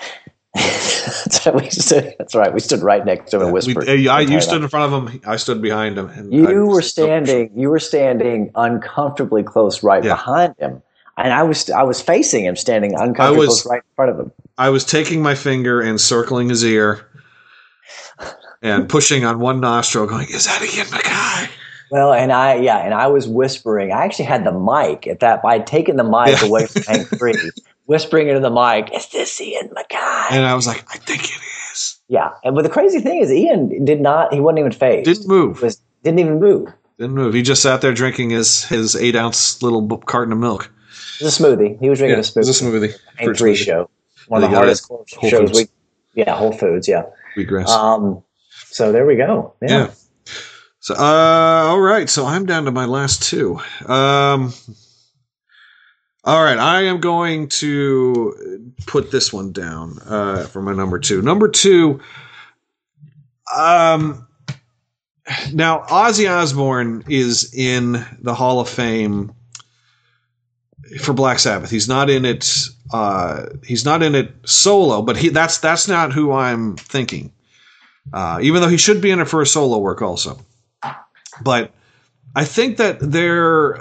that's, 0.55 1.47
right. 1.47 1.55
We 1.55 1.71
stood, 1.71 2.15
that's 2.19 2.35
right. 2.35 2.53
We 2.53 2.61
stood 2.61 2.81
right 2.81 3.05
next 3.07 3.31
to 3.31 3.37
him 3.37 3.45
and 3.45 3.53
whispered. 3.53 3.87
We, 3.87 4.09
I, 4.09 4.21
you 4.21 4.41
stood 4.41 4.63
in 4.63 4.69
front 4.69 4.93
of 4.93 5.09
him. 5.09 5.21
I 5.25 5.37
stood 5.37 5.63
behind 5.63 5.97
him. 5.97 6.31
you 6.31 6.49
I, 6.49 6.53
were 6.65 6.83
standing. 6.83 7.53
You 7.55 7.71
were 7.71 7.79
standing 7.79 8.51
uncomfortably 8.55 9.45
close, 9.45 9.83
right 9.83 10.05
yeah. 10.05 10.13
behind 10.13 10.55
him 10.59 10.83
and 11.17 11.33
I 11.33 11.43
was 11.43 11.69
I 11.71 11.83
was 11.83 12.01
facing 12.01 12.45
him, 12.45 12.57
standing 12.57 12.95
uncomfortable 12.95 13.47
was, 13.47 13.67
right 13.67 13.83
in 13.83 13.95
front 13.97 14.11
of 14.11 14.19
him. 14.19 14.33
I 14.59 14.71
was 14.71 14.85
taking 14.85 15.23
my 15.23 15.35
finger 15.35 15.81
and 15.81 16.01
circling 16.01 16.49
his 16.49 16.65
ear, 16.65 17.07
and 18.63 18.89
pushing 18.89 19.25
on 19.25 19.39
one 19.39 19.61
nostril, 19.61 20.07
going, 20.07 20.29
"Is 20.29 20.47
that 20.47 20.63
Ian 20.63 20.87
MacKaye?" 20.87 21.51
Well, 21.91 22.15
and 22.15 22.33
I 22.33 22.55
yeah, 22.55 22.79
and 22.79 22.95
I 22.95 23.09
was 23.09 23.29
whispering. 23.29 23.93
I 23.93 24.05
actually 24.05 24.25
had 24.25 24.45
the 24.45 24.53
mic 24.53 25.07
at 25.07 25.21
that. 25.21 25.45
I'd 25.45 25.67
taken 25.67 25.97
the 25.97 26.05
mic 26.05 26.41
yeah. 26.41 26.47
away 26.47 26.67
from 26.67 26.83
Hank 26.85 27.09
Three, 27.19 27.35
whispering 27.85 28.29
into 28.29 28.41
the 28.41 28.51
mic, 28.51 28.91
"Is 28.95 29.09
this 29.09 29.39
Ian 29.39 29.69
MacKaye?" 29.69 30.33
And 30.33 30.47
I 30.47 30.55
was 30.55 30.67
like, 30.67 30.85
"I 30.89 30.97
think 30.97 31.25
it 31.25 31.41
is." 31.73 31.99
Yeah, 32.09 32.31
and 32.45 32.55
but 32.55 32.63
the 32.63 32.71
crazy 32.71 33.01
thing 33.01 33.21
is, 33.21 33.31
Ian 33.31 33.85
did 33.85 34.01
not. 34.01 34.33
He 34.33 34.41
wasn't 34.41 34.61
even 34.61 34.73
fazed. 34.73 35.05
Didn't 35.05 35.29
move. 35.29 35.61
Was, 35.61 35.83
didn't 36.03 36.21
even 36.21 36.41
move. 36.41 36.73
Didn't 36.99 37.15
move. 37.15 37.35
He 37.35 37.43
just 37.43 37.61
sat 37.61 37.83
there 37.83 37.93
drinking 37.93 38.31
his 38.31 38.65
his 38.65 38.97
eight 38.97 39.15
ounce 39.15 39.63
little 39.63 39.87
carton 39.99 40.33
of 40.33 40.39
milk. 40.39 40.72
Was 41.23 41.39
a 41.39 41.43
smoothie. 41.43 41.79
He 41.81 41.89
was 41.89 41.99
drinking 41.99 42.17
yeah, 42.17 42.21
a 42.21 42.23
smoothie. 42.23 42.37
It 42.37 42.49
was 42.49 42.61
a 42.61 42.65
smoothie. 42.65 42.95
Ain't 43.19 43.37
three 43.37 43.55
show. 43.55 43.91
One 44.29 44.45
of 44.45 44.51
the 44.51 44.57
hardest 44.57 44.91
shows 45.29 45.53
we. 45.53 45.69
Yeah, 46.15 46.37
Whole 46.37 46.53
Foods. 46.53 46.89
Yeah. 46.89 47.05
Wheatgrass. 47.37 47.69
Um. 47.69 48.23
So 48.67 48.93
there 48.93 49.07
we 49.07 49.17
go. 49.17 49.55
Yeah. 49.63 49.69
yeah. 49.69 49.91
So 50.81 50.95
uh, 50.95 51.69
all 51.69 51.81
right. 51.81 52.09
So 52.09 52.27
I'm 52.27 52.47
down 52.47 52.65
to 52.67 52.73
my 52.73 52.85
last 52.85 53.23
two. 53.23 53.61
Um. 53.87 54.53
All 56.25 56.41
right, 56.41 56.57
I 56.59 56.83
am 56.83 57.01
going 57.01 57.49
to 57.49 58.73
put 58.87 59.11
this 59.11 59.33
one 59.33 59.51
down 59.51 59.99
uh, 60.07 60.47
for 60.47 60.63
my 60.63 60.73
number 60.73 61.01
two. 61.01 61.21
Number 61.21 61.49
two, 61.49 62.01
um, 63.57 64.29
now 65.53 65.81
Ozzy 65.81 66.31
Osbourne 66.31 67.03
is 67.09 67.53
in 67.53 68.07
the 68.21 68.35
Hall 68.35 68.61
of 68.61 68.69
Fame 68.69 69.33
for 71.01 71.13
Black 71.13 71.39
Sabbath. 71.39 71.71
He's 71.71 71.89
not 71.89 72.11
in 72.11 72.25
it. 72.25 72.69
Uh, 72.93 73.47
he's 73.65 73.85
not 73.85 74.03
in 74.03 74.15
it 74.15 74.33
solo, 74.45 75.03
but 75.03 75.17
he 75.17 75.29
that's 75.29 75.59
that's 75.59 75.89
not 75.89 76.13
who 76.13 76.33
I'm 76.33 76.77
thinking. 76.77 77.33
Uh, 78.13 78.41
even 78.43 78.61
though 78.61 78.69
he 78.69 78.77
should 78.77 79.01
be 79.01 79.11
in 79.11 79.21
it 79.21 79.29
for 79.29 79.41
a 79.41 79.47
solo 79.47 79.79
work 79.79 80.03
also. 80.03 80.39
But 81.41 81.73
I 82.35 82.45
think 82.45 82.77
that 82.79 82.99
they're 83.01 83.79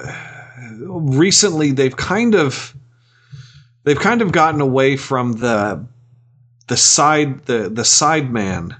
recently 0.80 1.72
they've 1.72 1.96
kind 1.96 2.36
of 2.36 2.76
they've 3.84 4.00
kind 4.00 4.22
of 4.22 4.32
gotten 4.32 4.62
away 4.62 4.98
from 4.98 5.34
the 5.34 5.86
the 6.68 6.78
side 6.78 7.46
the 7.46 7.70
the 7.70 7.82
sideman 7.82 8.78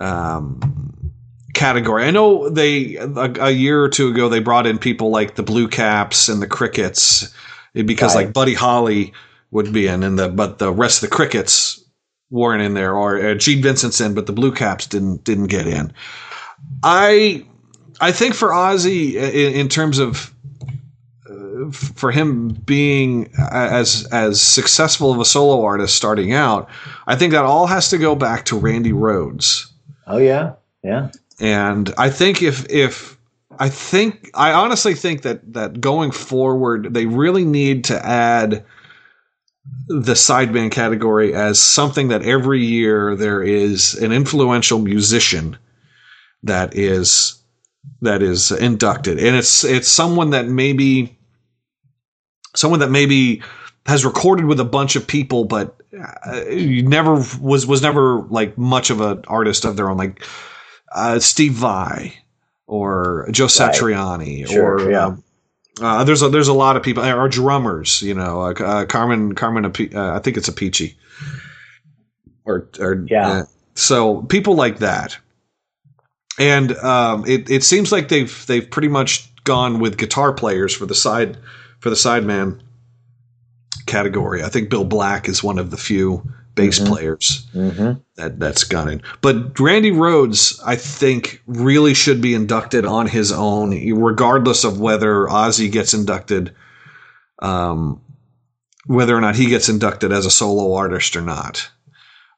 um, 0.00 1.12
category. 1.54 2.04
I 2.04 2.10
know 2.10 2.48
they 2.48 2.96
a, 2.96 3.32
a, 3.40 3.50
year 3.50 3.82
or 3.82 3.88
two 3.88 4.08
ago 4.08 4.28
they 4.28 4.40
brought 4.40 4.66
in 4.66 4.78
people 4.78 5.10
like 5.10 5.36
the 5.36 5.42
Blue 5.42 5.68
Caps 5.68 6.28
and 6.28 6.42
the 6.42 6.46
Crickets 6.46 7.32
because 7.72 8.14
right. 8.14 8.26
like 8.26 8.34
Buddy 8.34 8.54
Holly 8.54 9.12
would 9.50 9.72
be 9.72 9.86
in, 9.86 10.02
and 10.02 10.18
the 10.18 10.28
but 10.28 10.58
the 10.58 10.72
rest 10.72 11.02
of 11.02 11.10
the 11.10 11.14
Crickets 11.14 11.82
weren't 12.30 12.62
in 12.62 12.74
there, 12.74 12.94
or 12.96 13.18
uh, 13.24 13.34
Gene 13.34 13.62
Vincent's 13.62 14.00
in, 14.00 14.14
but 14.14 14.26
the 14.26 14.32
Blue 14.32 14.52
Caps 14.52 14.86
didn't 14.86 15.24
didn't 15.24 15.46
get 15.46 15.66
in. 15.66 15.92
I 16.82 17.46
I 18.00 18.12
think 18.12 18.34
for 18.34 18.48
Ozzy 18.48 19.14
in, 19.14 19.54
in 19.54 19.68
terms 19.68 19.98
of 19.98 20.34
uh, 21.28 21.70
for 21.70 22.10
him 22.10 22.48
being 22.48 23.30
as 23.38 24.06
as 24.10 24.40
successful 24.40 25.12
of 25.12 25.20
a 25.20 25.24
solo 25.24 25.64
artist 25.64 25.94
starting 25.94 26.32
out, 26.32 26.68
I 27.06 27.16
think 27.16 27.32
that 27.32 27.44
all 27.44 27.66
has 27.66 27.90
to 27.90 27.98
go 27.98 28.14
back 28.14 28.46
to 28.46 28.58
Randy 28.58 28.92
Rhoads. 28.92 29.70
Oh 30.06 30.18
yeah, 30.18 30.54
yeah. 30.82 31.10
And 31.40 31.92
I 31.98 32.10
think 32.10 32.42
if 32.42 32.68
if 32.70 33.16
I 33.58 33.68
think 33.68 34.30
I 34.34 34.52
honestly 34.52 34.94
think 34.94 35.22
that 35.22 35.52
that 35.52 35.80
going 35.80 36.10
forward 36.10 36.94
they 36.94 37.06
really 37.06 37.44
need 37.44 37.84
to 37.84 38.06
add 38.06 38.64
the 39.88 40.14
sideman 40.14 40.70
category 40.70 41.34
as 41.34 41.60
something 41.60 42.08
that 42.08 42.22
every 42.22 42.64
year 42.64 43.14
there 43.14 43.42
is 43.42 43.94
an 43.94 44.12
influential 44.12 44.78
musician 44.78 45.56
that 46.42 46.76
is 46.76 47.42
that 48.00 48.22
is 48.22 48.50
inducted. 48.52 49.18
And 49.18 49.36
it's 49.36 49.64
it's 49.64 49.88
someone 49.88 50.30
that 50.30 50.46
maybe 50.46 51.16
someone 52.54 52.80
that 52.80 52.90
maybe 52.90 53.42
has 53.86 54.04
recorded 54.04 54.46
with 54.46 54.60
a 54.60 54.64
bunch 54.64 54.96
of 54.96 55.06
people, 55.06 55.44
but 55.44 55.76
uh, 56.24 56.44
never 56.50 57.24
was 57.40 57.66
was 57.66 57.82
never 57.82 58.22
like 58.22 58.56
much 58.56 58.90
of 58.90 59.00
an 59.00 59.22
artist 59.28 59.64
of 59.64 59.76
their 59.76 59.90
own, 59.90 59.96
like 59.96 60.24
uh, 60.94 61.18
Steve 61.18 61.52
Vai 61.52 62.14
or 62.72 63.28
Joe 63.30 63.48
Satriani 63.48 64.40
right. 64.40 64.50
sure, 64.50 64.80
or 64.80 64.90
yeah. 64.90 65.04
um, 65.04 65.24
uh, 65.82 66.04
there's 66.04 66.22
a, 66.22 66.30
there's 66.30 66.48
a 66.48 66.54
lot 66.54 66.74
of 66.74 66.82
people, 66.82 67.04
or 67.04 67.28
drummers, 67.28 68.00
you 68.00 68.14
know, 68.14 68.40
uh, 68.40 68.52
uh 68.52 68.86
Carmine 68.86 69.34
Carmine, 69.34 69.66
uh, 69.66 70.14
I 70.14 70.20
think 70.20 70.38
it's 70.38 70.48
Appice, 70.48 70.94
or 72.46 72.70
or 72.80 73.04
yeah. 73.06 73.42
so 73.74 74.22
people 74.22 74.54
like 74.54 74.78
that, 74.78 75.18
and 76.38 76.72
um, 76.78 77.26
it 77.26 77.50
it 77.50 77.62
seems 77.62 77.92
like 77.92 78.08
they've 78.08 78.46
they've 78.46 78.68
pretty 78.70 78.88
much 78.88 79.28
gone 79.44 79.78
with 79.78 79.98
guitar 79.98 80.32
players 80.32 80.74
for 80.74 80.86
the 80.86 80.94
side 80.94 81.36
for 81.80 81.90
the 81.90 81.96
sideman 81.96 82.58
category. 83.84 84.42
I 84.42 84.48
think 84.48 84.70
Bill 84.70 84.84
Black 84.84 85.28
is 85.28 85.44
one 85.44 85.58
of 85.58 85.70
the 85.70 85.76
few 85.76 86.22
bass 86.54 86.78
mm-hmm. 86.78 86.92
players 86.92 87.46
mm-hmm. 87.54 88.00
that 88.16 88.38
that's 88.38 88.64
gone 88.64 88.88
in. 88.88 89.02
But 89.20 89.58
Randy 89.58 89.90
Rhoads, 89.90 90.60
I 90.64 90.76
think, 90.76 91.42
really 91.46 91.94
should 91.94 92.20
be 92.20 92.34
inducted 92.34 92.84
on 92.84 93.06
his 93.06 93.32
own, 93.32 93.70
regardless 93.94 94.64
of 94.64 94.80
whether 94.80 95.26
Ozzy 95.26 95.70
gets 95.70 95.94
inducted, 95.94 96.54
um, 97.40 98.00
whether 98.86 99.16
or 99.16 99.20
not 99.20 99.36
he 99.36 99.46
gets 99.46 99.68
inducted 99.68 100.12
as 100.12 100.26
a 100.26 100.30
solo 100.30 100.74
artist 100.74 101.16
or 101.16 101.22
not. 101.22 101.70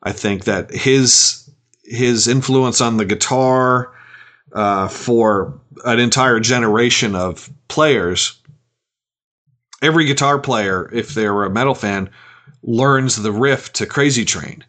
I 0.02 0.12
think 0.12 0.44
that 0.44 0.70
his 0.70 1.50
his 1.84 2.28
influence 2.28 2.80
on 2.80 2.96
the 2.96 3.04
guitar 3.04 3.92
uh, 4.52 4.88
for 4.88 5.60
an 5.84 5.98
entire 5.98 6.40
generation 6.40 7.14
of 7.14 7.50
players. 7.68 8.40
Every 9.82 10.06
guitar 10.06 10.38
player, 10.38 10.88
if 10.94 11.12
they're 11.12 11.44
a 11.44 11.50
metal 11.50 11.74
fan, 11.74 12.10
learns 12.64 13.16
the 13.16 13.32
riff 13.32 13.72
to 13.74 13.86
Crazy 13.86 14.24
Train. 14.24 14.64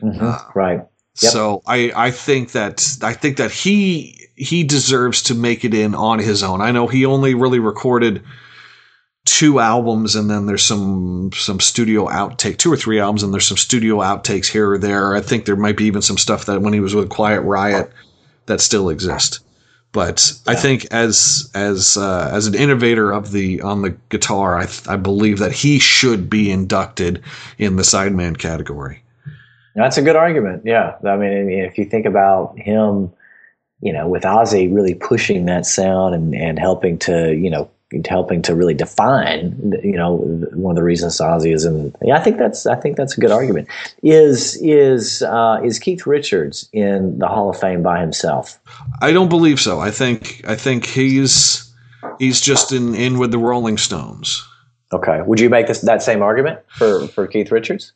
Mm-hmm. 0.00 0.24
Uh, 0.24 0.38
right. 0.54 0.80
Yep. 1.20 1.32
So 1.32 1.62
I, 1.66 1.92
I 1.94 2.10
think 2.10 2.52
that 2.52 2.98
I 3.02 3.12
think 3.12 3.36
that 3.36 3.50
he 3.50 4.28
he 4.34 4.64
deserves 4.64 5.22
to 5.24 5.34
make 5.34 5.64
it 5.64 5.74
in 5.74 5.94
on 5.94 6.18
his 6.18 6.42
own. 6.42 6.60
I 6.60 6.70
know 6.70 6.86
he 6.86 7.04
only 7.04 7.34
really 7.34 7.58
recorded 7.58 8.22
two 9.24 9.60
albums 9.60 10.16
and 10.16 10.28
then 10.28 10.46
there's 10.46 10.64
some 10.64 11.30
some 11.34 11.60
studio 11.60 12.06
outtake 12.08 12.56
two 12.56 12.72
or 12.72 12.76
three 12.76 12.98
albums 12.98 13.22
and 13.22 13.32
there's 13.32 13.46
some 13.46 13.58
studio 13.58 13.98
outtakes 13.98 14.46
here 14.46 14.70
or 14.70 14.78
there. 14.78 15.14
I 15.14 15.20
think 15.20 15.44
there 15.44 15.54
might 15.54 15.76
be 15.76 15.84
even 15.84 16.02
some 16.02 16.18
stuff 16.18 16.46
that 16.46 16.62
when 16.62 16.72
he 16.72 16.80
was 16.80 16.94
with 16.94 17.10
Quiet 17.10 17.42
Riot 17.42 17.92
that 18.46 18.60
still 18.60 18.88
exist. 18.88 19.40
But 19.92 20.32
yeah. 20.46 20.52
I 20.52 20.56
think 20.56 20.86
as 20.90 21.50
as 21.54 21.96
uh, 21.96 22.30
as 22.32 22.46
an 22.46 22.54
innovator 22.54 23.12
of 23.12 23.30
the 23.30 23.60
on 23.60 23.82
the 23.82 23.90
guitar, 24.08 24.58
I, 24.58 24.66
I 24.88 24.96
believe 24.96 25.38
that 25.38 25.52
he 25.52 25.78
should 25.78 26.30
be 26.30 26.50
inducted 26.50 27.22
in 27.58 27.76
the 27.76 27.82
sideman 27.82 28.38
category. 28.38 29.02
That's 29.74 29.98
a 29.98 30.02
good 30.02 30.16
argument. 30.16 30.62
Yeah, 30.64 30.96
I 31.04 31.16
mean, 31.16 31.50
if 31.50 31.78
you 31.78 31.84
think 31.84 32.06
about 32.06 32.58
him, 32.58 33.12
you 33.80 33.92
know, 33.92 34.08
with 34.08 34.22
Ozzy 34.22 34.74
really 34.74 34.94
pushing 34.94 35.44
that 35.46 35.66
sound 35.66 36.14
and 36.14 36.34
and 36.34 36.58
helping 36.58 36.98
to 37.00 37.34
you 37.34 37.50
know 37.50 37.70
helping 38.08 38.42
to 38.42 38.54
really 38.54 38.74
define, 38.74 39.74
you 39.82 39.96
know, 39.96 40.16
one 40.52 40.72
of 40.72 40.76
the 40.76 40.82
reasons 40.82 41.18
Ozzy 41.18 41.52
is 41.52 41.64
in. 41.64 41.94
Yeah, 42.02 42.16
I 42.16 42.20
think 42.20 42.38
that's 42.38 42.66
I 42.66 42.76
think 42.76 42.96
that's 42.96 43.16
a 43.16 43.20
good 43.20 43.30
argument. 43.30 43.68
Is 44.02 44.56
is 44.62 45.22
uh, 45.22 45.60
is 45.64 45.78
Keith 45.78 46.06
Richards 46.06 46.68
in 46.72 47.18
the 47.18 47.28
Hall 47.28 47.50
of 47.50 47.58
Fame 47.58 47.82
by 47.82 48.00
himself? 48.00 48.58
I 49.00 49.12
don't 49.12 49.28
believe 49.28 49.60
so. 49.60 49.80
I 49.80 49.90
think 49.90 50.42
I 50.46 50.56
think 50.56 50.86
he's 50.86 51.72
he's 52.18 52.40
just 52.40 52.72
in 52.72 52.94
in 52.94 53.18
with 53.18 53.30
the 53.30 53.38
Rolling 53.38 53.78
Stones. 53.78 54.46
Okay. 54.92 55.22
Would 55.22 55.40
you 55.40 55.48
make 55.48 55.66
this 55.66 55.80
that 55.80 56.02
same 56.02 56.22
argument 56.22 56.60
for 56.68 57.06
for 57.08 57.26
Keith 57.26 57.50
Richards? 57.50 57.92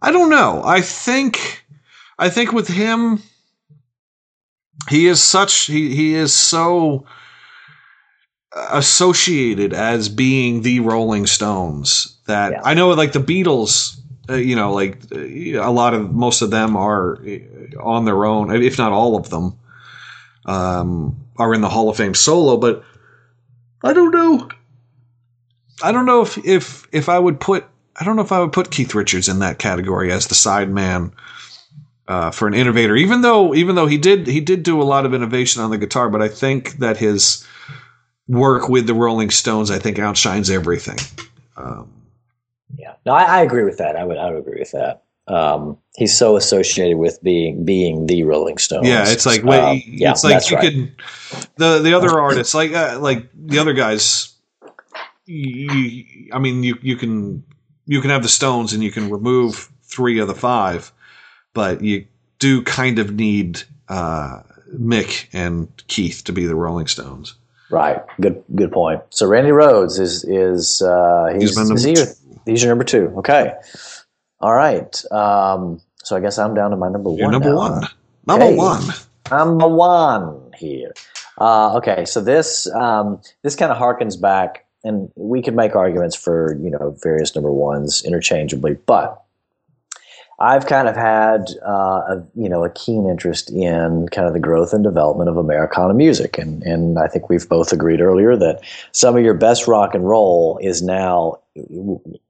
I 0.00 0.12
don't 0.12 0.30
know. 0.30 0.62
I 0.64 0.80
think 0.80 1.64
I 2.18 2.30
think 2.30 2.52
with 2.52 2.68
him 2.68 3.22
he 4.88 5.06
is 5.06 5.22
such 5.22 5.66
he 5.66 5.94
he 5.94 6.14
is 6.14 6.32
so 6.32 7.04
associated 8.52 9.72
as 9.72 10.08
being 10.08 10.62
the 10.62 10.80
Rolling 10.80 11.26
Stones. 11.26 12.16
That 12.26 12.52
yeah. 12.52 12.62
I 12.64 12.74
know, 12.74 12.90
like 12.90 13.12
the 13.12 13.20
Beatles, 13.20 13.98
uh, 14.28 14.34
you 14.34 14.56
know, 14.56 14.72
like 14.72 14.98
uh, 15.12 15.18
a 15.18 15.72
lot 15.72 15.94
of 15.94 16.12
most 16.12 16.42
of 16.42 16.50
them 16.50 16.76
are 16.76 17.18
uh, 17.26 17.82
on 17.82 18.04
their 18.04 18.24
own, 18.24 18.54
if 18.54 18.78
not 18.78 18.92
all 18.92 19.16
of 19.16 19.30
them, 19.30 19.58
um, 20.46 21.16
are 21.36 21.54
in 21.54 21.60
the 21.60 21.68
Hall 21.68 21.88
of 21.88 21.96
Fame 21.96 22.14
solo. 22.14 22.56
But 22.56 22.84
I 23.82 23.92
don't 23.92 24.10
know. 24.10 24.48
I 25.82 25.92
don't 25.92 26.06
know 26.06 26.22
if 26.22 26.38
if 26.44 26.88
if 26.92 27.08
I 27.08 27.18
would 27.18 27.40
put 27.40 27.64
I 27.96 28.04
don't 28.04 28.16
know 28.16 28.22
if 28.22 28.32
I 28.32 28.40
would 28.40 28.52
put 28.52 28.70
Keith 28.70 28.94
Richards 28.94 29.28
in 29.28 29.40
that 29.40 29.58
category 29.58 30.12
as 30.12 30.26
the 30.26 30.34
side 30.34 30.70
man. 30.70 31.12
Uh, 32.06 32.30
for 32.30 32.48
an 32.48 32.54
innovator, 32.54 32.96
even 32.96 33.20
though 33.20 33.54
even 33.54 33.74
though 33.74 33.86
he 33.86 33.98
did 33.98 34.26
he 34.26 34.40
did 34.40 34.62
do 34.62 34.80
a 34.80 34.82
lot 34.82 35.04
of 35.04 35.12
innovation 35.12 35.60
on 35.60 35.68
the 35.68 35.76
guitar, 35.76 36.08
but 36.08 36.22
I 36.22 36.28
think 36.28 36.78
that 36.78 36.96
his 36.96 37.46
work 38.28 38.68
with 38.68 38.86
the 38.86 38.94
Rolling 38.94 39.30
Stones, 39.30 39.70
I 39.70 39.78
think, 39.78 39.98
outshines 39.98 40.50
everything. 40.50 40.98
Um, 41.56 41.90
yeah, 42.76 42.94
no, 43.06 43.12
I, 43.12 43.24
I, 43.24 43.42
agree 43.42 43.64
with 43.64 43.78
that. 43.78 43.96
I 43.96 44.04
would, 44.04 44.18
I 44.18 44.30
would 44.30 44.38
agree 44.38 44.60
with 44.60 44.72
that. 44.72 45.04
Um, 45.26 45.78
he's 45.96 46.16
so 46.16 46.36
associated 46.36 46.96
with 46.96 47.22
being 47.22 47.64
being 47.64 48.06
the 48.06 48.22
Rolling 48.22 48.58
Stones. 48.58 48.86
Yeah, 48.86 49.04
it's 49.06 49.26
like 49.26 49.42
wait, 49.42 49.60
um, 49.60 49.82
yeah, 49.86 50.12
it's 50.12 50.24
like 50.24 50.50
you 50.50 50.56
right. 50.56 50.72
could 50.72 50.94
the 51.56 51.80
the 51.80 51.94
other 51.94 52.18
artists 52.18 52.54
like 52.54 52.72
uh, 52.72 52.98
like 53.00 53.28
the 53.34 53.58
other 53.58 53.74
guys. 53.74 54.34
You, 55.26 56.30
I 56.32 56.38
mean, 56.38 56.62
you 56.62 56.78
you 56.80 56.96
can 56.96 57.44
you 57.86 58.00
can 58.00 58.10
have 58.10 58.22
the 58.22 58.28
Stones 58.28 58.72
and 58.72 58.82
you 58.82 58.90
can 58.90 59.10
remove 59.10 59.70
three 59.82 60.18
of 60.18 60.28
the 60.28 60.34
five, 60.34 60.92
but 61.52 61.82
you 61.82 62.06
do 62.38 62.62
kind 62.62 62.98
of 62.98 63.14
need 63.14 63.62
uh, 63.88 64.42
Mick 64.72 65.26
and 65.32 65.68
Keith 65.88 66.22
to 66.24 66.32
be 66.32 66.46
the 66.46 66.54
Rolling 66.54 66.86
Stones. 66.86 67.34
Right. 67.70 68.00
Good. 68.20 68.42
Good 68.54 68.72
point. 68.72 69.02
So 69.10 69.26
Randy 69.26 69.50
Rhoads 69.50 70.00
is 70.00 70.24
is 70.24 70.82
uh, 70.82 71.34
he's, 71.38 71.56
he's, 71.56 71.70
is 71.70 71.84
he 71.84 71.92
your, 71.94 72.06
he's 72.46 72.62
your 72.62 72.70
number 72.70 72.84
two. 72.84 73.12
Okay. 73.18 73.54
All 74.40 74.54
right. 74.54 75.12
Um, 75.12 75.80
so 76.02 76.16
I 76.16 76.20
guess 76.20 76.38
I'm 76.38 76.54
down 76.54 76.70
to 76.70 76.76
my 76.76 76.88
number 76.88 77.10
You're 77.10 77.24
one. 77.24 77.32
Number 77.32 77.50
now. 77.50 77.56
one. 77.56 77.88
Number 78.26 78.44
hey, 78.46 78.56
one. 78.56 78.82
Number 79.30 79.68
one 79.68 80.52
here. 80.56 80.92
Uh, 81.38 81.76
okay. 81.76 82.04
So 82.04 82.20
this 82.20 82.66
um, 82.72 83.20
this 83.42 83.54
kind 83.54 83.70
of 83.70 83.78
harkens 83.78 84.20
back, 84.20 84.64
and 84.84 85.10
we 85.16 85.42
could 85.42 85.54
make 85.54 85.76
arguments 85.76 86.16
for 86.16 86.58
you 86.62 86.70
know 86.70 86.96
various 87.02 87.34
number 87.34 87.52
ones 87.52 88.02
interchangeably, 88.04 88.74
but 88.86 89.22
I've 90.40 90.66
kind 90.66 90.86
of 90.86 90.94
had 90.94 91.50
uh, 91.66 91.70
a 91.70 92.24
you 92.36 92.48
know 92.48 92.64
a 92.64 92.70
keen 92.70 93.08
interest 93.08 93.50
in 93.50 94.08
kind 94.10 94.26
of 94.26 94.34
the 94.34 94.40
growth 94.40 94.72
and 94.72 94.84
development 94.84 95.28
of 95.28 95.36
Americana 95.36 95.94
music, 95.94 96.38
and 96.38 96.62
and 96.62 96.98
I 96.98 97.08
think 97.08 97.28
we've 97.28 97.48
both 97.48 97.72
agreed 97.72 98.00
earlier 98.00 98.36
that 98.36 98.60
some 98.92 99.16
of 99.16 99.24
your 99.24 99.34
best 99.34 99.66
rock 99.66 99.94
and 99.94 100.06
roll 100.06 100.58
is 100.62 100.80
now 100.80 101.40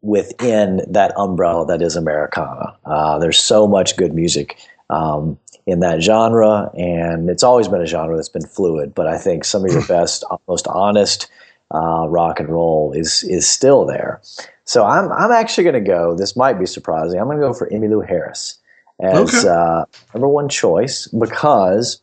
within 0.00 0.80
that 0.88 1.12
umbrella 1.18 1.66
that 1.66 1.82
is 1.82 1.96
Americana. 1.96 2.74
Uh, 2.86 3.18
there's 3.18 3.38
so 3.38 3.68
much 3.68 3.96
good 3.96 4.14
music 4.14 4.58
um, 4.88 5.38
in 5.66 5.80
that 5.80 6.00
genre, 6.00 6.70
and 6.78 7.28
it's 7.28 7.42
always 7.42 7.68
been 7.68 7.82
a 7.82 7.86
genre 7.86 8.16
that's 8.16 8.30
been 8.30 8.46
fluid. 8.46 8.94
But 8.94 9.06
I 9.06 9.18
think 9.18 9.44
some 9.44 9.66
of 9.66 9.70
your 9.70 9.86
best, 9.88 10.24
most 10.48 10.66
honest 10.66 11.30
uh, 11.74 12.06
rock 12.08 12.40
and 12.40 12.48
roll 12.48 12.92
is 12.92 13.22
is 13.24 13.46
still 13.46 13.84
there. 13.84 14.22
So 14.68 14.84
I'm 14.84 15.10
I'm 15.12 15.32
actually 15.32 15.64
going 15.64 15.82
to 15.82 15.90
go. 15.90 16.14
This 16.14 16.36
might 16.36 16.58
be 16.58 16.66
surprising. 16.66 17.18
I'm 17.18 17.24
going 17.24 17.38
to 17.38 17.42
go 17.42 17.54
for 17.54 17.70
Emmylou 17.70 18.06
Harris 18.06 18.60
as 19.00 19.34
okay. 19.34 19.48
uh, 19.48 19.86
number 20.12 20.28
one 20.28 20.50
choice 20.50 21.06
because, 21.06 22.02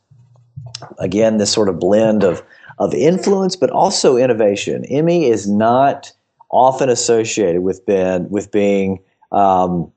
again, 0.98 1.38
this 1.38 1.52
sort 1.52 1.70
of 1.70 1.80
blend 1.80 2.24
of 2.24 2.42
of 2.80 2.92
influence 2.96 3.56
but 3.56 3.70
also 3.70 4.18
innovation. 4.18 4.84
Emmy 4.86 5.30
is 5.30 5.48
not 5.48 6.12
often 6.50 6.90
associated 6.90 7.62
with 7.62 7.86
being 7.86 8.28
with 8.32 8.52
being 8.52 9.00
um, 9.32 9.92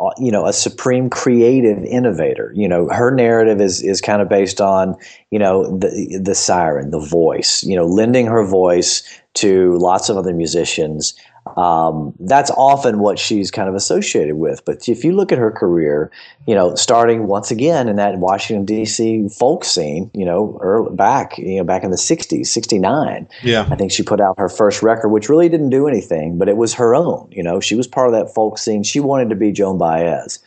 uh, 0.00 0.10
you 0.18 0.32
know 0.32 0.46
a 0.46 0.52
supreme 0.52 1.08
creative 1.08 1.78
innovator 1.84 2.52
you 2.56 2.66
know 2.66 2.88
her 2.88 3.12
narrative 3.12 3.60
is 3.60 3.80
is 3.80 4.00
kind 4.00 4.20
of 4.20 4.28
based 4.28 4.60
on 4.60 4.96
you 5.30 5.38
know 5.38 5.78
the 5.78 6.20
the 6.20 6.34
siren 6.34 6.90
the 6.90 6.98
voice 6.98 7.62
you 7.62 7.76
know 7.76 7.86
lending 7.86 8.26
her 8.26 8.44
voice 8.44 9.20
to 9.34 9.76
lots 9.78 10.08
of 10.08 10.16
other 10.16 10.34
musicians 10.34 11.14
um, 11.56 12.14
that's 12.20 12.50
often 12.52 12.98
what 12.98 13.18
she's 13.18 13.50
kind 13.50 13.68
of 13.68 13.74
associated 13.74 14.36
with. 14.36 14.64
But 14.64 14.88
if 14.88 15.04
you 15.04 15.12
look 15.12 15.30
at 15.30 15.38
her 15.38 15.50
career, 15.50 16.10
you 16.46 16.54
know, 16.54 16.74
starting 16.74 17.26
once 17.26 17.50
again 17.50 17.88
in 17.88 17.96
that 17.96 18.16
Washington 18.18 18.64
D.C. 18.64 19.28
folk 19.28 19.64
scene, 19.64 20.10
you 20.14 20.24
know, 20.24 20.58
early, 20.62 20.94
back 20.96 21.36
you 21.36 21.56
know 21.56 21.64
back 21.64 21.84
in 21.84 21.90
the 21.90 21.98
'60s, 21.98 22.46
'69. 22.46 23.28
Yeah, 23.42 23.68
I 23.70 23.76
think 23.76 23.92
she 23.92 24.02
put 24.02 24.20
out 24.20 24.38
her 24.38 24.48
first 24.48 24.82
record, 24.82 25.10
which 25.10 25.28
really 25.28 25.48
didn't 25.48 25.70
do 25.70 25.86
anything, 25.86 26.38
but 26.38 26.48
it 26.48 26.56
was 26.56 26.74
her 26.74 26.94
own. 26.94 27.28
You 27.30 27.42
know, 27.42 27.60
she 27.60 27.74
was 27.74 27.86
part 27.86 28.08
of 28.08 28.14
that 28.14 28.34
folk 28.34 28.58
scene. 28.58 28.82
She 28.82 29.00
wanted 29.00 29.28
to 29.28 29.36
be 29.36 29.52
Joan 29.52 29.76
Baez. 29.76 30.38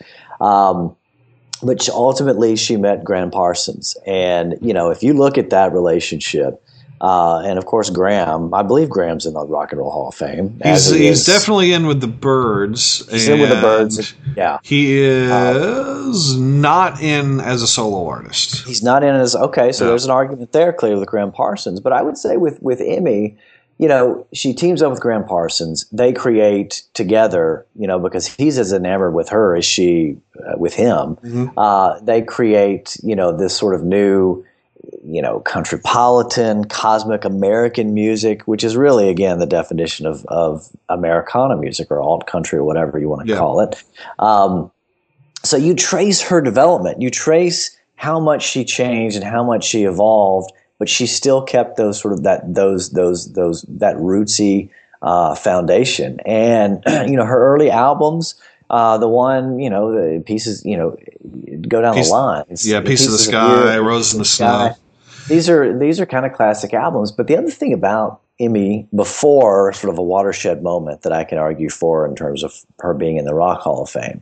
Um, 0.42 0.96
but 1.62 1.88
ultimately, 1.90 2.56
she 2.56 2.76
met 2.76 3.04
Gram 3.04 3.30
Parsons, 3.30 3.96
and 4.06 4.58
you 4.62 4.74
know, 4.74 4.90
if 4.90 5.04
you 5.04 5.14
look 5.14 5.38
at 5.38 5.52
that 5.52 5.74
relationship, 5.74 6.64
Uh, 7.00 7.40
and 7.46 7.58
of 7.60 7.66
course, 7.66 7.90
Gram. 7.90 8.54
I 8.54 8.64
believe 8.64 8.90
Gram's 8.90 9.26
in 9.26 9.34
the 9.34 9.46
Rock 9.46 9.72
and 9.72 9.80
Roll 9.80 9.92
Hall 9.92 10.08
of 10.10 10.16
Fame. 10.16 10.60
He's, 10.64 10.90
he's 10.90 11.26
definitely 11.26 11.74
in 11.74 11.86
with 11.86 12.02
the 12.02 12.08
Byrds. 12.08 13.08
He's 13.12 13.28
in 13.28 13.40
with 13.40 13.50
the 13.50 13.62
Byrds. 13.62 14.14
Yeah, 14.36 14.60
he 14.64 14.98
is 14.98 16.38
not 16.38 17.02
in 17.02 17.40
as 17.40 17.62
a 17.62 17.68
solo 17.68 18.08
artist. 18.08 18.66
He's 18.66 18.82
not 18.82 19.04
in 19.04 19.14
as 19.14 19.36
okay. 19.36 19.72
So 19.72 19.88
there's 19.88 20.06
an 20.06 20.12
argument 20.12 20.54
there, 20.54 20.74
clearly 20.74 21.00
with 21.00 21.10
Gram 21.10 21.32
Parsons. 21.32 21.80
But 21.80 21.94
I 21.94 22.02
would 22.02 22.18
say 22.18 22.38
with 22.38 22.62
with 22.62 22.82
Emmy, 22.82 23.38
you 23.78 23.88
know, 23.88 24.26
she 24.34 24.54
teams 24.54 24.82
up 24.82 24.92
with 24.92 25.00
Gram 25.00 25.24
Parsons. 25.24 25.86
They 25.92 26.12
create 26.12 26.84
together, 26.94 27.66
you 27.76 27.86
know, 27.86 28.00
because 28.00 28.28
he's 28.28 28.58
as 28.58 28.74
enamored 28.74 29.14
with 29.14 29.30
her 29.30 29.56
as 29.56 29.66
she 29.66 30.18
uh, 30.40 30.58
with 30.58 30.74
him. 30.74 31.16
Mm-hmm. 31.18 31.48
Uh, 31.58 32.00
they 32.00 32.24
create, 32.24 32.98
you 33.04 33.16
know, 33.16 33.36
this 33.36 33.56
sort 33.56 33.76
of 33.76 33.84
new 33.84 34.44
you 35.04 35.22
know, 35.22 35.40
countrypolitan, 35.40 36.70
cosmic 36.70 37.26
American 37.26 37.94
music, 37.94 38.44
which 38.44 38.64
is 38.64 38.76
really, 38.76 39.10
again, 39.10 39.40
the 39.40 39.46
definition 39.46 40.06
of, 40.06 40.26
of 40.26 40.70
Americana 40.90 41.56
music 41.56 41.90
or 41.90 42.02
alt 42.02 42.28
country 42.28 42.60
or 42.60 42.64
whatever 42.64 43.00
you 43.00 43.10
want 43.10 43.26
to 43.26 43.34
yeah. 43.34 43.38
call 43.38 43.60
it. 43.62 43.84
Um, 44.20 44.72
so 45.44 45.56
you 45.56 45.76
trace 45.76 46.22
her 46.22 46.42
development, 46.42 47.02
you 47.02 47.10
trace 47.10 47.78
how 47.96 48.20
much 48.20 48.46
she 48.46 48.66
changed 48.66 49.16
and 49.16 49.26
how 49.26 49.44
much 49.44 49.64
she 49.64 49.84
evolved, 49.84 50.52
but 50.78 50.90
she 50.90 51.08
still 51.08 51.42
kept 51.42 51.78
those 51.78 52.00
sort 52.00 52.14
of 52.14 52.24
that 52.24 52.54
those 52.54 52.92
those 52.92 53.34
those 53.34 53.64
that 53.68 53.96
rootsy 53.96 54.70
uh, 55.02 55.36
foundation. 55.36 56.20
And 56.26 56.84
you 57.10 57.16
know, 57.16 57.26
her 57.26 57.54
early 57.54 57.72
albums. 57.72 58.36
Uh, 58.70 58.98
the 58.98 59.08
one, 59.08 59.60
you 59.60 59.70
know, 59.70 59.92
the 59.92 60.22
pieces, 60.22 60.64
you 60.66 60.76
know, 60.76 60.98
go 61.68 61.82
down 61.82 61.96
Piece, 61.96 62.10
the 62.10 62.14
line. 62.14 62.44
It's, 62.50 62.66
yeah, 62.66 62.82
Piece 62.82 63.06
of 63.06 63.12
the 63.12 63.18
Sky, 63.18 63.78
Rose 63.78 64.14
in 64.14 64.20
the 64.20 64.26
Snow 64.26 64.76
these 65.28 65.50
are 65.50 65.78
these 65.78 66.00
are 66.00 66.06
kind 66.06 66.26
of 66.26 66.34
classic 66.34 66.74
albums. 66.74 67.12
But 67.12 67.28
the 67.28 67.38
other 67.38 67.52
thing 67.52 67.74
about 67.74 68.22
Emmy 68.40 68.88
before 68.96 69.74
sort 69.74 69.92
of 69.92 70.00
a 70.00 70.04
watershed 70.04 70.64
moment 70.64 71.02
that 71.02 71.12
I 71.12 71.24
can 71.24 71.38
argue 71.38 71.70
for 71.70 72.08
in 72.08 72.16
terms 72.16 72.44
of 72.44 72.54
her 72.80 72.94
being 72.94 73.18
in 73.18 73.26
the 73.26 73.34
Rock 73.34 73.62
Hall 73.62 73.84
of 73.84 73.90
Fame. 73.90 74.22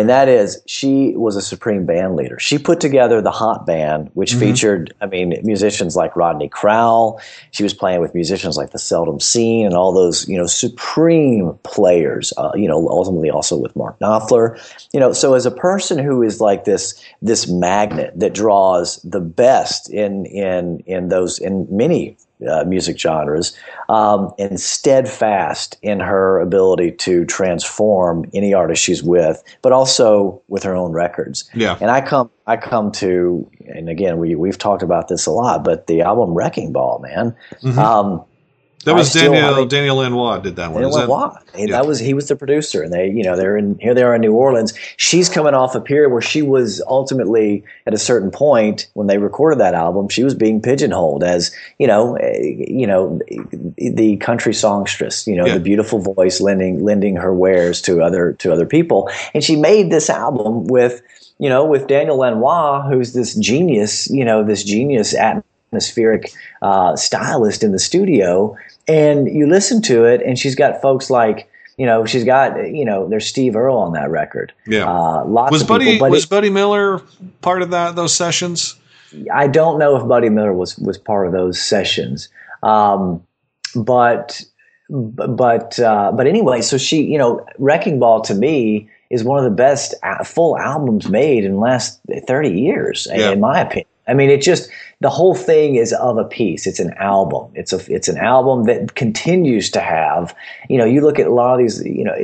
And 0.00 0.08
that 0.08 0.30
is 0.30 0.62
she 0.66 1.12
was 1.14 1.36
a 1.36 1.42
supreme 1.42 1.84
band 1.84 2.16
leader. 2.16 2.38
She 2.38 2.56
put 2.56 2.80
together 2.80 3.20
the 3.20 3.30
Hot 3.30 3.66
Band, 3.66 4.10
which 4.14 4.30
mm-hmm. 4.30 4.40
featured, 4.40 4.94
I 5.02 5.04
mean, 5.04 5.38
musicians 5.42 5.94
like 5.94 6.16
Rodney 6.16 6.48
Crowell. 6.48 7.20
She 7.50 7.62
was 7.62 7.74
playing 7.74 8.00
with 8.00 8.14
musicians 8.14 8.56
like 8.56 8.70
the 8.70 8.78
Seldom 8.78 9.20
Scene 9.20 9.66
and 9.66 9.74
all 9.74 9.92
those, 9.92 10.26
you 10.26 10.38
know, 10.38 10.46
supreme 10.46 11.52
players, 11.64 12.32
uh, 12.38 12.50
you 12.54 12.66
know, 12.66 12.88
ultimately 12.88 13.28
also 13.28 13.58
with 13.58 13.76
Mark 13.76 13.98
Knopfler. 13.98 14.58
You 14.94 15.00
know, 15.00 15.12
so 15.12 15.34
as 15.34 15.44
a 15.44 15.50
person 15.50 15.98
who 15.98 16.22
is 16.22 16.40
like 16.40 16.64
this 16.64 16.98
this 17.20 17.46
magnet 17.46 18.14
that 18.16 18.32
draws 18.32 19.02
the 19.02 19.20
best 19.20 19.90
in 19.90 20.24
in 20.24 20.82
in 20.86 21.10
those 21.10 21.38
in 21.38 21.66
many 21.68 22.16
uh, 22.48 22.64
music 22.64 22.98
genres, 22.98 23.56
um, 23.88 24.32
and 24.38 24.60
steadfast 24.60 25.76
in 25.82 26.00
her 26.00 26.40
ability 26.40 26.92
to 26.92 27.24
transform 27.24 28.28
any 28.32 28.54
artist 28.54 28.82
she's 28.82 29.02
with, 29.02 29.42
but 29.62 29.72
also 29.72 30.40
with 30.48 30.62
her 30.62 30.74
own 30.74 30.92
records. 30.92 31.48
Yeah. 31.54 31.76
And 31.80 31.90
I 31.90 32.00
come, 32.00 32.30
I 32.46 32.56
come 32.56 32.92
to, 32.92 33.50
and 33.66 33.88
again, 33.88 34.18
we 34.18 34.34
we've 34.34 34.58
talked 34.58 34.82
about 34.82 35.08
this 35.08 35.26
a 35.26 35.30
lot, 35.30 35.64
but 35.64 35.86
the 35.86 36.00
album 36.02 36.34
Wrecking 36.34 36.72
Ball, 36.72 36.98
man. 37.00 37.36
Mm-hmm. 37.62 37.78
Um, 37.78 38.24
that 38.84 38.94
was 38.94 39.14
I 39.14 39.20
Daniel 39.20 39.52
still, 39.52 39.66
Daniel 39.66 39.96
Lanois 39.96 40.38
did 40.38 40.56
that 40.56 40.72
one. 40.72 40.82
Daniel 40.82 40.98
Lanois. 40.98 41.34
That, 41.34 41.58
yeah. 41.58 41.66
that 41.72 41.86
was 41.86 41.98
he 41.98 42.14
was 42.14 42.28
the 42.28 42.36
producer, 42.36 42.82
and 42.82 42.92
they 42.92 43.08
you 43.10 43.22
know 43.22 43.36
they're 43.36 43.56
in 43.56 43.78
here 43.78 43.92
they 43.92 44.02
are 44.02 44.14
in 44.14 44.22
New 44.22 44.32
Orleans. 44.32 44.72
She's 44.96 45.28
coming 45.28 45.52
off 45.52 45.74
a 45.74 45.80
period 45.80 46.10
where 46.10 46.22
she 46.22 46.40
was 46.40 46.82
ultimately 46.86 47.62
at 47.86 47.92
a 47.92 47.98
certain 47.98 48.30
point 48.30 48.88
when 48.94 49.06
they 49.06 49.18
recorded 49.18 49.60
that 49.60 49.74
album, 49.74 50.08
she 50.08 50.24
was 50.24 50.34
being 50.34 50.62
pigeonholed 50.62 51.22
as 51.22 51.54
you 51.78 51.86
know 51.86 52.14
eh, 52.16 52.38
you 52.40 52.86
know 52.86 53.20
the 53.76 54.16
country 54.16 54.54
songstress, 54.54 55.26
you 55.26 55.36
know 55.36 55.44
yeah. 55.44 55.54
the 55.54 55.60
beautiful 55.60 55.98
voice 55.98 56.40
lending 56.40 56.82
lending 56.82 57.16
her 57.16 57.34
wares 57.34 57.82
to 57.82 58.00
other 58.02 58.32
to 58.34 58.50
other 58.50 58.66
people, 58.66 59.10
and 59.34 59.44
she 59.44 59.56
made 59.56 59.90
this 59.90 60.08
album 60.08 60.64
with 60.64 61.02
you 61.38 61.50
know 61.50 61.66
with 61.66 61.86
Daniel 61.86 62.16
Lanois, 62.16 62.88
who's 62.88 63.12
this 63.12 63.34
genius, 63.34 64.08
you 64.08 64.24
know 64.24 64.42
this 64.42 64.64
genius 64.64 65.14
atmospheric 65.70 66.32
uh, 66.62 66.96
stylist 66.96 67.62
in 67.62 67.72
the 67.72 67.78
studio 67.78 68.56
and 68.90 69.28
you 69.28 69.46
listen 69.46 69.80
to 69.82 70.04
it, 70.04 70.20
and 70.22 70.38
she's 70.38 70.54
got 70.54 70.82
folks 70.82 71.10
like 71.10 71.48
you 71.76 71.86
know 71.86 72.04
she's 72.04 72.24
got 72.24 72.56
you 72.74 72.84
know 72.84 73.08
there's 73.08 73.26
Steve 73.26 73.54
Earle 73.56 73.78
on 73.78 73.92
that 73.92 74.10
record. 74.10 74.52
Yeah, 74.66 74.90
uh, 74.90 75.24
lots 75.24 75.52
was 75.52 75.62
of 75.62 75.68
Buddy 75.68 75.92
people, 75.92 76.10
was 76.10 76.26
Buddy 76.26 76.50
Miller 76.50 77.00
part 77.40 77.62
of 77.62 77.70
that 77.70 77.94
those 77.96 78.14
sessions? 78.14 78.74
I 79.32 79.46
don't 79.46 79.78
know 79.78 79.96
if 79.96 80.06
Buddy 80.08 80.28
Miller 80.28 80.52
was 80.52 80.76
was 80.78 80.98
part 80.98 81.26
of 81.26 81.32
those 81.32 81.60
sessions, 81.60 82.28
um, 82.62 83.24
but 83.76 84.42
but 84.88 85.78
uh, 85.78 86.10
but 86.12 86.26
anyway, 86.26 86.62
so 86.62 86.78
she 86.78 87.02
you 87.02 87.18
know 87.18 87.46
Wrecking 87.58 88.00
Ball 88.00 88.22
to 88.22 88.34
me 88.34 88.90
is 89.10 89.24
one 89.24 89.38
of 89.38 89.44
the 89.44 89.56
best 89.56 89.94
full 90.24 90.58
albums 90.58 91.08
made 91.08 91.44
in 91.44 91.54
the 91.54 91.58
last 91.58 92.00
30 92.28 92.48
years, 92.48 93.08
yeah. 93.10 93.32
in 93.32 93.40
my 93.40 93.60
opinion. 93.60 93.89
I 94.10 94.14
mean, 94.14 94.28
it 94.28 94.42
just 94.42 94.68
the 95.00 95.08
whole 95.08 95.34
thing 95.34 95.76
is 95.76 95.94
of 95.94 96.18
a 96.18 96.24
piece. 96.24 96.66
It's 96.66 96.78
an 96.78 96.92
album. 96.98 97.50
It's 97.54 97.72
a 97.72 97.80
it's 97.92 98.08
an 98.08 98.18
album 98.18 98.64
that 98.64 98.96
continues 98.96 99.70
to 99.70 99.80
have. 99.80 100.34
You 100.68 100.76
know, 100.76 100.84
you 100.84 101.00
look 101.00 101.18
at 101.18 101.26
a 101.26 101.32
lot 101.32 101.54
of 101.54 101.58
these. 101.58 101.82
You 101.84 102.04
know, 102.04 102.14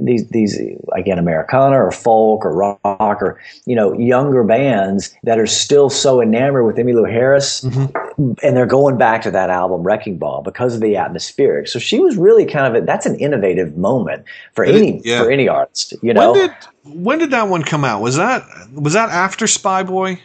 these 0.00 0.26
these 0.28 0.58
again 0.94 1.18
Americana 1.18 1.76
or 1.76 1.90
folk 1.90 2.44
or 2.44 2.54
rock 2.54 3.22
or 3.22 3.38
you 3.66 3.76
know 3.76 3.92
younger 3.98 4.44
bands 4.44 5.14
that 5.24 5.38
are 5.38 5.46
still 5.46 5.90
so 5.90 6.22
enamored 6.22 6.64
with 6.64 6.76
Emmylou 6.76 7.10
Harris, 7.10 7.62
mm-hmm. 7.62 8.32
and 8.42 8.56
they're 8.56 8.64
going 8.64 8.96
back 8.96 9.20
to 9.22 9.30
that 9.30 9.50
album 9.50 9.82
Wrecking 9.82 10.16
Ball 10.16 10.42
because 10.42 10.74
of 10.74 10.80
the 10.80 10.96
atmospheric. 10.96 11.68
So 11.68 11.78
she 11.78 11.98
was 11.98 12.16
really 12.16 12.46
kind 12.46 12.66
of 12.66 12.82
a, 12.82 12.86
that's 12.86 13.04
an 13.04 13.16
innovative 13.16 13.76
moment 13.76 14.24
for 14.52 14.64
any 14.64 15.02
yeah. 15.04 15.22
for 15.22 15.30
any 15.30 15.48
artist. 15.48 15.92
You 16.02 16.14
know, 16.14 16.32
when 16.32 16.48
did 16.48 16.56
when 16.84 17.18
did 17.18 17.30
that 17.32 17.48
one 17.48 17.62
come 17.62 17.84
out? 17.84 18.00
Was 18.00 18.16
that 18.16 18.42
was 18.72 18.94
that 18.94 19.10
after 19.10 19.46
Spy 19.46 19.82
Boy? 19.82 20.20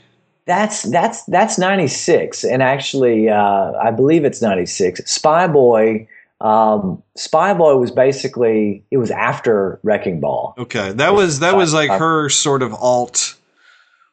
That's 0.45 0.83
that's 0.83 1.23
that's 1.25 1.59
ninety 1.59 1.87
six, 1.87 2.43
and 2.43 2.63
actually, 2.63 3.29
uh, 3.29 3.73
I 3.73 3.91
believe 3.91 4.25
it's 4.25 4.41
ninety 4.41 4.65
six. 4.65 4.99
Spy 5.11 5.47
Boy, 5.47 6.07
um, 6.41 7.01
Spy 7.15 7.53
Boy 7.53 7.77
was 7.77 7.91
basically 7.91 8.83
it 8.89 8.97
was 8.97 9.11
after 9.11 9.79
Wrecking 9.83 10.19
Ball. 10.19 10.55
Okay, 10.57 10.93
that 10.93 11.13
was 11.13 11.39
that 11.39 11.55
was 11.55 11.73
like 11.73 11.91
her 11.91 12.29
sort 12.29 12.63
of 12.63 12.73
alt 12.73 13.35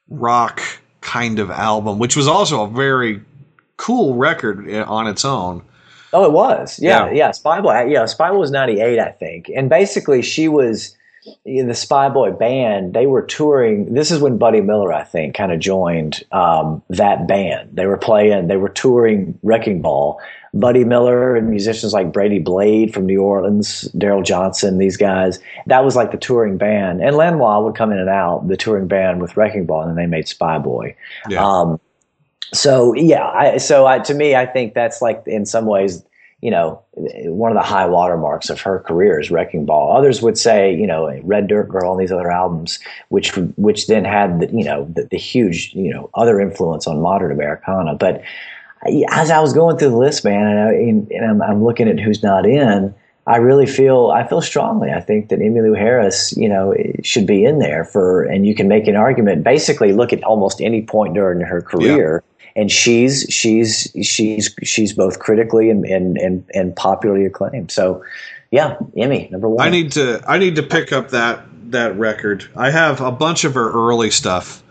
rock 0.09 0.61
kind 1.01 1.39
of 1.39 1.51
album, 1.51 1.99
which 1.99 2.17
was 2.17 2.29
also 2.29 2.65
a 2.65 2.69
very 2.69 3.23
cool 3.79 4.15
record 4.15 4.71
on 4.71 5.07
its 5.07 5.25
own. 5.25 5.63
Oh, 6.13 6.25
it 6.25 6.33
was. 6.33 6.79
Yeah, 6.79 7.07
yeah. 7.07 7.13
yeah 7.13 7.31
Spy 7.31 7.61
Boy. 7.63 7.87
Yeah, 7.87 8.05
Spy 8.05 8.31
Boy 8.31 8.39
was 8.39 8.51
ninety 8.51 8.81
eight, 8.81 8.99
I 8.99 9.13
think, 9.13 9.51
and 9.55 9.71
basically 9.71 10.21
she 10.21 10.49
was 10.49 10.95
the 11.45 11.75
Spy 11.75 12.09
Boy 12.09 12.33
band, 12.33 12.95
they 12.95 13.07
were 13.07 13.23
touring. 13.23 13.95
This 13.95 14.11
is 14.11 14.21
when 14.21 14.39
Buddy 14.39 14.61
Miller, 14.61 14.93
I 14.93 15.05
think, 15.05 15.35
kind 15.35 15.53
of 15.53 15.59
joined 15.59 16.25
um, 16.33 16.83
that 16.91 17.27
band. 17.27 17.71
They 17.73 17.87
were 17.87 17.97
playing, 17.97 18.49
they 18.49 18.57
were 18.57 18.69
touring 18.69 19.39
Wrecking 19.43 19.83
Ball. 19.83 20.21
Buddy 20.55 20.85
Miller 20.85 21.37
and 21.37 21.51
musicians 21.51 21.93
like 21.93 22.13
Brady 22.13 22.39
Blade 22.39 22.95
from 22.95 23.05
New 23.07 23.21
Orleans, 23.21 23.89
Daryl 23.95 24.25
Johnson, 24.25 24.79
these 24.79 24.97
guys. 24.97 25.39
That 25.67 25.85
was 25.85 25.95
like 25.95 26.11
the 26.11 26.17
touring 26.17 26.57
band. 26.57 27.03
And 27.03 27.17
Lanois 27.17 27.61
would 27.61 27.77
come 27.77 27.93
in 27.93 27.99
and 27.99 28.09
out, 28.09 28.49
the 28.49 28.57
touring 28.57 28.89
band 28.89 29.21
with 29.21 29.37
Wrecking 29.37 29.67
Ball, 29.67 29.83
and 29.83 29.91
then 29.91 29.97
they 29.97 30.07
made 30.07 30.27
Spy 30.27 30.59
Boy. 30.59 30.97
Yeah. 31.29 31.47
Um, 31.47 31.79
so 32.55 32.95
yeah, 32.95 33.27
I, 33.29 33.59
so 33.59 33.87
I, 33.87 33.99
to 33.99 34.15
me, 34.15 34.35
I 34.35 34.47
think 34.47 34.73
that's 34.73 35.03
like 35.03 35.23
in 35.27 35.45
some 35.45 35.67
ways 35.67 36.03
you 36.41 36.53
know, 36.53 36.81
one 36.93 37.51
of 37.51 37.57
the 37.57 37.63
high 37.63 37.87
watermarks 37.87 38.49
of 38.49 38.61
her 38.61 38.79
career 38.81 39.19
is 39.19 39.31
Wrecking 39.31 39.65
Ball. 39.67 39.97
Others 39.97 40.23
would 40.23 40.39
say, 40.39 40.73
you 40.73 40.87
know, 40.87 41.11
Red 41.25 41.49
Dirt 41.49 41.69
Girl 41.69 41.93
and 41.93 42.01
these 42.01 42.13
other 42.13 42.31
albums, 42.31 42.79
which 43.09 43.37
which 43.57 43.89
then 43.89 44.05
had 44.05 44.41
the, 44.41 44.47
you 44.53 44.65
know 44.65 44.85
the, 44.95 45.05
the 45.05 45.17
huge 45.17 45.73
you 45.75 45.93
know 45.93 46.11
other 46.15 46.41
influence 46.41 46.87
on 46.87 47.01
modern 47.01 47.33
Americana. 47.33 47.95
But 47.95 48.23
as 49.11 49.31
I 49.31 49.41
was 49.41 49.53
going 49.53 49.79
through 49.79 49.91
the 49.91 49.97
list, 49.97 50.25
man, 50.25 50.47
and, 50.47 50.59
I, 50.61 50.73
and 51.17 51.25
I'm, 51.25 51.43
I'm 51.43 51.65
looking 51.65 51.89
at 51.89 51.99
who's 51.99 52.23
not 52.23 52.47
in. 52.47 52.95
I 53.27 53.37
really 53.37 53.67
feel 53.67 54.13
I 54.15 54.27
feel 54.27 54.41
strongly. 54.41 54.93
I 54.93 55.01
think 55.01 55.31
that 55.31 55.41
Emmylou 55.41 55.77
Harris, 55.77 56.37
you 56.37 56.49
know, 56.49 56.73
should 57.03 57.27
be 57.27 57.45
in 57.45 57.59
there 57.59 57.85
for, 57.85 58.23
and 58.23 58.47
you 58.47 58.55
can 58.55 58.69
make 58.69 58.87
an 58.87 58.97
argument. 58.97 59.43
Basically, 59.43 59.93
look 59.93 60.13
at 60.13 60.23
almost 60.23 60.61
any 60.61 60.83
point 60.83 61.15
during 61.15 61.41
her 61.41 61.61
career. 61.61 62.23
Yeah 62.25 62.28
and 62.57 62.71
she's 62.71 63.27
she's 63.31 63.91
she's 64.03 64.55
she's 64.65 64.93
both 64.93 65.19
critically 65.19 65.71
and 65.71 65.85
and 65.85 66.17
and, 66.19 66.45
and 66.55 66.77
popularly 66.77 67.25
acclaimed. 67.25 67.71
So, 67.71 68.05
yeah, 68.51 68.77
Emmy 68.97 69.29
number 69.31 69.49
one. 69.49 69.67
I 69.67 69.71
need 69.71 69.93
to 69.93 70.23
I 70.27 70.39
need 70.39 70.57
to 70.57 70.63
pick 70.63 70.93
up 70.93 71.11
that 71.11 71.45
that 71.71 71.97
record. 71.97 72.49
I 72.57 72.71
have 72.71 73.01
a 73.01 73.13
bunch 73.13 73.45
of 73.45 73.55
her 73.55 73.71
early 73.71 74.11
stuff. 74.11 74.63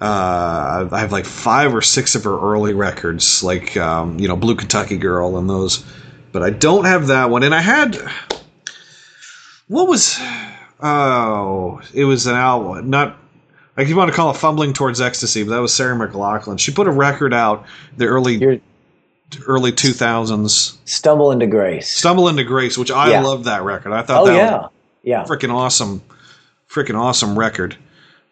Uh, 0.00 0.88
I 0.92 1.00
have 1.00 1.10
like 1.10 1.24
five 1.24 1.74
or 1.74 1.82
six 1.82 2.14
of 2.14 2.22
her 2.22 2.38
early 2.38 2.72
records, 2.72 3.42
like 3.42 3.76
um, 3.76 4.20
you 4.20 4.28
know 4.28 4.36
Blue 4.36 4.54
Kentucky 4.54 4.96
Girl 4.96 5.36
and 5.38 5.50
those, 5.50 5.84
but 6.30 6.42
I 6.42 6.50
don't 6.50 6.84
have 6.84 7.08
that 7.08 7.30
one. 7.30 7.42
And 7.42 7.54
I 7.54 7.60
had 7.60 7.96
what 9.66 9.88
was 9.88 10.16
oh, 10.80 11.80
it 11.92 12.04
was 12.04 12.28
an 12.28 12.36
album, 12.36 12.90
not 12.90 13.16
like 13.78 13.88
you 13.88 13.96
want 13.96 14.10
to 14.10 14.16
call 14.16 14.30
it 14.30 14.36
fumbling 14.36 14.72
towards 14.74 15.00
ecstasy, 15.00 15.44
but 15.44 15.50
that 15.52 15.60
was 15.60 15.72
Sarah 15.72 15.96
McLachlan. 15.96 16.58
She 16.58 16.72
put 16.72 16.86
a 16.88 16.90
record 16.90 17.32
out 17.32 17.64
the 17.96 18.06
early. 18.06 18.34
You're, 18.36 18.58
early 19.46 19.72
2000s. 19.72 20.76
Stumble 20.86 21.30
into 21.32 21.46
Grace. 21.46 21.90
Stumble 21.90 22.28
into 22.28 22.44
Grace, 22.44 22.78
which 22.78 22.90
I 22.90 23.10
Yeah. 23.10 23.22
love 23.22 23.44
that 23.44 23.62
record. 23.62 23.92
I 23.92 24.02
thought 24.02 24.22
Oh 24.22 24.26
that 24.26 24.34
yeah, 24.34 24.56
was 24.56 24.70
yeah. 25.02 25.22
a 25.22 25.26
freaking 25.26 25.52
awesome, 25.52 26.02
freaking 26.70 26.98
awesome 26.98 27.38
record. 27.38 27.76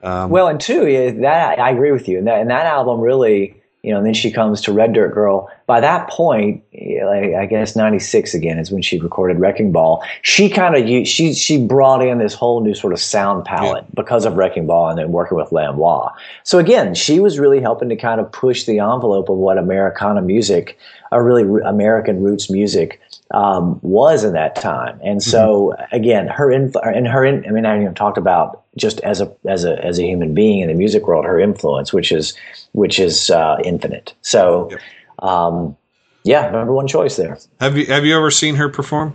Um, 0.02 0.30
Well, 0.30 0.48
and 0.48 0.58
two, 0.60 0.86
yeah, 0.88 1.10
that 1.22 1.58
I 1.58 1.70
agree 1.70 1.92
with 1.92 2.08
you. 2.08 2.18
And 2.18 2.26
that, 2.26 2.40
and 2.40 2.50
that 2.50 2.64
album 2.66 3.00
really, 3.00 3.54
you 3.82 3.90
know, 3.92 3.98
and 3.98 4.06
then 4.06 4.14
she 4.14 4.30
comes 4.30 4.62
to 4.62 4.72
Red 4.72 4.94
Dirt 4.94 5.12
Girl. 5.14 5.50
By 5.66 5.80
that 5.80 6.08
point, 6.08 6.62
I 6.72 7.46
guess 7.50 7.74
'96 7.74 8.34
again 8.34 8.58
is 8.58 8.70
when 8.70 8.82
she 8.82 9.00
recorded 9.00 9.40
Wrecking 9.40 9.72
Ball. 9.72 10.02
She 10.22 10.48
kind 10.48 10.76
of 10.76 11.08
she 11.08 11.34
she 11.34 11.58
brought 11.58 12.06
in 12.06 12.18
this 12.18 12.34
whole 12.34 12.60
new 12.60 12.74
sort 12.74 12.92
of 12.92 13.00
sound 13.00 13.44
palette 13.44 13.84
because 13.94 14.24
of 14.26 14.36
Wrecking 14.36 14.66
Ball 14.68 14.90
and 14.90 14.98
then 14.98 15.10
working 15.10 15.36
with 15.36 15.50
Lanois. 15.50 16.12
So 16.44 16.58
again, 16.58 16.94
she 16.94 17.18
was 17.18 17.40
really 17.40 17.60
helping 17.60 17.88
to 17.88 17.96
kind 17.96 18.20
of 18.20 18.30
push 18.30 18.64
the 18.64 18.78
envelope 18.78 19.28
of 19.28 19.38
what 19.38 19.58
Americana 19.58 20.22
music, 20.22 20.78
or 21.10 21.24
really 21.24 21.42
American 21.64 22.22
roots 22.22 22.48
music, 22.48 23.00
um, 23.32 23.80
was 23.82 24.22
in 24.22 24.34
that 24.34 24.54
time. 24.54 25.00
And 25.02 25.20
so 25.20 25.74
again, 25.90 26.28
her 26.28 26.46
influ- 26.46 26.96
and 26.96 27.08
her, 27.08 27.24
in, 27.24 27.44
I 27.44 27.50
mean, 27.50 27.66
I 27.66 27.70
haven't 27.70 27.82
even 27.82 27.94
talked 27.94 28.18
about 28.18 28.62
just 28.76 29.00
as 29.00 29.20
a 29.20 29.34
as 29.46 29.64
a 29.64 29.84
as 29.84 29.98
a 29.98 30.04
human 30.04 30.32
being 30.32 30.60
in 30.60 30.68
the 30.68 30.74
music 30.74 31.08
world, 31.08 31.24
her 31.24 31.40
influence, 31.40 31.92
which 31.92 32.12
is 32.12 32.34
which 32.72 33.00
is 33.00 33.30
uh, 33.30 33.56
infinite. 33.64 34.14
So, 34.22 34.68
Yep. 34.70 34.80
Um, 35.20 35.76
yeah, 36.24 36.50
number 36.50 36.72
one 36.72 36.88
choice 36.88 37.16
there. 37.16 37.38
have 37.60 37.76
you 37.76 37.86
have 37.86 38.04
you 38.04 38.16
ever 38.16 38.30
seen 38.30 38.56
her 38.56 38.68
perform? 38.68 39.14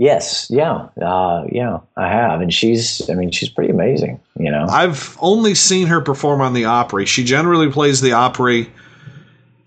Yes, 0.00 0.46
yeah, 0.48 0.88
uh, 1.02 1.44
yeah, 1.52 1.80
I 1.94 2.08
have, 2.08 2.40
and 2.40 2.54
she's, 2.54 3.10
I 3.10 3.14
mean, 3.14 3.30
she's 3.30 3.50
pretty 3.50 3.70
amazing. 3.70 4.18
You 4.38 4.50
know, 4.50 4.64
I've 4.66 5.14
only 5.20 5.54
seen 5.54 5.88
her 5.88 6.00
perform 6.00 6.40
on 6.40 6.54
the 6.54 6.64
Opry. 6.64 7.04
She 7.04 7.22
generally 7.22 7.70
plays 7.70 8.00
the 8.00 8.12
Opry 8.12 8.70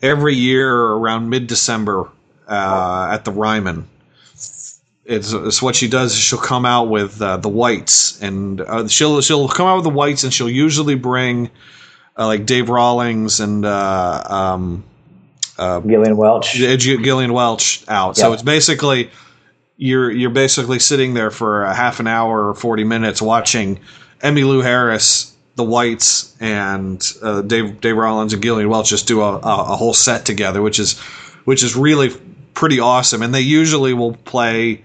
every 0.02 0.34
year 0.34 0.76
around 0.76 1.30
mid 1.30 1.46
December 1.46 2.10
uh, 2.48 3.10
at 3.12 3.26
the 3.26 3.32
Ryman. 3.32 3.88
It's, 4.34 4.82
it's 5.06 5.62
what 5.62 5.76
she 5.76 5.88
does. 5.88 6.16
She'll 6.16 6.40
come 6.40 6.66
out 6.66 6.90
with 6.90 7.22
uh, 7.22 7.38
the 7.38 7.50
Whites, 7.50 8.20
and 8.20 8.60
uh, 8.62 8.88
she'll 8.88 9.22
she'll 9.22 9.48
come 9.48 9.68
out 9.68 9.76
with 9.76 9.84
the 9.84 9.92
Whites, 9.92 10.24
and 10.24 10.34
she'll 10.34 10.50
usually 10.50 10.96
bring 10.96 11.52
uh, 12.18 12.26
like 12.26 12.48
Dave 12.48 12.70
Rawlings 12.70 13.40
and 13.40 13.66
uh, 15.58 15.80
Gillian 15.82 16.18
Welch. 16.18 16.54
Gillian 16.54 17.34
Welch 17.34 17.84
out. 17.88 18.18
So 18.18 18.34
it's 18.34 18.44
basically 18.44 19.12
you're 19.78 20.12
you're 20.12 20.30
basically 20.30 20.80
sitting 20.80 21.14
there 21.14 21.32
for 21.32 21.64
a 21.64 21.74
half 21.74 22.00
an 22.00 22.08
hour 22.08 22.50
or 22.50 22.56
forty 22.56 22.84
minutes 22.84 23.22
watching 23.22 23.80
Emmylou 24.20 24.64
Harris, 24.64 25.36
the 25.56 25.64
Whites, 25.64 26.36
and 26.40 27.06
uh, 27.22 27.42
Dave 27.42 27.82
Dave 27.82 27.96
Rawlings 27.96 28.34
and 28.34 28.42
Gillian 28.42 28.70
Welch 28.70 28.90
just 28.90 29.08
do 29.08 29.22
a, 29.22 29.38
a, 29.38 29.74
a 29.74 29.76
whole 29.76 29.94
set 29.94 30.26
together, 30.26 30.62
which 30.62 30.80
is 30.80 31.00
which 31.46 31.64
is 31.64 31.76
really 31.76 32.10
pretty 32.54 32.80
awesome. 32.80 33.22
And 33.22 33.34
they 33.34 33.42
usually 33.42 33.94
will 33.94 34.14
play 34.14 34.84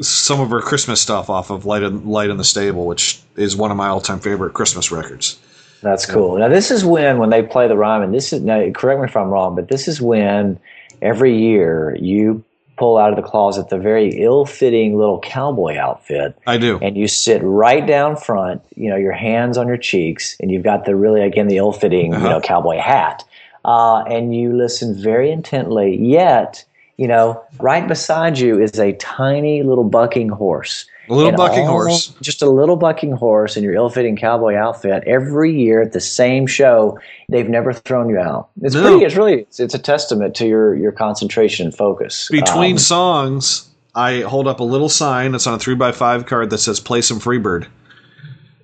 some 0.00 0.40
of 0.40 0.50
her 0.50 0.60
Christmas 0.60 1.00
stuff 1.00 1.30
off 1.30 1.50
of 1.50 1.64
Light 1.64 1.82
in, 1.82 2.06
Light 2.06 2.30
in 2.30 2.36
the 2.36 2.44
Stable, 2.44 2.86
which 2.86 3.20
is 3.36 3.56
one 3.56 3.70
of 3.70 3.76
my 3.76 3.88
all 3.88 4.00
time 4.00 4.20
favorite 4.20 4.54
Christmas 4.54 4.90
records. 4.90 5.38
That's 5.86 6.04
cool. 6.06 6.36
Now 6.38 6.48
this 6.48 6.70
is 6.70 6.84
when 6.84 7.18
when 7.18 7.30
they 7.30 7.42
play 7.42 7.68
the 7.68 7.76
rhyme, 7.76 8.02
and 8.02 8.12
this 8.12 8.32
is 8.32 8.42
now 8.42 8.58
correct 8.72 9.00
me 9.00 9.06
if 9.06 9.16
I'm 9.16 9.28
wrong, 9.28 9.54
but 9.54 9.68
this 9.68 9.86
is 9.88 10.00
when 10.00 10.58
every 11.00 11.36
year 11.38 11.96
you 12.00 12.42
pull 12.76 12.98
out 12.98 13.10
of 13.10 13.16
the 13.16 13.22
closet 13.22 13.70
the 13.70 13.78
very 13.78 14.22
ill-fitting 14.22 14.98
little 14.98 15.18
cowboy 15.20 15.76
outfit, 15.78 16.36
I 16.46 16.58
do. 16.58 16.78
and 16.82 16.94
you 16.96 17.08
sit 17.08 17.40
right 17.42 17.86
down 17.86 18.16
front. 18.16 18.60
You 18.74 18.90
know, 18.90 18.96
your 18.96 19.12
hands 19.12 19.56
on 19.56 19.66
your 19.68 19.78
cheeks, 19.78 20.36
and 20.40 20.50
you've 20.50 20.64
got 20.64 20.84
the 20.84 20.94
really 20.96 21.22
again 21.22 21.46
the 21.48 21.56
ill-fitting 21.56 22.12
you 22.12 22.18
Uh-huh. 22.18 22.28
know 22.30 22.40
cowboy 22.40 22.78
hat, 22.78 23.24
uh, 23.64 24.02
and 24.08 24.34
you 24.34 24.52
listen 24.56 25.00
very 25.00 25.30
intently. 25.30 25.96
Yet, 25.96 26.64
you 26.98 27.08
know, 27.08 27.40
right 27.60 27.86
beside 27.86 28.38
you 28.38 28.60
is 28.60 28.78
a 28.78 28.92
tiny 28.94 29.62
little 29.62 29.84
bucking 29.84 30.28
horse. 30.30 30.86
A 31.08 31.14
little 31.14 31.32
bucking 31.32 31.60
all- 31.66 31.72
horse. 31.82 32.08
Just 32.20 32.42
a 32.42 32.50
little 32.50 32.76
bucking 32.76 33.12
horse 33.12 33.56
in 33.56 33.62
your 33.64 33.74
ill-fitting 33.74 34.16
cowboy 34.16 34.54
outfit. 34.56 35.04
Every 35.06 35.52
year 35.52 35.80
at 35.82 35.92
the 35.92 36.00
same 36.00 36.46
show, 36.46 36.98
they've 37.28 37.48
never 37.48 37.72
thrown 37.72 38.08
you 38.08 38.18
out. 38.18 38.48
It's 38.62 38.74
No. 38.74 38.82
pretty. 38.82 39.04
It's 39.04 39.14
really. 39.16 39.34
It's, 39.42 39.60
it's 39.60 39.74
a 39.74 39.78
testament 39.78 40.34
to 40.36 40.46
your 40.46 40.74
your 40.74 40.92
concentration 40.92 41.66
and 41.66 41.74
focus. 41.76 42.28
Between 42.30 42.72
Um, 42.72 42.78
songs, 42.78 43.68
I 43.94 44.20
hold 44.20 44.48
up 44.48 44.60
a 44.60 44.64
little 44.64 44.88
sign 44.88 45.32
that's 45.32 45.46
on 45.46 45.54
a 45.54 45.58
three 45.58 45.74
by 45.74 45.92
five 45.92 46.26
card 46.26 46.50
that 46.50 46.58
says 46.58 46.80
"Play 46.80 47.00
some 47.02 47.20
Freebird." 47.20 47.66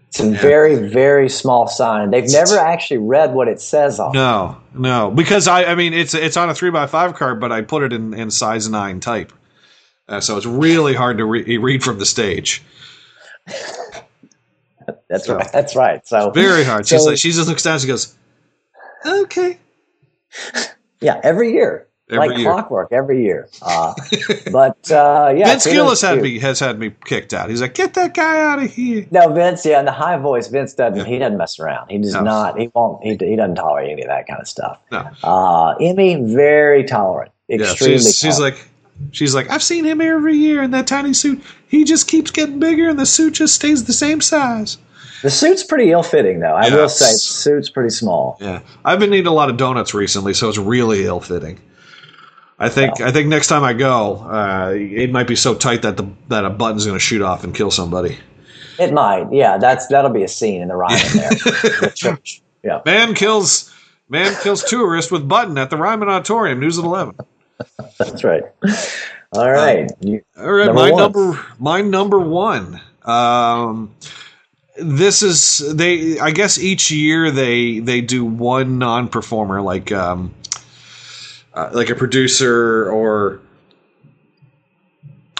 it's 0.08 0.20
a 0.20 0.30
very 0.30 0.76
very 0.76 1.28
small 1.30 1.66
sign. 1.66 2.10
They've 2.10 2.28
never 2.30 2.58
actually 2.58 2.98
read 2.98 3.32
what 3.32 3.48
it 3.48 3.60
says 3.62 3.98
on. 3.98 4.10
it. 4.10 4.18
No, 4.18 4.56
no, 4.74 5.10
because 5.10 5.48
I, 5.48 5.64
I 5.64 5.74
mean, 5.74 5.94
it's 5.94 6.12
it's 6.12 6.36
on 6.36 6.50
a 6.50 6.54
three 6.54 6.68
by 6.70 6.86
five 6.86 7.14
card, 7.14 7.40
but 7.40 7.50
I 7.50 7.62
put 7.62 7.82
it 7.82 7.94
in, 7.94 8.12
in 8.12 8.30
size 8.30 8.68
nine 8.68 9.00
type, 9.00 9.32
uh, 10.12 10.20
so 10.20 10.36
it's 10.36 10.46
really 10.46 10.94
hard 10.94 11.18
to 11.18 11.24
re- 11.24 11.56
read 11.58 11.82
from 11.82 11.98
the 11.98 12.06
stage. 12.06 12.62
That's 15.08 15.26
So- 15.26 15.36
right. 15.36 15.52
That's 15.52 15.76
right. 15.76 16.06
So 16.06 16.30
Very 16.30 16.64
hard. 16.64 16.86
She's 16.86 17.02
So- 17.02 17.10
like, 17.10 17.18
she 17.18 17.30
just 17.32 17.48
looks 17.48 17.62
down. 17.62 17.78
She 17.78 17.86
goes, 17.86 18.14
"Okay." 19.06 19.58
yeah, 21.00 21.20
every 21.22 21.52
year. 21.52 21.86
Every 22.10 22.28
like 22.28 22.38
year. 22.38 22.50
clockwork, 22.52 22.92
every 22.92 23.22
year. 23.24 23.48
Uh, 23.62 23.94
but 24.52 24.90
uh, 24.90 25.32
yeah, 25.34 25.46
Vince 25.46 25.64
Gill's 25.66 26.00
had 26.02 26.20
me 26.20 26.38
has 26.40 26.60
had 26.60 26.78
me 26.78 26.92
kicked 27.06 27.32
out. 27.32 27.48
He's 27.48 27.62
like, 27.62 27.72
"Get 27.74 27.94
that 27.94 28.12
guy 28.12 28.40
out 28.52 28.62
of 28.62 28.70
here." 28.70 29.06
No, 29.10 29.32
Vince. 29.32 29.64
Yeah, 29.64 29.78
in 29.78 29.86
the 29.86 29.92
high 29.92 30.18
voice, 30.18 30.48
Vince 30.48 30.74
doesn't. 30.74 31.06
He 31.06 31.18
doesn't 31.18 31.38
mess 31.38 31.58
around. 31.58 31.90
He 31.90 31.98
does 31.98 32.12
No. 32.14 32.20
not. 32.22 32.58
He 32.58 32.70
won't. 32.74 33.02
He, 33.02 33.10
he 33.16 33.36
doesn't 33.36 33.54
tolerate 33.54 33.92
any 33.92 34.02
of 34.02 34.08
that 34.08 34.26
kind 34.26 34.40
of 34.42 34.48
stuff. 34.48 34.78
No. 34.90 35.08
Uh, 35.22 35.74
Emmy, 35.80 36.16
very 36.34 36.84
tolerant. 36.84 37.32
Yeah, 37.48 37.62
Extremely. 37.70 37.98
she's, 37.98 38.18
she's 38.18 38.36
tolerant. 38.36 38.56
like, 38.58 38.68
she's 39.10 39.34
like, 39.34 39.50
I've 39.50 39.62
seen 39.62 39.84
him 39.84 40.00
every 40.00 40.36
year 40.36 40.62
in 40.62 40.70
that 40.72 40.86
tiny 40.86 41.12
suit. 41.12 41.42
He 41.68 41.84
just 41.84 42.08
keeps 42.08 42.30
getting 42.30 42.58
bigger, 42.58 42.88
and 42.88 42.98
the 42.98 43.06
suit 43.06 43.34
just 43.34 43.54
stays 43.54 43.84
the 43.84 43.92
same 43.92 44.20
size. 44.20 44.78
the 45.22 45.30
suit's 45.30 45.64
pretty 45.64 45.90
ill-fitting, 45.90 46.40
though. 46.40 46.54
I 46.54 46.68
will 46.70 46.88
say, 46.88 47.12
the 47.12 47.18
suit's 47.18 47.70
pretty 47.70 47.90
small. 47.90 48.36
Yeah, 48.40 48.60
I've 48.84 48.98
been 48.98 49.12
eating 49.14 49.26
a 49.26 49.32
lot 49.32 49.50
of 49.50 49.56
donuts 49.56 49.94
recently, 49.94 50.34
so 50.34 50.48
it's 50.48 50.58
really 50.58 51.04
ill 51.04 51.20
fitting. 51.20 51.58
I 52.58 52.68
think 52.68 53.00
I 53.00 53.10
think 53.10 53.26
next 53.28 53.48
time 53.48 53.64
I 53.64 53.72
go, 53.72 54.18
uh, 54.18 54.72
it 54.76 55.10
might 55.10 55.26
be 55.26 55.34
so 55.34 55.54
tight 55.54 55.82
that 55.82 55.96
the 55.96 56.06
that 56.28 56.44
a 56.44 56.50
button's 56.50 56.84
going 56.86 56.94
to 56.96 57.00
shoot 57.04 57.20
off 57.20 57.42
and 57.42 57.52
kill 57.52 57.72
somebody. 57.72 58.18
It 58.78 58.92
might. 58.92 59.32
Yeah, 59.32 59.58
that's 59.58 59.88
that'll 59.88 60.12
be 60.12 60.22
a 60.22 60.28
scene 60.28 60.62
in 60.62 60.68
the 60.68 60.76
Ryman 60.76 61.16
there. 61.16 61.30
The. 61.30 62.18
Yeah. 62.64 62.80
Man 62.86 63.14
kills 63.16 63.74
man 64.08 64.36
kills 64.40 64.62
tourist 64.62 65.10
with 65.10 65.26
button 65.28 65.58
at 65.58 65.70
the 65.70 65.76
Ryman 65.76 66.08
Auditorium. 66.08 66.60
News 66.60 66.78
at 66.78 66.84
eleven. 66.84 67.16
That's 67.98 68.24
right. 68.24 68.42
All 69.32 69.50
right. 69.50 69.90
You- 70.00 70.22
All 70.38 70.52
right, 70.52 70.66
Number 70.66 70.80
my 70.82 70.90
one. 70.90 71.02
number 71.02 71.46
my 71.58 71.80
number 71.80 72.18
one. 72.18 72.80
Um, 73.04 73.94
this 74.76 75.22
is 75.22 75.74
they. 75.74 76.18
I 76.18 76.30
guess 76.30 76.58
each 76.58 76.90
year 76.90 77.30
they 77.30 77.78
they 77.78 78.00
do 78.00 78.24
one 78.24 78.78
non 78.78 79.08
performer 79.08 79.60
like 79.60 79.90
um, 79.92 80.34
uh, 81.54 81.70
like 81.72 81.90
a 81.90 81.94
producer 81.94 82.90
or 82.90 83.40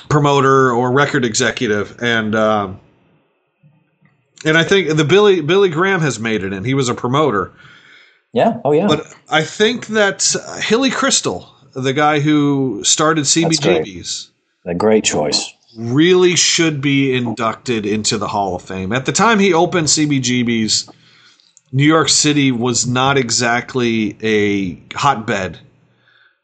promoter 0.09 0.73
or 0.73 0.93
record 0.93 1.25
executive, 1.25 2.03
and 2.03 2.35
um, 2.35 2.81
and 4.45 4.57
I 4.59 4.65
think 4.65 4.97
the 4.97 5.05
Billy 5.05 5.41
Billy 5.41 5.69
Graham 5.71 6.01
has 6.01 6.19
made 6.19 6.45
it, 6.45 6.53
and 6.53 6.67
he 6.67 6.75
was 6.75 6.89
a 6.89 6.95
promoter. 6.95 7.53
yeah. 8.33 8.61
Oh, 8.65 8.73
yeah. 8.73 8.87
But 8.87 9.07
I 9.31 9.43
think 9.45 9.87
that 9.89 10.23
Hilly 10.63 10.91
Kristal, 10.91 11.49
the 11.75 11.93
guy 11.93 12.21
who 12.21 12.83
started. 12.85 13.25
CBGBs 13.25 14.31
a 14.65 14.75
great 14.75 15.05
choice. 15.05 15.53
really 15.77 16.37
should 16.37 16.81
be 16.81 17.15
inducted 17.15 17.87
into 17.87 18.19
the 18.19 18.29
Hall 18.29 18.55
of 18.55 18.63
Fame. 18.63 18.93
At 18.93 19.07
the 19.07 19.13
time 19.13 19.39
he 19.39 19.53
opened 19.53 19.89
CBGB's, 19.89 20.89
New 21.73 21.85
York 21.85 22.09
City 22.09 22.53
was 22.53 22.87
not 22.87 23.17
exactly 23.17 24.17
a 24.23 24.81
hotbed 24.95 25.59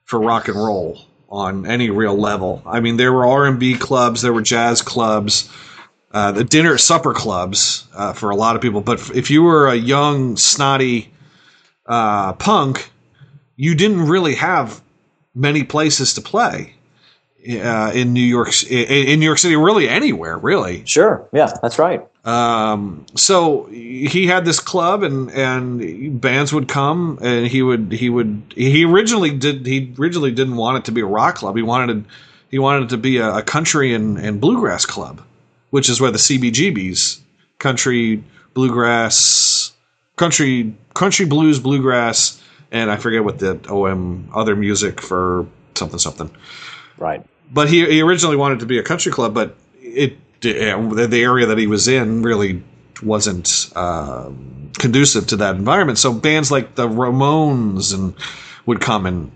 for 0.05 0.19
rock 0.21 0.49
and 0.49 0.57
roll 0.57 0.99
on 1.29 1.67
any 1.67 1.91
real 1.91 2.17
level. 2.17 2.63
I 2.65 2.81
mean, 2.81 2.97
there 2.97 3.13
were 3.13 3.27
R&B 3.27 3.77
clubs, 3.77 4.23
there 4.23 4.33
were 4.33 4.43
jazz 4.43 4.81
clubs, 4.81 5.51
uh, 6.11 6.33
the 6.33 6.45
dinner 6.45 6.79
supper 6.79 7.13
clubs 7.13 7.87
uh, 7.95 8.15
for 8.15 8.31
a 8.31 8.37
lot 8.37 8.57
of 8.57 8.63
people. 8.63 8.81
But 8.81 9.11
if 9.15 9.31
you 9.31 9.43
were 9.43 9.69
a 9.69 9.75
young, 9.75 10.39
snotty 10.39 11.13
uh, 11.87 12.33
punk, 12.33 12.91
you 13.57 13.75
didn't 13.75 14.09
really 14.09 14.37
have 14.37 14.81
many 15.35 15.65
places 15.65 16.15
to 16.15 16.21
play 16.21 16.75
uh, 17.49 17.93
in 17.95 18.13
New 18.13 18.21
York, 18.21 18.51
in, 18.71 19.21
New 19.21 19.25
York 19.25 19.39
City, 19.39 19.57
really 19.57 19.89
anywhere, 19.89 20.37
really. 20.37 20.85
Sure. 20.85 21.27
Yeah, 21.33 21.53
that's 21.63 21.79
right. 21.79 22.07
Um, 22.27 23.07
so 23.15 23.65
he 23.67 24.27
had 24.27 24.45
this 24.45 24.61
club, 24.61 25.03
and 25.03 25.31
and 25.31 26.21
bands 26.21 26.53
would 26.53 26.69
come, 26.69 27.19
and 27.23 27.47
he 27.47 27.63
would 27.63 27.93
he 27.93 28.11
would 28.11 28.53
he 28.55 28.85
originally 28.85 29.31
did 29.31 29.65
he 29.65 29.95
originally 29.99 30.33
didn't 30.33 30.57
want 30.57 30.79
it 30.79 30.85
to 30.87 30.93
be 30.93 31.01
a 31.01 31.07
rock 31.07 31.37
club. 31.37 31.57
He 31.57 31.63
wanted 31.63 31.99
it, 31.99 32.05
he 32.51 32.59
wanted 32.59 32.85
it 32.85 32.89
to 32.91 32.99
be 32.99 33.19
a, 33.19 33.37
a 33.37 33.43
country 33.43 33.95
and, 33.95 34.19
and 34.19 34.41
bluegrass 34.41 34.85
club, 34.85 35.23
which 35.71 35.89
is 35.89 36.01
where 36.01 36.11
the 36.11 36.19
CBGBs, 36.19 37.21
country 37.59 38.23
bluegrass, 38.53 39.73
country 40.17 40.75
country 40.93 41.25
blues 41.25 41.61
bluegrass 41.61 42.43
and 42.71 42.91
I 42.91 42.97
forget 42.97 43.25
what 43.25 43.39
the 43.39 43.61
OM 43.71 44.31
other 44.35 44.57
music 44.57 45.01
for 45.01 45.47
something 45.75 45.99
something. 45.99 46.31
Right. 46.97 47.25
But 47.51 47.69
he, 47.69 47.87
he 47.87 48.03
originally 48.03 48.37
wanted 48.37 48.61
to 48.61 48.67
be 48.67 48.79
a 48.79 48.83
country 48.83 49.13
club, 49.13 49.35
but 49.35 49.57
it 49.81 50.19
the 50.41 51.21
area 51.23 51.47
that 51.47 51.59
he 51.59 51.67
was 51.67 51.89
in 51.89 52.23
really 52.23 52.63
wasn't 53.03 53.71
uh, 53.75 54.31
conducive 54.75 55.27
to 55.29 55.37
that 55.37 55.57
environment. 55.57 55.99
So 55.99 56.13
bands 56.13 56.51
like 56.51 56.75
the 56.75 56.89
Ramones 56.89 57.95
and 57.95 58.15
would 58.67 58.81
come 58.81 59.07
and 59.07 59.33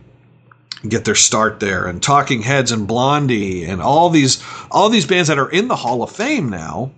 get 0.87 1.05
their 1.05 1.15
start 1.15 1.61
there, 1.61 1.87
and 1.87 2.03
Talking 2.03 2.43
Heads 2.43 2.73
and 2.73 2.87
Blondie 2.87 3.65
and 3.65 3.81
all 3.81 4.11
these 4.11 4.43
all 4.71 4.89
these 4.89 5.07
bands 5.07 5.29
that 5.29 5.39
are 5.39 5.51
in 5.51 5.69
the 5.69 5.77
Hall 5.77 6.03
of 6.03 6.11
Fame 6.11 6.49
now. 6.49 6.93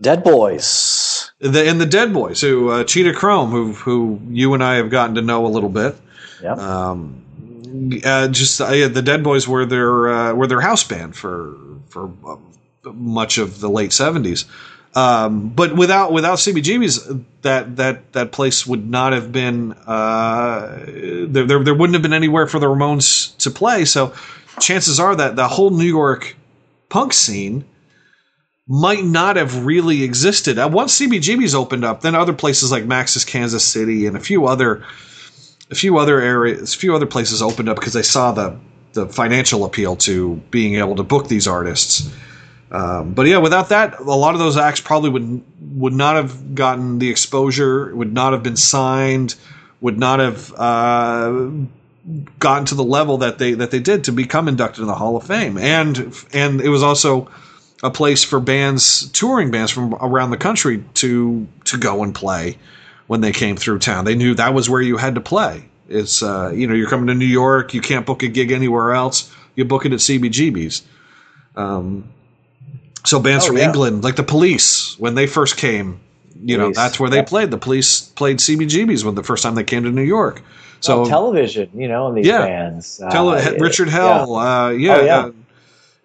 Dead 0.00 0.22
Boys. 0.22 1.30
The, 1.38 1.68
and 1.68 1.80
the 1.80 1.86
Dead 1.86 2.12
Boys, 2.12 2.40
who 2.40 2.70
uh, 2.70 2.84
Cheetah 2.84 3.14
Chrome, 3.14 3.50
who 3.50 3.72
who 3.72 4.20
you 4.28 4.54
and 4.54 4.62
I 4.62 4.76
have 4.76 4.90
gotten 4.90 5.14
to 5.16 5.22
know 5.22 5.46
a 5.46 5.48
little 5.48 5.68
bit. 5.68 5.96
Yeah. 6.42 6.52
Um, 6.52 7.22
uh, 8.04 8.28
just 8.28 8.60
uh, 8.60 8.68
yeah, 8.68 8.88
the 8.88 9.02
Dead 9.02 9.22
Boys 9.22 9.48
were 9.48 9.64
their 9.66 10.08
uh, 10.08 10.34
were 10.34 10.46
their 10.46 10.60
house 10.60 10.84
band 10.84 11.16
for 11.16 11.56
for 11.88 12.10
uh, 12.26 12.36
much 12.92 13.38
of 13.38 13.60
the 13.60 13.70
late 13.70 13.92
seventies. 13.92 14.44
Um, 14.94 15.50
but 15.50 15.76
without 15.76 16.12
without 16.12 16.38
CBGBs, 16.38 17.24
that 17.42 17.76
that 17.76 18.12
that 18.14 18.32
place 18.32 18.66
would 18.66 18.88
not 18.88 19.12
have 19.12 19.30
been 19.30 19.72
uh, 19.86 20.84
there, 20.86 21.44
there. 21.44 21.62
There 21.62 21.74
wouldn't 21.74 21.94
have 21.94 22.02
been 22.02 22.14
anywhere 22.14 22.46
for 22.46 22.58
the 22.58 22.66
Ramones 22.66 23.36
to 23.38 23.50
play. 23.50 23.84
So 23.84 24.14
chances 24.58 24.98
are 24.98 25.14
that 25.14 25.36
the 25.36 25.48
whole 25.48 25.70
New 25.70 25.84
York 25.84 26.34
punk 26.88 27.12
scene 27.12 27.66
might 28.68 29.04
not 29.04 29.36
have 29.36 29.64
really 29.64 30.02
existed. 30.02 30.58
Once 30.72 30.98
CBGBs 30.98 31.54
opened 31.54 31.84
up, 31.84 32.00
then 32.00 32.14
other 32.14 32.32
places 32.32 32.72
like 32.72 32.84
Max's 32.84 33.24
Kansas 33.24 33.64
City 33.64 34.06
and 34.06 34.16
a 34.16 34.20
few 34.20 34.46
other 34.46 34.84
a 35.70 35.74
few 35.74 35.98
other 35.98 36.20
areas, 36.20 36.74
a 36.74 36.78
few 36.78 36.94
other 36.94 37.06
places 37.06 37.42
opened 37.42 37.68
up 37.68 37.76
because 37.76 37.92
they 37.92 38.02
saw 38.02 38.32
the 38.32 38.58
the 38.92 39.06
financial 39.06 39.64
appeal 39.64 39.94
to 39.94 40.36
being 40.50 40.76
able 40.76 40.96
to 40.96 41.02
book 41.02 41.28
these 41.28 41.46
artists. 41.46 42.10
Um, 42.70 43.14
but 43.14 43.26
yeah, 43.26 43.38
without 43.38 43.68
that, 43.68 44.00
a 44.00 44.02
lot 44.02 44.34
of 44.34 44.40
those 44.40 44.56
acts 44.56 44.80
probably 44.80 45.10
would 45.10 45.42
would 45.60 45.92
not 45.92 46.16
have 46.16 46.54
gotten 46.54 46.98
the 46.98 47.10
exposure, 47.10 47.94
would 47.94 48.12
not 48.12 48.32
have 48.32 48.42
been 48.42 48.56
signed, 48.56 49.36
would 49.80 49.98
not 49.98 50.18
have 50.18 50.52
uh, 50.54 51.50
gotten 52.38 52.64
to 52.66 52.74
the 52.74 52.84
level 52.84 53.18
that 53.18 53.38
they 53.38 53.54
that 53.54 53.70
they 53.70 53.78
did 53.78 54.04
to 54.04 54.12
become 54.12 54.48
inducted 54.48 54.80
in 54.80 54.88
the 54.88 54.94
Hall 54.94 55.16
of 55.16 55.24
Fame. 55.24 55.56
And 55.56 56.12
and 56.32 56.60
it 56.60 56.68
was 56.68 56.82
also 56.82 57.30
a 57.82 57.90
place 57.90 58.24
for 58.24 58.40
bands, 58.40 59.08
touring 59.10 59.50
bands 59.50 59.70
from 59.70 59.94
around 59.94 60.30
the 60.30 60.36
country 60.36 60.84
to 60.94 61.46
to 61.64 61.78
go 61.78 62.02
and 62.02 62.14
play 62.14 62.58
when 63.06 63.20
they 63.20 63.32
came 63.32 63.56
through 63.56 63.78
town. 63.78 64.04
They 64.04 64.14
knew 64.14 64.34
that 64.34 64.54
was 64.54 64.68
where 64.68 64.80
you 64.80 64.96
had 64.96 65.14
to 65.14 65.20
play. 65.20 65.64
It's 65.88 66.22
uh, 66.22 66.52
you 66.54 66.66
know 66.66 66.74
you're 66.74 66.88
coming 66.88 67.06
to 67.08 67.14
New 67.14 67.26
York, 67.26 67.74
you 67.74 67.80
can't 67.80 68.06
book 68.06 68.22
a 68.22 68.28
gig 68.28 68.50
anywhere 68.50 68.92
else. 68.92 69.32
You 69.54 69.64
book 69.64 69.86
it 69.86 69.92
at 69.92 70.00
CBGB's. 70.00 70.82
Um, 71.54 72.12
so 73.04 73.20
bands 73.20 73.44
oh, 73.44 73.48
from 73.48 73.58
yeah. 73.58 73.66
England, 73.66 74.04
like 74.04 74.16
the 74.16 74.24
Police, 74.24 74.98
when 74.98 75.14
they 75.14 75.26
first 75.26 75.56
came, 75.56 76.00
you 76.34 76.58
police. 76.58 76.76
know, 76.76 76.82
that's 76.82 77.00
where 77.00 77.08
they 77.08 77.22
played. 77.22 77.50
The 77.50 77.58
Police 77.58 78.02
played 78.02 78.38
CBGBs 78.38 79.04
when 79.04 79.14
the 79.14 79.22
first 79.22 79.42
time 79.42 79.54
they 79.54 79.64
came 79.64 79.84
to 79.84 79.90
New 79.90 80.02
York. 80.02 80.42
So 80.80 81.00
well, 81.00 81.08
television, 81.08 81.70
you 81.74 81.88
know, 81.88 82.08
in 82.08 82.16
these 82.16 82.26
yeah, 82.26 82.44
bands. 82.44 82.98
Tele- 83.10 83.38
uh, 83.38 83.52
Richard 83.58 83.88
Hell, 83.88 84.28
yeah. 84.28 84.64
Uh, 84.64 84.68
yeah, 84.70 84.96
oh, 84.96 85.04
yeah. 85.04 85.30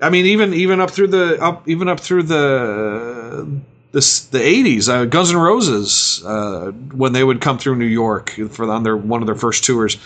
I 0.02 0.10
mean, 0.10 0.26
even 0.26 0.54
even 0.54 0.80
up 0.80 0.91
through 0.91 1.08
the 1.08 1.41
up 1.41 1.68
even 1.68 1.88
up 1.88 1.99
through 1.99 2.24
the 2.24 3.47
this 3.91 4.26
the 4.26 4.41
eighties, 4.41 4.89
uh, 4.89 5.06
Guns 5.06 5.32
N' 5.32 5.38
Roses, 5.38 6.24
uh, 6.26 6.72
when 6.72 7.14
they 7.14 7.24
would 7.24 7.41
come 7.41 7.58
through 7.58 7.76
New 7.76 7.86
York 7.86 8.32
for 8.49 8.70
on 8.70 8.84
their 8.84 8.97
one 8.97 9.22
of 9.22 9.28
their 9.28 9.36
first 9.36 9.64
tours, 9.64 9.97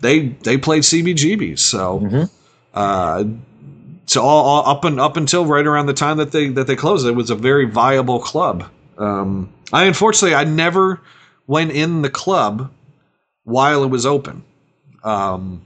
they 0.00 0.28
they 0.28 0.56
played 0.58 0.82
CBGBs. 0.82 1.58
So. 1.58 2.00
Mm-hmm. 2.00 2.22
Uh, 2.74 3.24
so 4.06 4.20
all, 4.22 4.44
all, 4.44 4.70
up 4.70 4.84
and 4.84 4.98
up 4.98 5.16
until 5.16 5.46
right 5.46 5.66
around 5.66 5.86
the 5.86 5.94
time 5.94 6.16
that 6.16 6.32
they 6.32 6.48
that 6.48 6.66
they 6.66 6.76
closed, 6.76 7.06
it 7.06 7.12
was 7.12 7.30
a 7.30 7.34
very 7.34 7.66
viable 7.66 8.18
club. 8.18 8.68
Um, 8.98 9.52
I 9.72 9.84
unfortunately 9.84 10.34
I 10.34 10.44
never 10.44 11.00
went 11.46 11.70
in 11.70 12.02
the 12.02 12.10
club 12.10 12.70
while 13.44 13.84
it 13.84 13.88
was 13.88 14.06
open. 14.06 14.44
Um, 15.04 15.64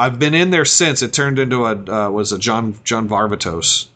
I've 0.00 0.18
been 0.18 0.34
in 0.34 0.50
there 0.50 0.64
since 0.64 1.02
it 1.02 1.12
turned 1.12 1.38
into 1.38 1.64
a 1.66 1.74
uh, 1.74 2.10
was 2.10 2.32
a 2.32 2.38
John 2.38 2.78
John 2.84 3.08
Varvatos. 3.08 3.88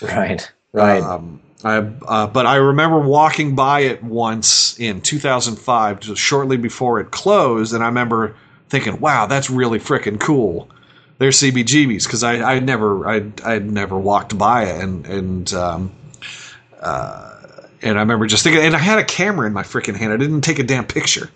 Right, 0.00 0.50
right. 0.72 1.02
Um, 1.02 1.40
I, 1.64 1.76
uh, 1.76 2.26
but 2.26 2.46
I 2.46 2.56
remember 2.56 2.98
walking 2.98 3.54
by 3.54 3.80
it 3.80 4.02
once 4.02 4.78
in 4.80 5.00
2005, 5.00 6.00
just 6.00 6.20
shortly 6.20 6.56
before 6.56 6.98
it 6.98 7.12
closed, 7.12 7.72
and 7.72 7.84
I 7.84 7.86
remember 7.86 8.34
thinking, 8.68 9.00
"Wow, 9.00 9.26
that's 9.26 9.50
really 9.50 9.78
freaking 9.78 10.18
cool." 10.18 10.68
they're 11.22 11.30
CBGBs 11.30 12.02
because 12.02 12.24
I 12.24 12.54
I 12.54 12.58
never 12.58 13.08
I 13.08 13.22
I 13.44 13.60
never 13.60 13.96
walked 13.96 14.36
by 14.36 14.64
it 14.64 14.82
and 14.82 15.06
and 15.06 15.54
um, 15.54 15.92
uh, 16.80 17.36
and 17.80 17.96
I 17.96 18.00
remember 18.00 18.26
just 18.26 18.42
thinking 18.42 18.60
and 18.60 18.74
I 18.74 18.80
had 18.80 18.98
a 18.98 19.04
camera 19.04 19.46
in 19.46 19.52
my 19.52 19.62
freaking 19.62 19.94
hand 19.94 20.12
I 20.12 20.16
didn't 20.16 20.40
take 20.40 20.58
a 20.58 20.64
damn 20.64 20.84
picture. 20.84 21.30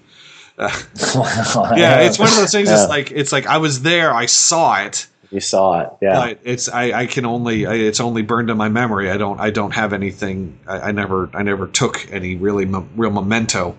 Yeah, 0.59 2.01
it's 2.01 2.19
one 2.19 2.29
of 2.29 2.37
those 2.37 2.53
things. 2.53 2.69
Yeah. 2.69 2.81
It's 2.81 2.89
like 2.89 3.11
it's 3.11 3.33
like 3.33 3.47
I 3.47 3.59
was 3.59 3.83
there, 3.83 4.15
I 4.15 4.27
saw 4.27 4.83
it. 4.83 5.07
You 5.31 5.41
saw 5.41 5.81
it, 5.81 5.93
yeah. 6.01 6.15
But 6.15 6.39
it's 6.45 6.69
I, 6.69 7.01
I 7.01 7.07
can 7.07 7.27
only 7.27 7.67
I, 7.67 7.75
it's 7.75 8.01
only 8.01 8.23
burned 8.23 8.49
in 8.49 8.57
my 8.57 8.69
memory. 8.69 9.11
I 9.11 9.17
don't 9.17 9.39
I 9.41 9.51
don't 9.51 9.73
have 9.73 9.93
anything. 9.93 10.59
I, 10.67 10.81
I 10.81 10.93
never 10.93 11.29
I 11.35 11.43
never 11.43 11.67
took 11.67 12.11
any 12.11 12.37
really 12.37 12.65
mo- 12.65 12.89
real 12.97 13.11
memento 13.11 13.77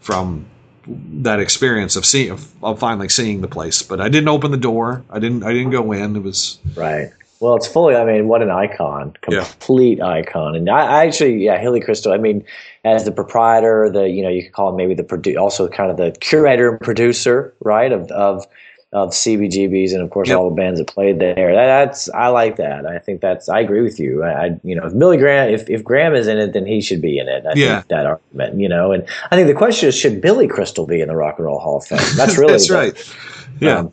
from 0.00 0.46
that 0.86 1.40
experience 1.40 1.96
of 1.96 2.06
seeing 2.06 2.30
of, 2.30 2.64
of, 2.64 2.78
finally 2.78 3.08
seeing 3.08 3.40
the 3.40 3.48
place. 3.48 3.82
But 3.82 4.00
I 4.00 4.08
didn't 4.08 4.28
open 4.28 4.50
the 4.50 4.56
door. 4.56 5.04
I 5.10 5.18
didn't 5.18 5.42
I 5.42 5.52
didn't 5.52 5.70
go 5.70 5.92
in. 5.92 6.16
It 6.16 6.22
was 6.22 6.58
right. 6.74 7.10
Well, 7.40 7.54
it's 7.54 7.66
fully. 7.66 7.94
I 7.94 8.04
mean, 8.04 8.28
what 8.28 8.42
an 8.42 8.50
icon! 8.50 9.14
Complete 9.20 9.98
yeah. 9.98 10.06
icon. 10.06 10.56
And 10.56 10.70
I, 10.70 10.86
I, 10.86 11.06
actually, 11.06 11.44
yeah, 11.44 11.58
Hilly 11.58 11.80
Kristal. 11.80 12.14
I 12.14 12.16
mean, 12.18 12.44
as 12.84 13.04
the 13.04 13.12
proprietor, 13.12 13.90
the 13.90 14.08
you 14.08 14.22
know, 14.22 14.28
you 14.28 14.44
could 14.44 14.52
call 14.52 14.70
him 14.70 14.76
maybe 14.76 14.94
the 14.94 15.02
produ- 15.02 15.38
also 15.38 15.68
kind 15.68 15.90
of 15.90 15.96
the 15.96 16.16
curator 16.20 16.70
and 16.70 16.80
producer, 16.80 17.54
right? 17.60 17.92
Of 17.92 18.10
of 18.10 18.46
of 18.92 19.10
CBGBs 19.10 19.92
and 19.92 20.00
of 20.00 20.10
course 20.10 20.28
yep. 20.28 20.38
all 20.38 20.48
the 20.48 20.54
bands 20.54 20.78
that 20.78 20.88
played 20.88 21.18
there. 21.18 21.54
That, 21.54 21.66
that's 21.66 22.08
I 22.10 22.28
like 22.28 22.56
that. 22.56 22.86
I 22.86 22.98
think 22.98 23.20
that's 23.20 23.48
I 23.48 23.60
agree 23.60 23.82
with 23.82 23.98
you. 23.98 24.22
I, 24.22 24.44
I, 24.44 24.60
you 24.62 24.74
know 24.74 24.86
if 24.86 24.96
Billy 24.96 25.18
Graham 25.18 25.52
if, 25.52 25.68
if 25.68 25.82
Graham 25.84 26.14
is 26.14 26.28
in 26.28 26.38
it 26.38 26.52
then 26.52 26.64
he 26.64 26.80
should 26.80 27.02
be 27.02 27.18
in 27.18 27.28
it. 27.28 27.44
I 27.44 27.52
yeah. 27.54 27.80
think 27.80 27.88
that 27.88 28.06
argument. 28.06 28.58
You 28.58 28.68
know, 28.68 28.92
and 28.92 29.06
I 29.30 29.36
think 29.36 29.48
the 29.48 29.54
question 29.54 29.88
is 29.88 29.98
should 29.98 30.20
Billy 30.20 30.46
Crystal 30.46 30.86
be 30.86 31.00
in 31.00 31.08
the 31.08 31.16
Rock 31.16 31.34
and 31.38 31.46
Roll 31.46 31.58
Hall 31.58 31.78
of 31.78 31.86
Fame? 31.86 31.98
That's 32.16 32.38
really 32.38 32.52
that's 32.52 32.70
right. 32.70 33.14
Yeah. 33.60 33.78
Um, 33.78 33.92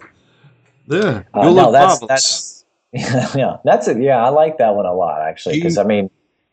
yeah. 0.87 1.23
Uh, 1.33 1.51
no, 1.51 1.71
that's, 1.71 1.99
that's 1.99 2.52
yeah, 3.35 3.57
that's 3.63 3.87
it. 3.87 4.01
Yeah, 4.01 4.23
I 4.23 4.29
like 4.29 4.59
that 4.59 4.75
one 4.75 4.85
a 4.85 4.93
lot 4.93 5.21
actually 5.21 5.55
because 5.55 5.77
I 5.77 5.83
mean 5.83 6.09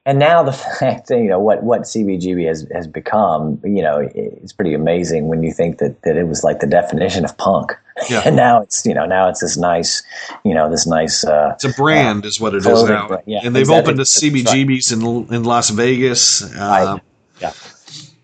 and 0.07 0.19
now 0.19 0.43
the 0.43 0.53
fact 0.81 1.09
that, 1.09 1.19
you 1.19 1.29
know 1.29 1.39
what 1.39 1.63
what 1.63 1.83
CBGB 1.83 2.47
has 2.47 2.67
has 2.73 2.87
become, 2.87 3.61
you 3.65 3.83
know, 3.83 4.09
it's 4.15 4.53
pretty 4.53 4.75
amazing 4.75 5.29
when 5.29 5.43
you 5.43 5.53
think 5.53 5.79
that 5.79 6.03
that 6.03 6.17
it 6.17 6.25
was 6.25 6.43
like 6.43 6.61
the 6.61 6.67
definition 6.67 7.25
of 7.25 7.37
punk, 7.39 7.73
yeah. 8.09 8.23
and 8.27 8.37
now 8.37 8.63
it's 8.63 8.85
you 8.87 8.95
know 8.95 9.07
now 9.07 9.29
it's 9.29 9.41
this 9.41 9.57
nice, 9.57 10.03
you 10.45 10.55
know, 10.55 10.71
this 10.71 10.87
nice. 10.87 11.25
Uh, 11.25 11.53
it's 11.55 11.65
a 11.65 11.73
brand, 11.73 12.25
uh, 12.25 12.29
is 12.29 12.41
what 12.41 12.55
it 12.55 12.67
is 12.67 12.85
now, 12.85 13.21
yeah, 13.27 13.41
and 13.45 13.55
they've 13.55 13.63
exactly. 13.63 13.93
opened 13.93 14.01
a 14.01 14.05
CBGBs 14.05 14.93
right. 14.93 15.29
in 15.29 15.35
in 15.35 15.45
Las 15.45 15.71
Vegas. 15.71 16.43
Uh, 16.43 16.59
right. 16.59 17.01
Yeah. 17.41 17.53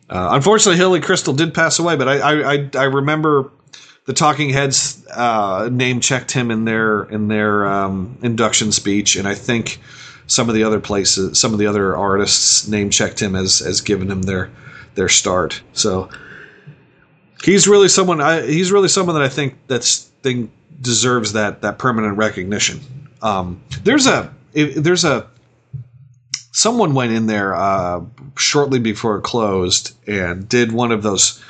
Uh, 0.09 0.29
unfortunately, 0.33 0.77
Hilly 0.77 1.01
Kristal 1.01 1.37
did 1.37 1.53
pass 1.53 1.79
away, 1.79 1.97
but 1.97 2.09
I 2.09 2.55
I, 2.55 2.71
I 2.75 2.85
remember 2.85 3.51
the 4.07 4.13
Talking 4.13 4.51
Heads 4.51 5.05
uh, 5.09 5.69
name 5.71 6.01
checked 6.01 6.31
him 6.31 6.51
in 6.51 6.65
their 6.65 7.05
in 7.05 7.29
their 7.29 7.67
um, 7.67 8.17
induction 8.23 8.73
speech, 8.73 9.17
and 9.17 9.29
I 9.29 9.35
think 9.35 9.81
some 10.29 10.49
of 10.49 10.55
the 10.55 10.65
other 10.65 10.81
places, 10.81 11.39
some 11.39 11.53
of 11.53 11.59
the 11.59 11.67
other 11.67 11.97
artists 11.97 12.67
name 12.67 12.91
checked 12.91 13.21
him 13.21 13.35
as 13.35 13.61
as 13.61 13.81
giving 13.81 14.09
him 14.09 14.23
their 14.23 14.51
their 14.95 15.09
start. 15.09 15.61
So 15.73 16.09
he's 17.43 17.67
really 17.69 17.89
someone. 17.89 18.21
I, 18.21 18.47
he's 18.47 18.73
really 18.73 18.89
someone 18.89 19.17
that 19.17 19.25
I 19.25 19.29
think 19.29 19.59
that's 19.67 20.05
thing 20.23 20.53
deserves 20.81 21.33
that 21.33 21.63
that 21.63 21.79
permanent 21.79 22.17
recognition. 22.17 22.81
Um, 23.23 23.61
there's 23.83 24.07
a 24.07 24.33
there's 24.55 25.05
a 25.05 25.27
someone 26.53 26.95
went 26.95 27.13
in 27.13 27.27
there 27.27 27.57
uh, 27.57 28.03
shortly 28.37 28.79
before 28.79 29.19
it 29.19 29.23
closed 29.23 29.95
and 30.09 30.49
did 30.49 30.71
one 30.71 30.93
of 30.93 31.03
those 31.03 31.43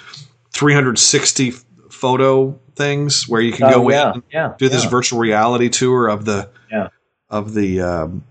360 0.52 1.52
photo 1.96 2.58
things 2.76 3.26
where 3.26 3.40
you 3.40 3.52
can 3.52 3.64
oh, 3.64 3.82
go 3.82 3.90
yeah, 3.90 4.14
in 4.14 4.22
yeah, 4.32 4.54
do 4.58 4.68
this 4.68 4.84
yeah. 4.84 4.90
virtual 4.90 5.18
reality 5.18 5.68
tour 5.68 6.08
of 6.08 6.24
the 6.24 6.48
yeah. 6.70 6.88
of 7.30 7.54
the 7.54 7.80
um, 7.80 8.24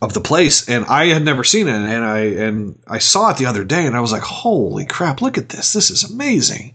of 0.00 0.14
the 0.14 0.20
place. 0.20 0.68
And 0.68 0.84
I 0.86 1.06
had 1.06 1.24
never 1.24 1.44
seen 1.44 1.68
it. 1.68 1.74
And 1.74 2.04
I 2.04 2.18
and 2.18 2.78
I 2.86 2.98
saw 2.98 3.30
it 3.30 3.38
the 3.38 3.46
other 3.46 3.64
day 3.64 3.86
and 3.86 3.96
I 3.96 4.00
was 4.00 4.12
like 4.12 4.22
holy 4.22 4.84
crap 4.84 5.20
look 5.20 5.38
at 5.38 5.48
this. 5.48 5.72
This 5.72 5.90
is 5.90 6.04
amazing. 6.04 6.74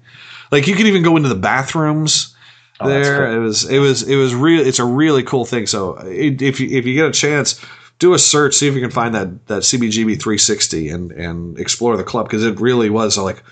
Like 0.51 0.67
you 0.67 0.75
can 0.75 0.87
even 0.87 1.03
go 1.03 1.15
into 1.17 1.29
the 1.29 1.35
bathrooms 1.35 2.35
oh, 2.79 2.89
there. 2.89 3.27
cool. 3.27 3.35
it 3.35 3.39
was 3.39 3.69
it 3.69 3.79
was 3.79 4.03
it 4.03 4.15
was 4.15 4.35
real 4.35 4.65
it's 4.65 4.79
a 4.79 4.85
really 4.85 5.23
cool 5.23 5.45
thing. 5.45 5.67
So 5.67 5.95
it, 5.97 6.41
if 6.41 6.59
you 6.59 6.69
if 6.77 6.85
you 6.85 6.95
get 6.95 7.05
a 7.05 7.11
chance 7.11 7.63
do 7.99 8.13
a 8.13 8.19
search 8.19 8.55
see 8.55 8.67
if 8.67 8.73
you 8.73 8.81
can 8.81 8.91
find 8.91 9.15
that 9.15 9.47
that 9.47 9.61
CBGB 9.61 10.19
360 10.19 10.89
and 10.89 11.11
and 11.11 11.59
explore 11.59 11.95
the 11.95 12.03
club 12.03 12.27
because 12.27 12.43
it 12.43 12.59
really 12.59 12.89
was 12.89 13.17
like 13.17 13.43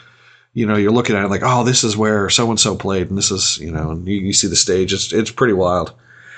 you 0.54 0.66
know 0.66 0.76
you're 0.76 0.92
looking 0.92 1.16
at 1.16 1.24
it 1.24 1.30
like 1.30 1.42
oh 1.44 1.64
this 1.64 1.84
is 1.84 1.96
where 1.96 2.30
so 2.30 2.50
and 2.50 2.60
so 2.60 2.76
played 2.76 3.10
and 3.10 3.18
this 3.18 3.32
is 3.32 3.58
you 3.60 3.72
know 3.72 3.94
you, 4.06 4.16
you 4.16 4.34
see 4.34 4.48
the 4.48 4.56
stage. 4.56 4.94
It's 4.94 5.12
it's 5.14 5.32
pretty 5.32 5.54
wild. 5.54 5.94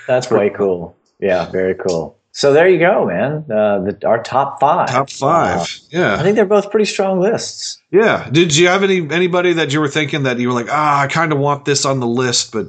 That's 0.07 0.30
way 0.30 0.49
cool. 0.49 0.95
Yeah 1.20 1.49
very 1.51 1.76
cool. 1.76 2.18
So 2.32 2.51
there 2.51 2.68
you 2.68 2.80
go 2.80 3.05
man. 3.05 3.45
Uh, 3.51 3.80
the, 3.80 3.99
our 4.05 4.22
top 4.22 4.59
five. 4.59 4.89
Top 4.89 5.09
five. 5.09 5.61
Uh, 5.61 5.66
yeah. 5.91 6.16
I 6.16 6.24
think 6.24 6.36
they're 6.36 6.45
both 6.45 6.72
pretty 6.72 6.86
strong 6.86 7.20
lists. 7.20 7.80
Yeah. 7.91 8.28
Did 8.32 8.55
you 8.55 8.68
have 8.68 8.84
any 8.84 9.07
anybody 9.09 9.53
that 9.53 9.74
you 9.74 9.80
were 9.80 9.88
thinking 9.88 10.24
that 10.24 10.39
you 10.39 10.47
were 10.47 10.53
like 10.53 10.70
ah 10.70 11.01
i 11.01 11.07
kind 11.07 11.32
of 11.32 11.39
want 11.39 11.66
this 11.66 11.86
on 11.86 11.99
the 11.99 12.07
list 12.07 12.51
but 12.51 12.68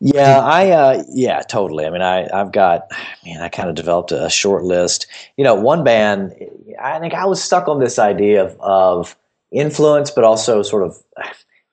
yeah, 0.00 0.40
I 0.40 0.70
uh, 0.70 1.02
yeah, 1.08 1.40
totally. 1.40 1.86
I 1.86 1.90
mean, 1.90 2.02
I 2.02 2.28
I've 2.32 2.52
got 2.52 2.90
man, 3.24 3.40
I 3.40 3.48
kind 3.48 3.68
of 3.68 3.74
developed 3.74 4.12
a 4.12 4.28
short 4.28 4.64
list. 4.64 5.06
You 5.36 5.44
know, 5.44 5.54
one 5.54 5.84
band. 5.84 6.34
I 6.80 6.98
think 6.98 7.14
I 7.14 7.24
was 7.24 7.42
stuck 7.42 7.68
on 7.68 7.80
this 7.80 7.98
idea 7.98 8.44
of 8.44 8.60
of 8.60 9.16
influence, 9.54 10.10
but 10.10 10.24
also 10.24 10.62
sort 10.62 10.82
of 10.82 11.02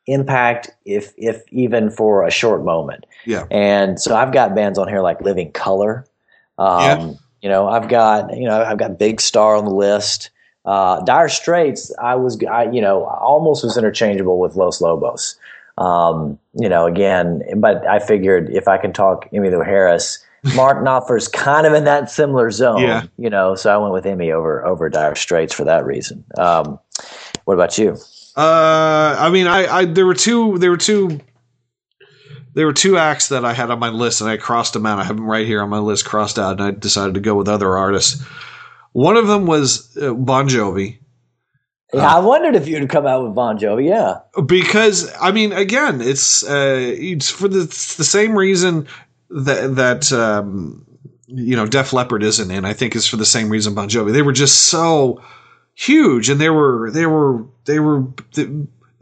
impact, 0.08 0.72
if 0.86 1.14
if 1.18 1.42
even 1.52 1.90
for 1.90 2.26
a 2.26 2.32
short 2.32 2.64
moment. 2.64 3.06
Yeah. 3.26 3.46
And 3.52 4.00
so 4.00 4.16
I've 4.16 4.32
got 4.32 4.56
bands 4.56 4.78
on 4.78 4.88
here 4.88 5.02
like 5.02 5.22
Living 5.22 5.52
Colour. 5.52 6.06
Um, 6.58 6.80
yeah. 6.82 7.14
You 7.42 7.50
know, 7.50 7.68
I've 7.68 7.90
got 7.90 8.36
you 8.38 8.48
know 8.48 8.64
I've 8.64 8.78
got 8.78 8.98
Big 9.00 9.20
Star 9.20 9.56
on 9.56 9.66
the 9.66 9.74
list. 9.74 10.30
Uh, 10.64 11.02
dire 11.02 11.28
Straits, 11.28 11.92
I 12.02 12.16
was 12.16 12.42
I 12.46 12.70
you 12.70 12.82
know 12.82 13.06
almost 13.06 13.64
was 13.64 13.78
interchangeable 13.78 14.40
with 14.40 14.56
Los 14.56 14.80
Lobos. 14.80 15.38
Um, 15.78 16.38
you 16.54 16.70
know, 16.70 16.86
again, 16.86 17.42
but 17.58 17.86
I 17.88 18.00
figured 18.00 18.50
if 18.52 18.68
I 18.68 18.78
can 18.78 18.94
talk 18.94 19.30
Emmylou 19.32 19.66
Harris. 19.66 20.24
Mark 20.56 20.78
Knopfler's 20.84 21.28
kind 21.28 21.68
of 21.68 21.74
in 21.74 21.84
that 21.84 22.10
similar 22.10 22.50
zone, 22.50 22.82
yeah. 22.82 23.04
you 23.18 23.30
know. 23.30 23.54
So 23.54 23.72
I 23.72 23.78
went 23.78 23.94
with 23.94 24.08
Emmy 24.08 24.32
over 24.32 24.66
over 24.66 24.90
Dire 24.90 25.14
Straits 25.14 25.54
for 25.54 25.64
that 25.66 25.86
reason. 25.86 26.24
Um, 26.36 26.80
what 27.46 27.54
about 27.54 27.78
you? 27.78 27.98
Uh, 28.36 29.16
I 29.20 29.30
mean, 29.30 29.48
I, 29.48 29.68
I 29.68 29.86
there 29.86 30.06
were 30.06 30.14
two 30.14 30.58
there 30.58 30.70
were 30.70 30.78
two 30.78 31.20
there 32.54 32.66
were 32.66 32.74
two 32.74 32.98
acts 32.98 33.30
that 33.30 33.46
I 33.46 33.54
had 33.54 33.72
on 33.72 33.80
my 33.80 33.90
list, 33.90 34.22
and 34.22 34.30
I 34.30 34.38
crossed 34.38 34.74
them 34.74 34.86
out. 34.86 35.00
I 35.00 35.04
have 35.04 35.16
them 35.16 35.30
right 35.30 35.46
here 35.46 35.62
on 35.62 35.70
my 35.70 35.80
list, 35.80 36.06
crossed 36.06 36.38
out, 36.38 36.60
and 36.60 36.62
I 36.62 36.72
decided 36.72 37.14
to 37.16 37.20
go 37.20 37.36
with 37.36 37.48
other 37.48 37.78
artists. 37.78 38.24
One 38.94 39.16
of 39.16 39.28
them 39.28 39.46
was 39.46 39.98
uh, 39.98 40.14
Bon 40.14 40.50
Jovi. 40.50 40.98
Yeah, 41.94 42.08
uh, 42.08 42.18
I 42.18 42.20
wondered 42.20 42.56
if 42.56 42.68
you'd 42.68 42.90
come 42.90 43.06
out 43.06 43.24
with 43.24 43.36
Bon 43.36 43.58
Jovi. 43.58 43.88
Yeah, 43.88 44.20
because 44.46 45.12
I 45.20 45.32
mean, 45.32 45.52
again, 45.54 46.02
it's 46.02 46.44
uh, 46.44 46.78
it's 46.80 47.30
for 47.30 47.48
the, 47.48 47.62
it's 47.62 47.96
the 47.96 48.04
same 48.04 48.38
reason 48.38 48.88
that 49.30 49.76
that 49.76 50.12
um, 50.12 50.86
you 51.28 51.56
know 51.56 51.66
Def 51.66 51.94
Leppard 51.94 52.24
isn't 52.24 52.52
in. 52.52 52.66
I 52.66 52.74
think 52.74 52.96
is 52.96 53.08
for 53.08 53.18
the 53.18 53.26
same 53.26 53.50
reason 53.50 53.74
Bon 53.74 53.90
Jovi. 53.90 54.12
They 54.12 54.22
were 54.22 54.34
just 54.34 54.64
so 54.64 55.22
huge, 55.82 56.30
and 56.30 56.40
they 56.40 56.50
were 56.50 56.92
they 56.92 57.06
were 57.06 57.46
they 57.66 57.80
were. 57.80 58.06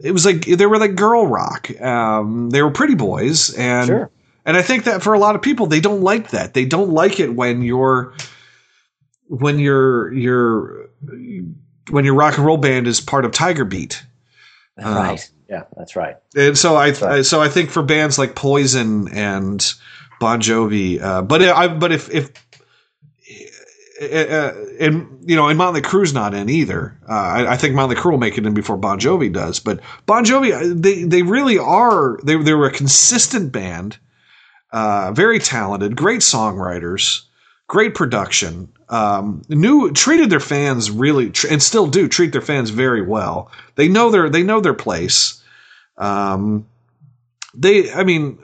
It 0.02 0.12
was 0.12 0.24
like 0.24 0.46
they 0.46 0.66
were 0.66 0.78
like 0.78 0.94
girl 0.94 1.26
rock. 1.26 1.70
Um, 1.80 2.50
they 2.50 2.62
were 2.62 2.70
pretty 2.70 2.94
boys, 2.94 3.54
and 3.54 3.86
sure. 3.86 4.10
and 4.46 4.56
I 4.56 4.62
think 4.62 4.84
that 4.84 5.02
for 5.02 5.12
a 5.12 5.18
lot 5.18 5.34
of 5.36 5.42
people, 5.42 5.66
they 5.66 5.80
don't 5.80 6.00
like 6.00 6.30
that. 6.30 6.54
They 6.54 6.64
don't 6.64 6.90
like 6.90 7.20
it 7.20 7.34
when 7.34 7.62
you're 7.62 8.14
when 9.26 9.58
your 9.58 10.12
your 10.12 10.88
when 11.90 12.04
your 12.04 12.14
rock 12.14 12.38
and 12.38 12.46
roll 12.46 12.56
band 12.56 12.86
is 12.86 13.00
part 13.00 13.24
of 13.24 13.32
Tiger 13.32 13.64
Beat. 13.64 14.02
right. 14.78 15.20
Uh, 15.20 15.22
yeah, 15.48 15.64
that's 15.76 15.96
right. 15.96 16.16
And 16.36 16.56
so 16.56 16.76
I, 16.76 16.90
right. 16.90 17.02
I, 17.02 17.22
so 17.22 17.42
I 17.42 17.48
think 17.48 17.70
for 17.70 17.82
bands 17.82 18.18
like 18.18 18.36
Poison 18.36 19.08
and 19.08 19.74
Bon 20.20 20.40
Jovi, 20.40 21.02
uh, 21.02 21.22
but 21.22 21.42
I 21.42 21.66
but 21.66 21.90
if 21.92 22.08
if 22.08 22.32
and 24.00 25.22
you 25.26 25.36
know, 25.36 25.48
and 25.48 25.58
Motley 25.58 25.82
Crue's 25.82 26.14
not 26.14 26.32
in 26.32 26.48
either. 26.48 26.96
Uh, 27.06 27.12
I, 27.12 27.52
I, 27.52 27.56
think 27.58 27.74
Motley 27.74 27.96
Crue 27.96 28.12
will 28.12 28.18
make 28.18 28.38
it 28.38 28.46
in 28.46 28.54
before 28.54 28.78
Bon 28.78 28.98
Jovi 28.98 29.30
does. 29.30 29.60
But 29.60 29.80
Bon 30.06 30.24
Jovi, 30.24 30.52
uh, 30.52 30.74
they 30.74 31.04
they 31.04 31.22
really 31.22 31.58
are. 31.58 32.18
They 32.22 32.36
they 32.36 32.54
were 32.54 32.66
a 32.66 32.72
consistent 32.72 33.52
band, 33.52 33.98
uh, 34.72 35.12
very 35.12 35.38
talented, 35.38 35.96
great 35.96 36.20
songwriters, 36.20 37.24
great 37.66 37.94
production. 37.94 38.72
Um, 38.88 39.42
knew 39.50 39.92
treated 39.92 40.30
their 40.30 40.40
fans 40.40 40.90
really, 40.90 41.26
and 41.50 41.62
still 41.62 41.86
do 41.86 42.08
treat 42.08 42.32
their 42.32 42.40
fans 42.40 42.70
very 42.70 43.02
well. 43.02 43.52
They 43.74 43.88
know 43.88 44.10
their 44.10 44.30
they 44.30 44.42
know 44.42 44.60
their 44.60 44.74
place. 44.74 45.42
Um, 45.98 46.66
they, 47.54 47.92
I 47.92 48.04
mean, 48.04 48.38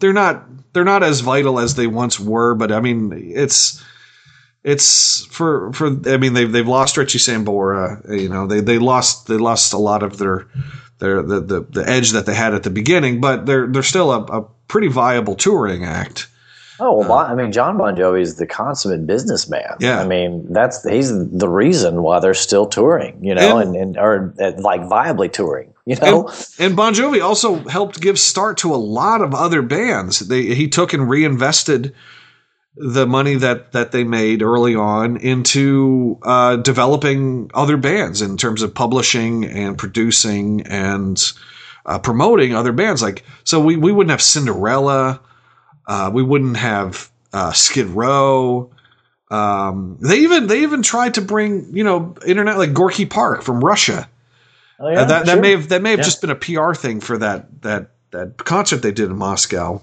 they're 0.00 0.14
not 0.14 0.46
they're 0.72 0.84
not 0.84 1.02
as 1.02 1.20
vital 1.20 1.58
as 1.58 1.74
they 1.74 1.86
once 1.86 2.18
were, 2.18 2.54
but 2.54 2.72
I 2.72 2.80
mean, 2.80 3.12
it's 3.12 3.82
it's 4.64 5.24
for 5.26 5.72
for 5.72 5.88
I 6.06 6.16
mean 6.16 6.34
they've 6.34 6.50
they've 6.50 6.66
lost 6.66 6.96
Richie 6.96 7.18
Sambora. 7.18 8.02
You 8.08 8.28
know 8.28 8.46
they 8.46 8.60
they 8.60 8.78
lost 8.78 9.26
they 9.26 9.36
lost 9.36 9.72
a 9.72 9.78
lot 9.78 10.02
of 10.02 10.18
their 10.18 10.46
their 10.98 11.22
the, 11.22 11.40
the, 11.40 11.60
the 11.60 11.88
edge 11.88 12.12
that 12.12 12.26
they 12.26 12.34
had 12.34 12.54
at 12.54 12.62
the 12.62 12.70
beginning, 12.70 13.20
but 13.20 13.46
they're 13.46 13.66
they're 13.66 13.82
still 13.82 14.12
a, 14.12 14.22
a 14.22 14.46
pretty 14.68 14.88
viable 14.88 15.34
touring 15.34 15.84
act. 15.84 16.28
Oh 16.78 16.98
well, 16.98 17.12
uh, 17.12 17.24
I 17.26 17.34
mean, 17.34 17.52
John 17.52 17.76
Bon 17.76 17.94
Jovi 17.96 18.22
is 18.22 18.36
the 18.36 18.46
consummate 18.46 19.06
businessman. 19.06 19.76
Yeah, 19.80 20.00
I 20.00 20.06
mean 20.06 20.52
that's 20.52 20.82
he's 20.88 21.10
the 21.30 21.48
reason 21.48 22.02
why 22.02 22.20
they're 22.20 22.34
still 22.34 22.66
touring. 22.66 23.24
You 23.24 23.34
know, 23.34 23.58
and, 23.58 23.76
and, 23.76 23.96
and 23.96 23.98
or 23.98 24.34
uh, 24.40 24.52
like 24.58 24.82
viably 24.82 25.30
touring. 25.32 25.74
You 25.84 25.96
know, 25.96 26.28
and, 26.28 26.46
and, 26.60 26.76
Bon 26.76 26.94
Jovi 26.94 27.20
also 27.20 27.56
helped 27.68 28.00
give 28.00 28.16
start 28.16 28.58
to 28.58 28.72
a 28.72 28.76
lot 28.76 29.20
of 29.20 29.34
other 29.34 29.62
bands. 29.62 30.20
They 30.20 30.54
he 30.54 30.68
took 30.68 30.92
and 30.92 31.10
reinvested 31.10 31.92
the 32.74 33.06
money 33.06 33.34
that 33.34 33.72
that 33.72 33.92
they 33.92 34.04
made 34.04 34.42
early 34.42 34.74
on 34.74 35.16
into 35.18 36.18
uh, 36.22 36.56
developing 36.56 37.50
other 37.52 37.76
bands 37.76 38.22
in 38.22 38.36
terms 38.36 38.62
of 38.62 38.74
publishing 38.74 39.44
and 39.44 39.76
producing 39.76 40.62
and 40.62 41.32
uh, 41.84 41.98
promoting 41.98 42.54
other 42.54 42.72
bands. 42.72 43.02
Like 43.02 43.24
so, 43.44 43.60
we 43.60 43.76
we 43.76 43.92
wouldn't 43.92 44.10
have 44.10 44.22
Cinderella, 44.22 45.20
uh, 45.86 46.10
we 46.12 46.22
wouldn't 46.22 46.56
have 46.56 47.10
uh, 47.32 47.52
Skid 47.52 47.88
Row. 47.88 48.70
Um, 49.30 49.98
they 50.00 50.18
even 50.20 50.46
they 50.46 50.62
even 50.62 50.82
tried 50.82 51.14
to 51.14 51.20
bring 51.20 51.76
you 51.76 51.84
know 51.84 52.14
internet 52.26 52.56
like 52.56 52.72
Gorky 52.72 53.04
Park 53.06 53.42
from 53.42 53.60
Russia. 53.60 54.08
Oh, 54.80 54.88
yeah, 54.88 55.04
that 55.04 55.26
sure. 55.26 55.36
that 55.36 55.42
may 55.42 55.50
have 55.50 55.68
that 55.68 55.82
may 55.82 55.90
have 55.90 56.00
yeah. 56.00 56.04
just 56.04 56.20
been 56.22 56.30
a 56.30 56.34
PR 56.34 56.72
thing 56.72 57.00
for 57.00 57.18
that 57.18 57.62
that 57.62 57.90
that 58.12 58.38
concert 58.38 58.78
they 58.78 58.92
did 58.92 59.10
in 59.10 59.16
Moscow 59.16 59.82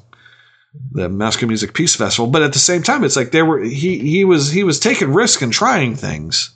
the 0.91 1.09
Moscow 1.09 1.47
Music 1.47 1.74
Peace 1.74 1.95
Festival. 1.95 2.30
But 2.30 2.43
at 2.43 2.53
the 2.53 2.59
same 2.59 2.84
time, 2.84 3.03
it's 3.03 3.15
like 3.15 3.32
there 3.32 3.45
were 3.45 3.59
he 3.59 3.99
he 3.99 4.26
was 4.26 4.51
he 4.51 4.63
was 4.63 4.80
taking 4.80 5.13
risk 5.13 5.41
and 5.41 5.51
trying 5.51 5.95
things. 5.95 6.51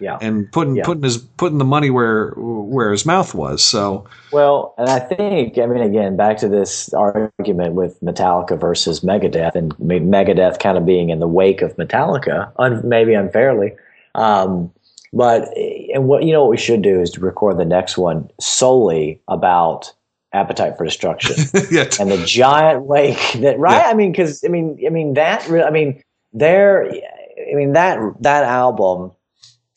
Yeah. 0.00 0.16
And 0.20 0.50
putting 0.50 0.76
yeah. 0.76 0.84
putting 0.84 1.02
his 1.02 1.18
putting 1.18 1.58
the 1.58 1.64
money 1.64 1.90
where 1.90 2.30
where 2.36 2.90
his 2.90 3.04
mouth 3.04 3.34
was. 3.34 3.62
So 3.62 4.06
well, 4.32 4.74
and 4.78 4.88
I 4.88 4.98
think 4.98 5.58
I 5.58 5.66
mean 5.66 5.82
again 5.82 6.16
back 6.16 6.38
to 6.38 6.48
this 6.48 6.92
argument 6.94 7.74
with 7.74 8.00
Metallica 8.00 8.58
versus 8.58 9.00
Megadeth, 9.00 9.54
and 9.54 9.76
Megadeth 9.76 10.58
kind 10.58 10.78
of 10.78 10.86
being 10.86 11.10
in 11.10 11.18
the 11.18 11.28
wake 11.28 11.60
of 11.60 11.76
Metallica, 11.76 12.50
un, 12.56 12.80
maybe 12.88 13.12
unfairly. 13.12 13.72
Um, 14.14 14.72
but 15.12 15.54
and 15.92 16.06
what 16.06 16.22
you 16.22 16.32
know 16.32 16.42
what 16.42 16.50
we 16.50 16.56
should 16.56 16.82
do 16.82 17.00
is 17.00 17.10
to 17.10 17.20
record 17.20 17.58
the 17.58 17.64
next 17.64 17.98
one 17.98 18.30
solely 18.40 19.20
about 19.28 19.92
appetite 20.32 20.76
for 20.76 20.84
destruction 20.84 21.36
yeah. 21.70 21.88
and 21.98 22.10
the 22.10 22.22
giant 22.24 22.84
wake 22.84 23.32
that 23.40 23.58
right 23.58 23.82
yeah. 23.82 23.90
i 23.90 23.94
mean 23.94 24.12
because 24.12 24.44
i 24.44 24.48
mean 24.48 24.78
i 24.86 24.90
mean 24.90 25.14
that 25.14 25.48
i 25.50 25.70
mean 25.70 26.02
there 26.32 26.88
i 26.88 27.54
mean 27.54 27.72
that 27.72 27.98
that 28.20 28.44
album 28.44 29.10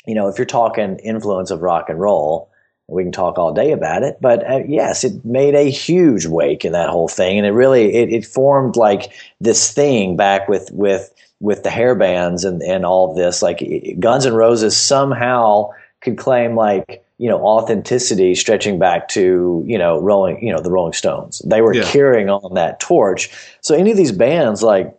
you 0.05 0.13
know 0.13 0.27
if 0.27 0.37
you're 0.37 0.45
talking 0.45 0.99
influence 0.99 1.49
of 1.49 1.61
rock 1.61 1.89
and 1.89 1.99
roll 1.99 2.51
we 2.87 3.01
can 3.03 3.11
talk 3.11 3.37
all 3.37 3.53
day 3.53 3.71
about 3.71 4.03
it 4.03 4.17
but 4.21 4.47
uh, 4.49 4.59
yes 4.67 5.03
it 5.03 5.25
made 5.25 5.55
a 5.55 5.71
huge 5.71 6.27
wake 6.27 6.63
in 6.63 6.71
that 6.73 6.89
whole 6.89 7.07
thing 7.07 7.37
and 7.37 7.47
it 7.47 7.51
really 7.51 7.93
it, 7.93 8.11
it 8.11 8.25
formed 8.25 8.75
like 8.75 9.11
this 9.39 9.71
thing 9.71 10.15
back 10.15 10.47
with 10.47 10.69
with 10.71 11.11
with 11.39 11.63
the 11.63 11.69
hair 11.69 11.95
bands 11.95 12.43
and 12.43 12.61
and 12.61 12.85
all 12.85 13.15
this 13.15 13.41
like 13.41 13.63
guns 13.99 14.25
n' 14.25 14.33
roses 14.33 14.77
somehow 14.77 15.69
could 16.01 16.17
claim 16.17 16.55
like 16.55 17.03
you 17.23 17.29
know 17.29 17.41
authenticity 17.45 18.35
stretching 18.35 18.77
back 18.77 19.07
to 19.07 19.63
you 19.65 19.77
know 19.77 19.97
rolling 20.01 20.45
you 20.45 20.51
know 20.51 20.59
the 20.59 20.69
rolling 20.69 20.91
stones 20.91 21.41
they 21.45 21.61
were 21.61 21.73
yeah. 21.73 21.85
carrying 21.85 22.29
on 22.29 22.53
that 22.55 22.81
torch 22.81 23.31
so 23.61 23.73
any 23.73 23.91
of 23.91 23.95
these 23.95 24.11
bands 24.11 24.61
like 24.61 24.93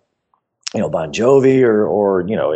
you 0.73 0.81
know 0.81 0.89
bon 0.89 1.13
jovi 1.13 1.63
or 1.63 1.87
or 1.87 2.23
you 2.27 2.35
know 2.35 2.55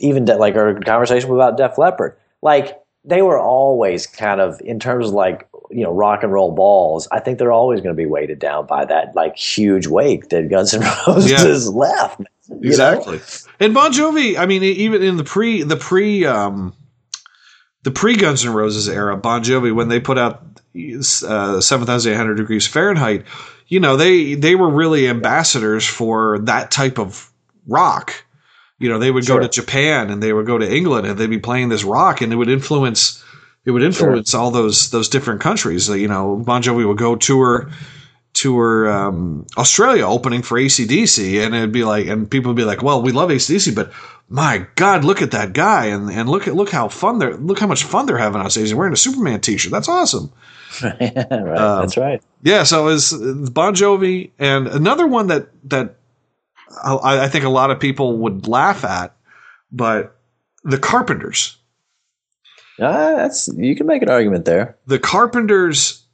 even 0.00 0.24
de- 0.24 0.36
like 0.36 0.56
our 0.56 0.80
conversation 0.80 1.30
about 1.30 1.56
def 1.56 1.78
leppard 1.78 2.16
like 2.42 2.76
they 3.04 3.22
were 3.22 3.38
always 3.38 4.04
kind 4.04 4.40
of 4.40 4.60
in 4.62 4.80
terms 4.80 5.06
of 5.06 5.12
like 5.12 5.46
you 5.70 5.84
know 5.84 5.92
rock 5.92 6.24
and 6.24 6.32
roll 6.32 6.50
balls 6.50 7.06
i 7.12 7.20
think 7.20 7.38
they're 7.38 7.52
always 7.52 7.80
going 7.80 7.94
to 7.94 8.02
be 8.02 8.06
weighted 8.06 8.40
down 8.40 8.66
by 8.66 8.84
that 8.84 9.14
like 9.14 9.36
huge 9.36 9.86
wake 9.86 10.28
that 10.30 10.50
guns 10.50 10.74
n' 10.74 10.82
roses 11.06 11.66
yeah. 11.66 11.70
left 11.70 12.20
exactly 12.62 13.18
know? 13.18 13.22
and 13.60 13.74
bon 13.74 13.92
jovi 13.92 14.36
i 14.36 14.44
mean 14.44 14.64
even 14.64 15.04
in 15.04 15.16
the 15.16 15.24
pre 15.24 15.62
the 15.62 15.76
pre 15.76 16.26
um 16.26 16.74
the 17.88 17.94
pre 17.94 18.16
Guns 18.16 18.44
N' 18.44 18.52
Roses 18.52 18.86
era, 18.86 19.16
Bon 19.16 19.42
Jovi, 19.42 19.74
when 19.74 19.88
they 19.88 19.98
put 19.98 20.18
out 20.18 20.42
uh, 20.76 21.60
7,800 21.60 22.34
degrees 22.34 22.66
Fahrenheit, 22.66 23.24
you 23.66 23.80
know, 23.80 23.96
they, 23.96 24.34
they 24.34 24.54
were 24.54 24.68
really 24.68 25.08
ambassadors 25.08 25.86
for 25.86 26.38
that 26.40 26.70
type 26.70 26.98
of 26.98 27.32
rock. 27.66 28.26
You 28.78 28.90
know, 28.90 28.98
they 28.98 29.10
would 29.10 29.24
sure. 29.24 29.40
go 29.40 29.42
to 29.42 29.48
Japan 29.48 30.10
and 30.10 30.22
they 30.22 30.34
would 30.34 30.44
go 30.44 30.58
to 30.58 30.70
England 30.70 31.06
and 31.06 31.18
they'd 31.18 31.30
be 31.30 31.38
playing 31.38 31.70
this 31.70 31.82
rock 31.82 32.20
and 32.20 32.30
it 32.30 32.36
would 32.36 32.50
influence, 32.50 33.24
it 33.64 33.70
would 33.70 33.82
influence 33.82 34.32
sure. 34.32 34.40
all 34.40 34.50
those 34.50 34.90
those 34.90 35.08
different 35.08 35.40
countries. 35.40 35.88
You 35.88 36.08
know, 36.08 36.36
Bon 36.36 36.62
Jovi 36.62 36.86
would 36.86 36.98
go 36.98 37.16
tour 37.16 37.70
tour 38.32 38.90
um, 38.90 39.46
Australia 39.56 40.06
opening 40.06 40.42
for 40.42 40.58
ACDC, 40.58 41.44
and 41.44 41.54
it'd 41.54 41.72
be 41.72 41.84
like, 41.84 42.06
and 42.06 42.30
people 42.30 42.50
would 42.50 42.56
be 42.56 42.64
like, 42.64 42.82
"Well, 42.82 43.02
we 43.02 43.12
love 43.12 43.30
ACDC, 43.30 43.74
but 43.74 43.92
my 44.28 44.66
God, 44.76 45.04
look 45.04 45.22
at 45.22 45.30
that 45.32 45.52
guy, 45.52 45.86
and 45.86 46.10
and 46.10 46.28
look 46.28 46.46
at 46.46 46.54
look 46.54 46.70
how 46.70 46.88
fun 46.88 47.18
they're 47.18 47.36
look 47.36 47.58
how 47.58 47.66
much 47.66 47.84
fun 47.84 48.06
they're 48.06 48.18
having 48.18 48.40
on 48.40 48.50
stage. 48.50 48.64
He's 48.64 48.74
wearing 48.74 48.92
a 48.92 48.96
Superman 48.96 49.40
T-shirt. 49.40 49.72
That's 49.72 49.88
awesome." 49.88 50.32
right, 50.82 51.16
um, 51.18 51.80
that's 51.80 51.96
right. 51.96 52.22
Yeah, 52.42 52.62
so 52.62 52.88
it 52.88 52.92
was 52.92 53.12
Bon 53.50 53.74
Jovi, 53.74 54.30
and 54.38 54.68
another 54.68 55.06
one 55.06 55.28
that 55.28 55.48
that 55.70 55.96
I, 56.84 57.24
I 57.24 57.28
think 57.28 57.44
a 57.44 57.50
lot 57.50 57.70
of 57.70 57.80
people 57.80 58.18
would 58.18 58.46
laugh 58.46 58.84
at, 58.84 59.16
but 59.72 60.16
the 60.64 60.78
Carpenters. 60.78 61.56
Uh, 62.80 63.16
that's 63.16 63.48
you 63.56 63.74
can 63.74 63.86
make 63.86 64.02
an 64.02 64.08
argument 64.08 64.44
there. 64.44 64.76
The 64.86 64.98
Carpenters, 64.98 66.04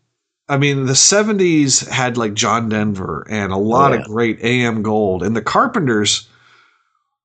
I 0.49 0.59
mean, 0.59 0.87
the 0.87 0.93
'70s 0.93 1.89
had 1.89 2.17
like 2.17 2.35
John 2.35 2.69
Denver 2.69 3.27
and 3.31 3.53
a 3.53 3.57
lot 3.57 3.93
oh, 3.93 3.95
yeah. 3.95 4.01
of 4.01 4.07
great 4.07 4.41
AM 4.43 4.83
Gold, 4.83 5.23
and 5.23 5.35
the 5.35 5.43
Carpenters 5.43 6.29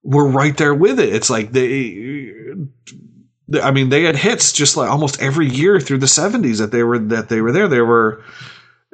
were 0.03 0.27
right 0.27 0.55
there 0.55 0.73
with 0.73 0.99
it. 0.99 1.13
It's 1.13 1.29
like 1.29 1.51
they, 1.51 2.33
I 3.61 3.71
mean, 3.71 3.89
they 3.89 4.03
had 4.03 4.15
hits 4.15 4.53
just 4.53 4.77
like 4.77 4.89
almost 4.89 5.21
every 5.21 5.47
year 5.47 5.79
through 5.79 5.97
the 5.97 6.05
'70s 6.05 6.59
that 6.59 6.71
they 6.71 6.83
were 6.83 6.99
that 6.99 7.29
they 7.29 7.41
were 7.41 7.51
there. 7.51 7.67
They 7.67 7.81
were 7.81 8.23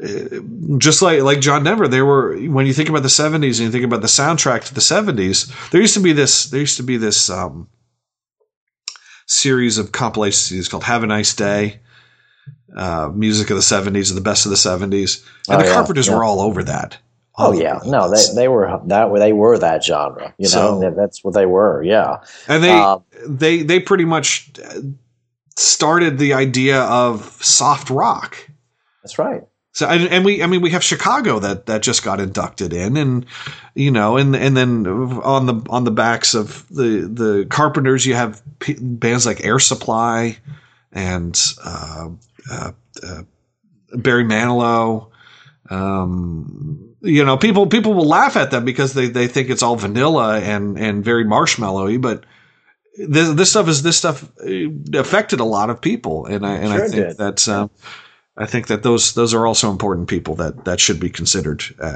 uh, 0.04 0.40
just 0.78 1.02
like 1.02 1.22
like 1.22 1.40
John 1.40 1.64
Denver, 1.64 1.88
They 1.88 2.02
were 2.02 2.38
when 2.38 2.66
you 2.66 2.74
think 2.74 2.90
about 2.90 3.04
the 3.04 3.10
'70s 3.10 3.34
and 3.34 3.60
you 3.60 3.72
think 3.72 3.86
about 3.86 4.02
the 4.02 4.08
soundtrack 4.08 4.66
to 4.66 4.74
the 4.74 4.82
'70s, 4.82 5.70
there 5.70 5.82
used 5.82 5.94
to 5.94 6.02
be 6.02 6.14
this 6.14 6.46
there 6.46 6.60
used 6.60 6.78
to 6.78 6.84
be 6.84 6.98
this 6.98 7.30
um, 7.30 7.70
series 9.26 9.78
of 9.78 9.92
compilations 9.92 10.68
called 10.68 10.84
Have 10.84 11.04
a 11.04 11.08
Nice 11.08 11.34
Day. 11.34 11.80
Uh, 12.76 13.10
music 13.14 13.50
of 13.50 13.56
the 13.56 13.62
70s 13.62 14.12
or 14.12 14.16
the 14.16 14.22
best 14.22 14.46
of 14.46 14.50
the 14.50 14.58
70s. 14.58 15.24
And 15.48 15.56
oh, 15.56 15.58
the 15.60 15.66
yeah, 15.66 15.74
Carpenters 15.74 16.08
yeah. 16.08 16.16
were 16.16 16.26
all 16.26 16.42
over 16.42 16.62
that. 16.64 16.98
oh 17.38 17.54
yeah, 17.54 17.80
no, 17.86 18.10
they 18.10 18.24
they 18.34 18.48
were 18.50 18.82
that 18.88 19.14
they 19.14 19.34
were 19.34 19.58
that 19.58 19.84
genre. 19.84 20.34
You 20.38 20.46
know, 20.46 20.82
so, 20.82 20.94
that's 20.96 21.24
what 21.24 21.34
they 21.34 21.46
were. 21.46 21.84
Yeah, 21.84 22.18
and 22.48 22.64
they 22.64 22.72
um, 22.72 23.04
they 23.28 23.62
they 23.62 23.80
pretty 23.80 24.06
much 24.06 24.52
started 25.56 26.18
the 26.18 26.34
idea 26.34 26.82
of 26.82 27.24
soft 27.42 27.90
rock. 27.90 28.38
That's 29.04 29.18
right. 29.18 29.44
So 29.72 29.88
and, 29.88 30.04
and, 30.08 30.24
we, 30.24 30.42
I 30.42 30.48
mean, 30.48 30.62
we 30.62 30.70
have 30.70 30.84
Chicago 30.86 31.40
that 31.40 31.66
that 31.66 31.82
just 31.82 32.02
got 32.02 32.22
inducted 32.22 32.72
in, 32.72 32.96
and 32.96 33.26
you 33.74 33.92
know, 33.92 34.16
and 34.16 34.34
and 34.34 34.56
then 34.56 34.88
on 34.88 35.46
the 35.48 35.62
on 35.70 35.84
the 35.84 35.92
backs 35.92 36.34
of 36.34 36.66
the 36.70 37.02
the 37.02 37.46
Carpenters, 37.50 38.06
you 38.06 38.16
have 38.16 38.42
p- 38.60 38.78
bands 38.80 39.26
like 39.26 39.44
Air 39.44 39.60
Supply 39.60 40.38
and 40.96 41.40
uh, 41.64 42.10
uh, 42.50 42.72
uh, 43.04 43.22
Barry 43.94 44.24
Manilow. 44.24 45.12
Um, 45.70 46.96
you 47.02 47.24
know, 47.24 47.38
people 47.38 47.68
people 47.68 47.94
will 47.94 48.08
laugh 48.08 48.36
at 48.36 48.50
them 48.50 48.66
because 48.66 48.94
they, 48.94 49.08
they 49.08 49.28
think 49.28 49.50
it's 49.50 49.62
all 49.62 49.76
vanilla 49.76 50.40
and 50.40 50.80
and 50.80 51.04
very 51.04 51.26
marshmallowy, 51.26 52.02
but 52.02 52.26
this 52.98 53.30
this 53.36 53.50
stuff 53.52 53.68
is 53.68 53.84
this 53.84 53.98
stuff 53.98 54.28
affected 54.94 55.40
a 55.40 55.46
lot 55.46 55.70
of 55.70 55.82
people, 55.82 56.26
and 56.26 56.46
I 56.46 56.56
and 56.56 56.74
sure 56.74 56.86
I 56.86 56.88
think 56.88 57.18
that's. 57.18 57.48
Uh, 57.48 57.68
I 58.38 58.46
think 58.46 58.68
that 58.68 58.84
those 58.84 59.14
those 59.14 59.34
are 59.34 59.48
also 59.48 59.72
important 59.72 60.10
people 60.10 60.36
that 60.36 60.66
that 60.66 60.80
should 60.80 61.00
be 61.00 61.10
considered. 61.10 61.64
Uh, 61.80 61.96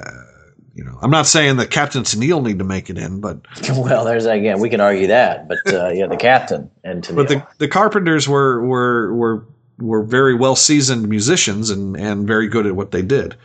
you 0.79 0.85
know, 0.85 0.97
I'm 1.01 1.11
not 1.11 1.27
saying 1.27 1.57
that 1.57 1.71
Captain 1.71 2.03
Tennille 2.03 2.41
need 2.41 2.59
to 2.59 2.63
make 2.63 2.89
it 2.89 2.97
in, 2.97 3.19
but 3.19 3.41
well, 3.71 4.05
there's 4.05 4.25
again 4.25 4.61
we 4.61 4.69
can 4.69 4.79
argue 4.79 5.07
that, 5.07 5.49
but 5.49 5.57
uh, 5.67 5.89
yeah, 5.89 6.07
the 6.07 6.15
captain 6.15 6.71
and 6.85 7.03
Tennille. 7.03 7.15
But 7.17 7.27
the 7.27 7.47
the 7.57 7.67
Carpenters 7.67 8.29
were 8.29 8.65
were 8.65 9.13
were 9.13 9.45
were 9.77 10.03
very 10.03 10.35
well 10.35 10.55
seasoned 10.55 11.09
musicians 11.09 11.69
and 11.69 11.97
and 11.97 12.25
very 12.25 12.47
good 12.47 12.65
at 12.65 12.77
what 12.77 12.91
they 12.91 13.01
did. 13.01 13.35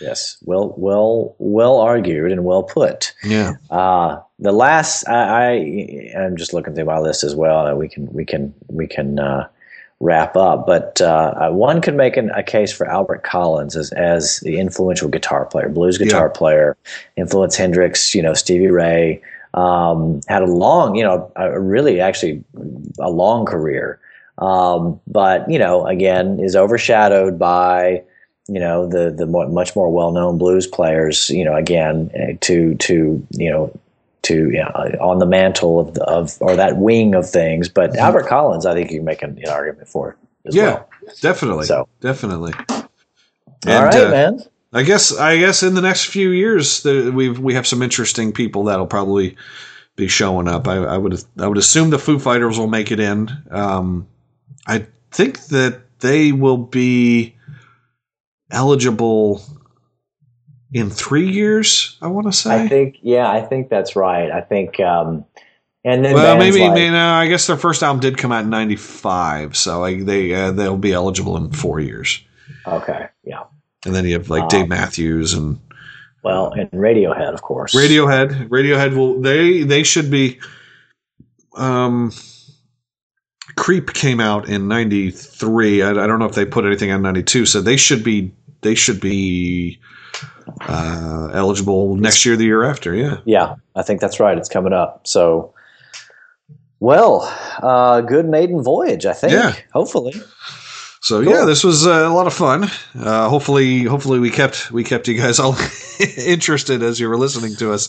Yes, 0.00 0.36
well, 0.42 0.74
well, 0.76 1.36
well 1.38 1.78
argued 1.78 2.32
and 2.32 2.42
well 2.42 2.64
put. 2.64 3.12
Yeah. 3.22 3.52
Uh, 3.70 4.20
the 4.38 4.50
last, 4.50 5.06
I, 5.06 5.52
I, 5.52 6.18
I'm 6.18 6.38
just 6.38 6.54
looking 6.54 6.74
through 6.74 6.86
my 6.86 6.98
list 6.98 7.22
as 7.22 7.36
well. 7.36 7.76
We 7.76 7.86
can, 7.86 8.10
we 8.10 8.24
can, 8.24 8.54
we 8.68 8.86
can. 8.86 9.18
Uh, 9.18 9.46
wrap 10.00 10.36
up. 10.36 10.66
But 10.66 11.00
uh, 11.00 11.50
one 11.50 11.80
could 11.80 11.94
make 11.94 12.16
an, 12.16 12.30
a 12.30 12.42
case 12.42 12.72
for 12.72 12.86
Albert 12.86 13.22
Collins 13.22 13.76
as, 13.76 13.92
as 13.92 14.40
the 14.40 14.58
influential 14.58 15.08
guitar 15.08 15.44
player, 15.44 15.68
blues 15.68 15.98
guitar 15.98 16.26
yeah. 16.26 16.38
player, 16.38 16.76
influenced 17.16 17.58
Hendrix, 17.58 18.14
you 18.14 18.22
know, 18.22 18.34
Stevie 18.34 18.70
Ray. 18.70 19.22
Um, 19.52 20.20
had 20.28 20.42
a 20.42 20.46
long, 20.46 20.94
you 20.94 21.02
know, 21.02 21.30
a 21.36 21.58
really 21.58 22.00
actually 22.00 22.44
a 22.98 23.10
long 23.10 23.44
career. 23.44 24.00
Um, 24.38 25.00
but 25.06 25.50
you 25.50 25.58
know, 25.58 25.86
again, 25.86 26.40
is 26.40 26.56
overshadowed 26.56 27.38
by 27.38 28.02
you 28.48 28.58
know 28.58 28.86
the 28.86 29.10
the 29.10 29.26
much 29.26 29.76
more 29.76 29.92
well 29.92 30.12
known 30.12 30.38
blues 30.38 30.66
players. 30.66 31.28
You 31.30 31.44
know, 31.44 31.56
again, 31.56 32.10
eh, 32.14 32.36
to 32.42 32.74
to 32.76 33.26
you 33.32 33.50
know 33.50 33.72
to 34.22 34.50
you 34.50 34.58
know, 34.58 34.70
on 35.00 35.18
the 35.18 35.26
mantle 35.26 35.80
of, 35.80 35.94
the, 35.94 36.04
of 36.04 36.36
or 36.40 36.56
that 36.56 36.76
wing 36.76 37.14
of 37.14 37.28
things. 37.28 37.68
But 37.68 37.90
mm-hmm. 37.90 38.00
Albert 38.00 38.26
Collins, 38.26 38.66
I 38.66 38.74
think 38.74 38.90
you 38.90 38.98
can 38.98 39.04
make 39.04 39.22
an, 39.22 39.38
an 39.38 39.48
argument 39.48 39.88
for 39.88 40.16
as 40.44 40.54
yeah, 40.54 40.74
well. 40.74 40.88
definitely. 41.20 41.66
So 41.66 41.88
definitely. 42.00 42.52
And, 43.66 43.76
all 43.76 43.84
right, 43.84 43.94
uh, 43.94 44.10
man. 44.10 44.42
I 44.72 44.82
guess 44.82 45.16
I 45.16 45.38
guess 45.38 45.62
in 45.62 45.74
the 45.74 45.80
next 45.80 46.06
few 46.06 46.30
years 46.30 46.84
we 46.84 47.30
we 47.30 47.54
have 47.54 47.66
some 47.66 47.82
interesting 47.82 48.32
people 48.32 48.64
that'll 48.64 48.86
probably 48.86 49.36
be 49.96 50.08
showing 50.08 50.48
up. 50.48 50.68
I, 50.68 50.76
I, 50.76 50.96
would 50.96 51.22
I 51.38 51.46
would 51.46 51.58
assume 51.58 51.90
the 51.90 51.98
Foo 51.98 52.18
Fighters 52.18 52.58
will 52.58 52.68
make 52.68 52.90
it 52.90 53.00
in. 53.00 53.30
Um, 53.50 54.06
I 54.66 54.86
think 55.10 55.46
that 55.46 55.80
they 55.98 56.32
will 56.32 56.56
be 56.56 57.36
eligible 58.50 59.42
in 60.72 60.90
three 60.90 61.28
years. 61.28 61.96
I 62.00 62.08
want 62.08 62.26
to 62.26 62.32
say. 62.32 62.64
I 62.64 62.68
think, 62.68 62.98
yeah, 63.02 63.30
I 63.30 63.40
think 63.40 63.68
that's 63.68 63.96
right. 63.96 64.30
I 64.30 64.40
think, 64.40 64.80
um, 64.80 65.24
and 65.84 66.04
then 66.04 66.14
well, 66.14 66.36
maybe, 66.36 66.60
like, 66.60 66.74
maybe 66.74 66.94
I 66.94 67.26
guess 67.26 67.46
their 67.46 67.56
first 67.56 67.82
album 67.82 68.00
did 68.00 68.18
come 68.18 68.32
out 68.32 68.44
in 68.44 68.50
'95, 68.50 69.56
so 69.56 69.80
like 69.80 70.04
they 70.04 70.34
uh, 70.34 70.52
they'll 70.52 70.76
be 70.76 70.92
eligible 70.92 71.36
in 71.36 71.50
four 71.52 71.80
years. 71.80 72.22
Okay, 72.66 73.06
yeah. 73.24 73.44
And 73.86 73.94
then 73.94 74.04
you 74.04 74.12
have 74.12 74.28
like 74.28 74.42
um, 74.42 74.48
Dave 74.48 74.68
Matthews 74.68 75.32
and 75.32 75.58
well, 76.22 76.52
and 76.52 76.70
Radiohead, 76.70 77.32
of 77.32 77.40
course. 77.40 77.74
Radiohead, 77.74 78.48
Radiohead 78.48 78.94
will 78.94 79.20
they 79.20 79.62
they 79.62 79.82
should 79.82 80.10
be. 80.10 80.38
Um, 81.56 82.12
Creep 83.56 83.92
came 83.92 84.20
out 84.20 84.48
in 84.48 84.68
'93. 84.68 85.82
I, 85.82 85.90
I 85.90 86.06
don't 86.06 86.18
know 86.18 86.26
if 86.26 86.34
they 86.34 86.44
put 86.44 86.66
anything 86.66 86.90
on 86.92 87.02
'92, 87.02 87.46
so 87.46 87.60
they 87.60 87.76
should 87.76 88.04
be 88.04 88.32
they 88.60 88.74
should 88.74 89.00
be 89.00 89.80
uh, 90.60 91.30
eligible 91.32 91.96
next 91.96 92.24
year, 92.24 92.36
the 92.36 92.44
year 92.44 92.64
after. 92.64 92.94
Yeah. 92.94 93.18
Yeah, 93.24 93.56
I 93.74 93.82
think 93.82 94.00
that's 94.00 94.20
right. 94.20 94.36
It's 94.36 94.48
coming 94.48 94.72
up. 94.72 95.06
So, 95.06 95.54
well, 96.80 97.22
uh, 97.62 98.00
good 98.00 98.26
maiden 98.26 98.62
voyage. 98.62 99.06
I 99.06 99.12
think. 99.12 99.32
Yeah. 99.32 99.54
Hopefully. 99.72 100.14
So 101.02 101.22
cool. 101.22 101.32
yeah, 101.32 101.44
this 101.44 101.64
was 101.64 101.86
uh, 101.86 102.06
a 102.06 102.12
lot 102.12 102.26
of 102.26 102.34
fun. 102.34 102.64
Uh, 102.94 103.28
hopefully, 103.28 103.84
hopefully 103.84 104.18
we 104.18 104.30
kept 104.30 104.70
we 104.70 104.84
kept 104.84 105.08
you 105.08 105.16
guys 105.16 105.38
all 105.38 105.56
interested 106.18 106.82
as 106.82 107.00
you 107.00 107.08
were 107.08 107.16
listening 107.16 107.56
to 107.56 107.72
us 107.72 107.88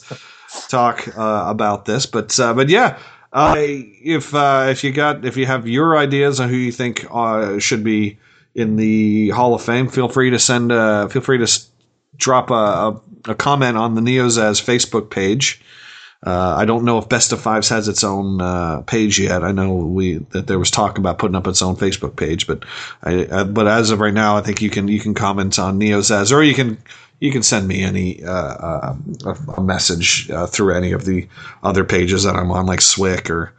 talk 0.69 1.07
uh, 1.17 1.43
about 1.47 1.85
this. 1.85 2.05
But 2.05 2.39
uh, 2.39 2.53
but 2.53 2.69
yeah, 2.69 2.97
uh, 3.33 3.55
if 3.57 4.33
uh, 4.33 4.67
if 4.69 4.83
you 4.83 4.93
got 4.93 5.25
if 5.25 5.35
you 5.35 5.45
have 5.45 5.67
your 5.67 5.97
ideas 5.97 6.39
on 6.39 6.49
who 6.49 6.55
you 6.55 6.71
think 6.71 7.05
should 7.59 7.83
be 7.83 8.17
in 8.55 8.77
the 8.77 9.29
Hall 9.29 9.53
of 9.53 9.61
Fame, 9.61 9.89
feel 9.89 10.07
free 10.07 10.29
to 10.29 10.39
send 10.39 10.69
feel 11.11 11.21
free 11.21 11.37
to 11.37 11.47
drop 12.15 12.49
a, 12.49 12.53
a, 12.53 13.01
a 13.29 13.35
comment 13.35 13.77
on 13.77 13.95
the 13.95 14.01
Neozaz 14.01 14.63
Facebook 14.63 15.09
page. 15.09 15.61
Uh, 16.23 16.55
I 16.55 16.65
don't 16.65 16.85
know 16.85 16.99
if 16.99 17.09
Best 17.09 17.31
of 17.31 17.41
Fives 17.41 17.69
has 17.69 17.87
its 17.87 18.03
own 18.03 18.41
uh, 18.41 18.81
page 18.81 19.19
yet. 19.19 19.43
I 19.43 19.51
know 19.51 19.73
we 19.73 20.17
that 20.31 20.45
there 20.45 20.59
was 20.59 20.69
talk 20.69 20.99
about 20.99 21.17
putting 21.17 21.35
up 21.35 21.47
its 21.47 21.63
own 21.63 21.75
Facebook 21.75 22.15
page, 22.15 22.45
but 22.45 22.63
I, 23.01 23.27
I, 23.31 23.43
but 23.43 23.67
as 23.67 23.89
of 23.89 23.99
right 23.99 24.13
now, 24.13 24.37
I 24.37 24.41
think 24.41 24.61
you 24.61 24.69
can 24.69 24.87
you 24.87 24.99
can 24.99 25.15
comment 25.15 25.57
on 25.57 25.79
Neozaz 25.79 26.31
or 26.31 26.43
you 26.43 26.53
can 26.53 26.77
you 27.19 27.31
can 27.31 27.41
send 27.41 27.67
me 27.67 27.81
any 27.81 28.23
uh, 28.23 28.31
uh 28.31 28.95
a, 29.25 29.29
a, 29.53 29.63
message 29.63 30.29
uh, 30.29 30.45
through 30.45 30.75
any 30.75 30.91
of 30.91 31.05
the 31.05 31.27
other 31.63 31.83
pages 31.83 32.23
that 32.23 32.35
I'm 32.35 32.51
on, 32.51 32.67
like 32.67 32.81
SWIC 32.81 33.31
or 33.31 33.53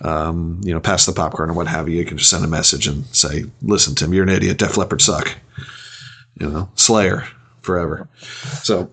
um, 0.00 0.60
you 0.62 0.72
know, 0.72 0.80
pass 0.80 1.04
the 1.04 1.12
popcorn 1.12 1.50
or 1.50 1.54
what 1.54 1.66
have 1.66 1.90
you. 1.90 1.98
You 1.98 2.06
can 2.06 2.16
just 2.16 2.30
send 2.30 2.44
a 2.44 2.48
message 2.48 2.86
and 2.86 3.04
say, 3.14 3.44
"Listen, 3.60 3.94
Tim, 3.94 4.14
you're 4.14 4.22
an 4.22 4.30
idiot. 4.30 4.56
Def 4.56 4.78
Leppard 4.78 5.02
suck." 5.02 5.36
You 6.40 6.48
know, 6.48 6.68
Slayer 6.74 7.28
forever. 7.68 8.08
So 8.62 8.90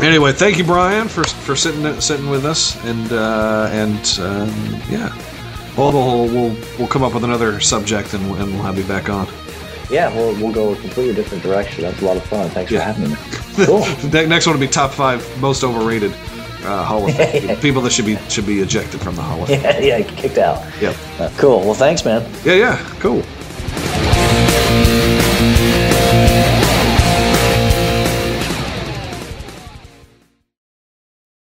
anyway, 0.00 0.32
thank 0.32 0.58
you, 0.58 0.64
Brian, 0.64 1.08
for 1.08 1.24
for 1.24 1.56
sitting 1.56 1.98
sitting 1.98 2.28
with 2.28 2.44
us, 2.44 2.76
and 2.84 3.10
uh, 3.10 3.70
and 3.72 4.18
um, 4.20 4.50
yeah, 4.90 5.08
we'll, 5.78 5.92
we'll 5.92 6.26
we'll 6.26 6.56
we'll 6.78 6.88
come 6.88 7.02
up 7.02 7.14
with 7.14 7.24
another 7.24 7.58
subject, 7.58 8.12
and, 8.12 8.22
and 8.36 8.52
we'll 8.52 8.62
have 8.64 8.76
you 8.76 8.84
back 8.84 9.08
on. 9.08 9.26
Yeah, 9.90 10.14
we'll 10.14 10.34
we'll 10.34 10.52
go 10.52 10.74
a 10.74 10.76
completely 10.76 11.14
different 11.14 11.42
direction. 11.42 11.84
That's 11.84 12.02
a 12.02 12.04
lot 12.04 12.18
of 12.18 12.24
fun. 12.24 12.50
Thanks 12.50 12.70
yeah. 12.70 12.80
for 12.80 12.92
having 12.92 13.10
me. 13.10 13.16
Cool. 13.58 13.80
next 14.28 14.46
one 14.46 14.54
will 14.54 14.60
be 14.60 14.68
top 14.68 14.92
five 14.92 15.20
most 15.40 15.64
overrated 15.64 16.12
uh, 16.62 16.84
Hall 16.84 17.08
of 17.08 17.16
Fame. 17.16 17.56
People 17.60 17.82
that 17.82 17.90
should 17.90 18.06
be 18.06 18.16
should 18.28 18.46
be 18.46 18.60
ejected 18.60 19.00
from 19.00 19.16
the 19.16 19.22
Hall 19.22 19.42
of 19.42 19.48
Fame. 19.48 19.62
Yeah, 19.62 19.96
yeah, 19.96 20.02
kicked 20.02 20.38
out. 20.38 20.64
Yep. 20.80 20.96
Uh, 21.18 21.30
cool. 21.38 21.60
Well, 21.60 21.74
thanks, 21.74 22.04
man. 22.04 22.22
Yeah, 22.44 22.54
yeah, 22.54 22.76
cool. 23.00 23.24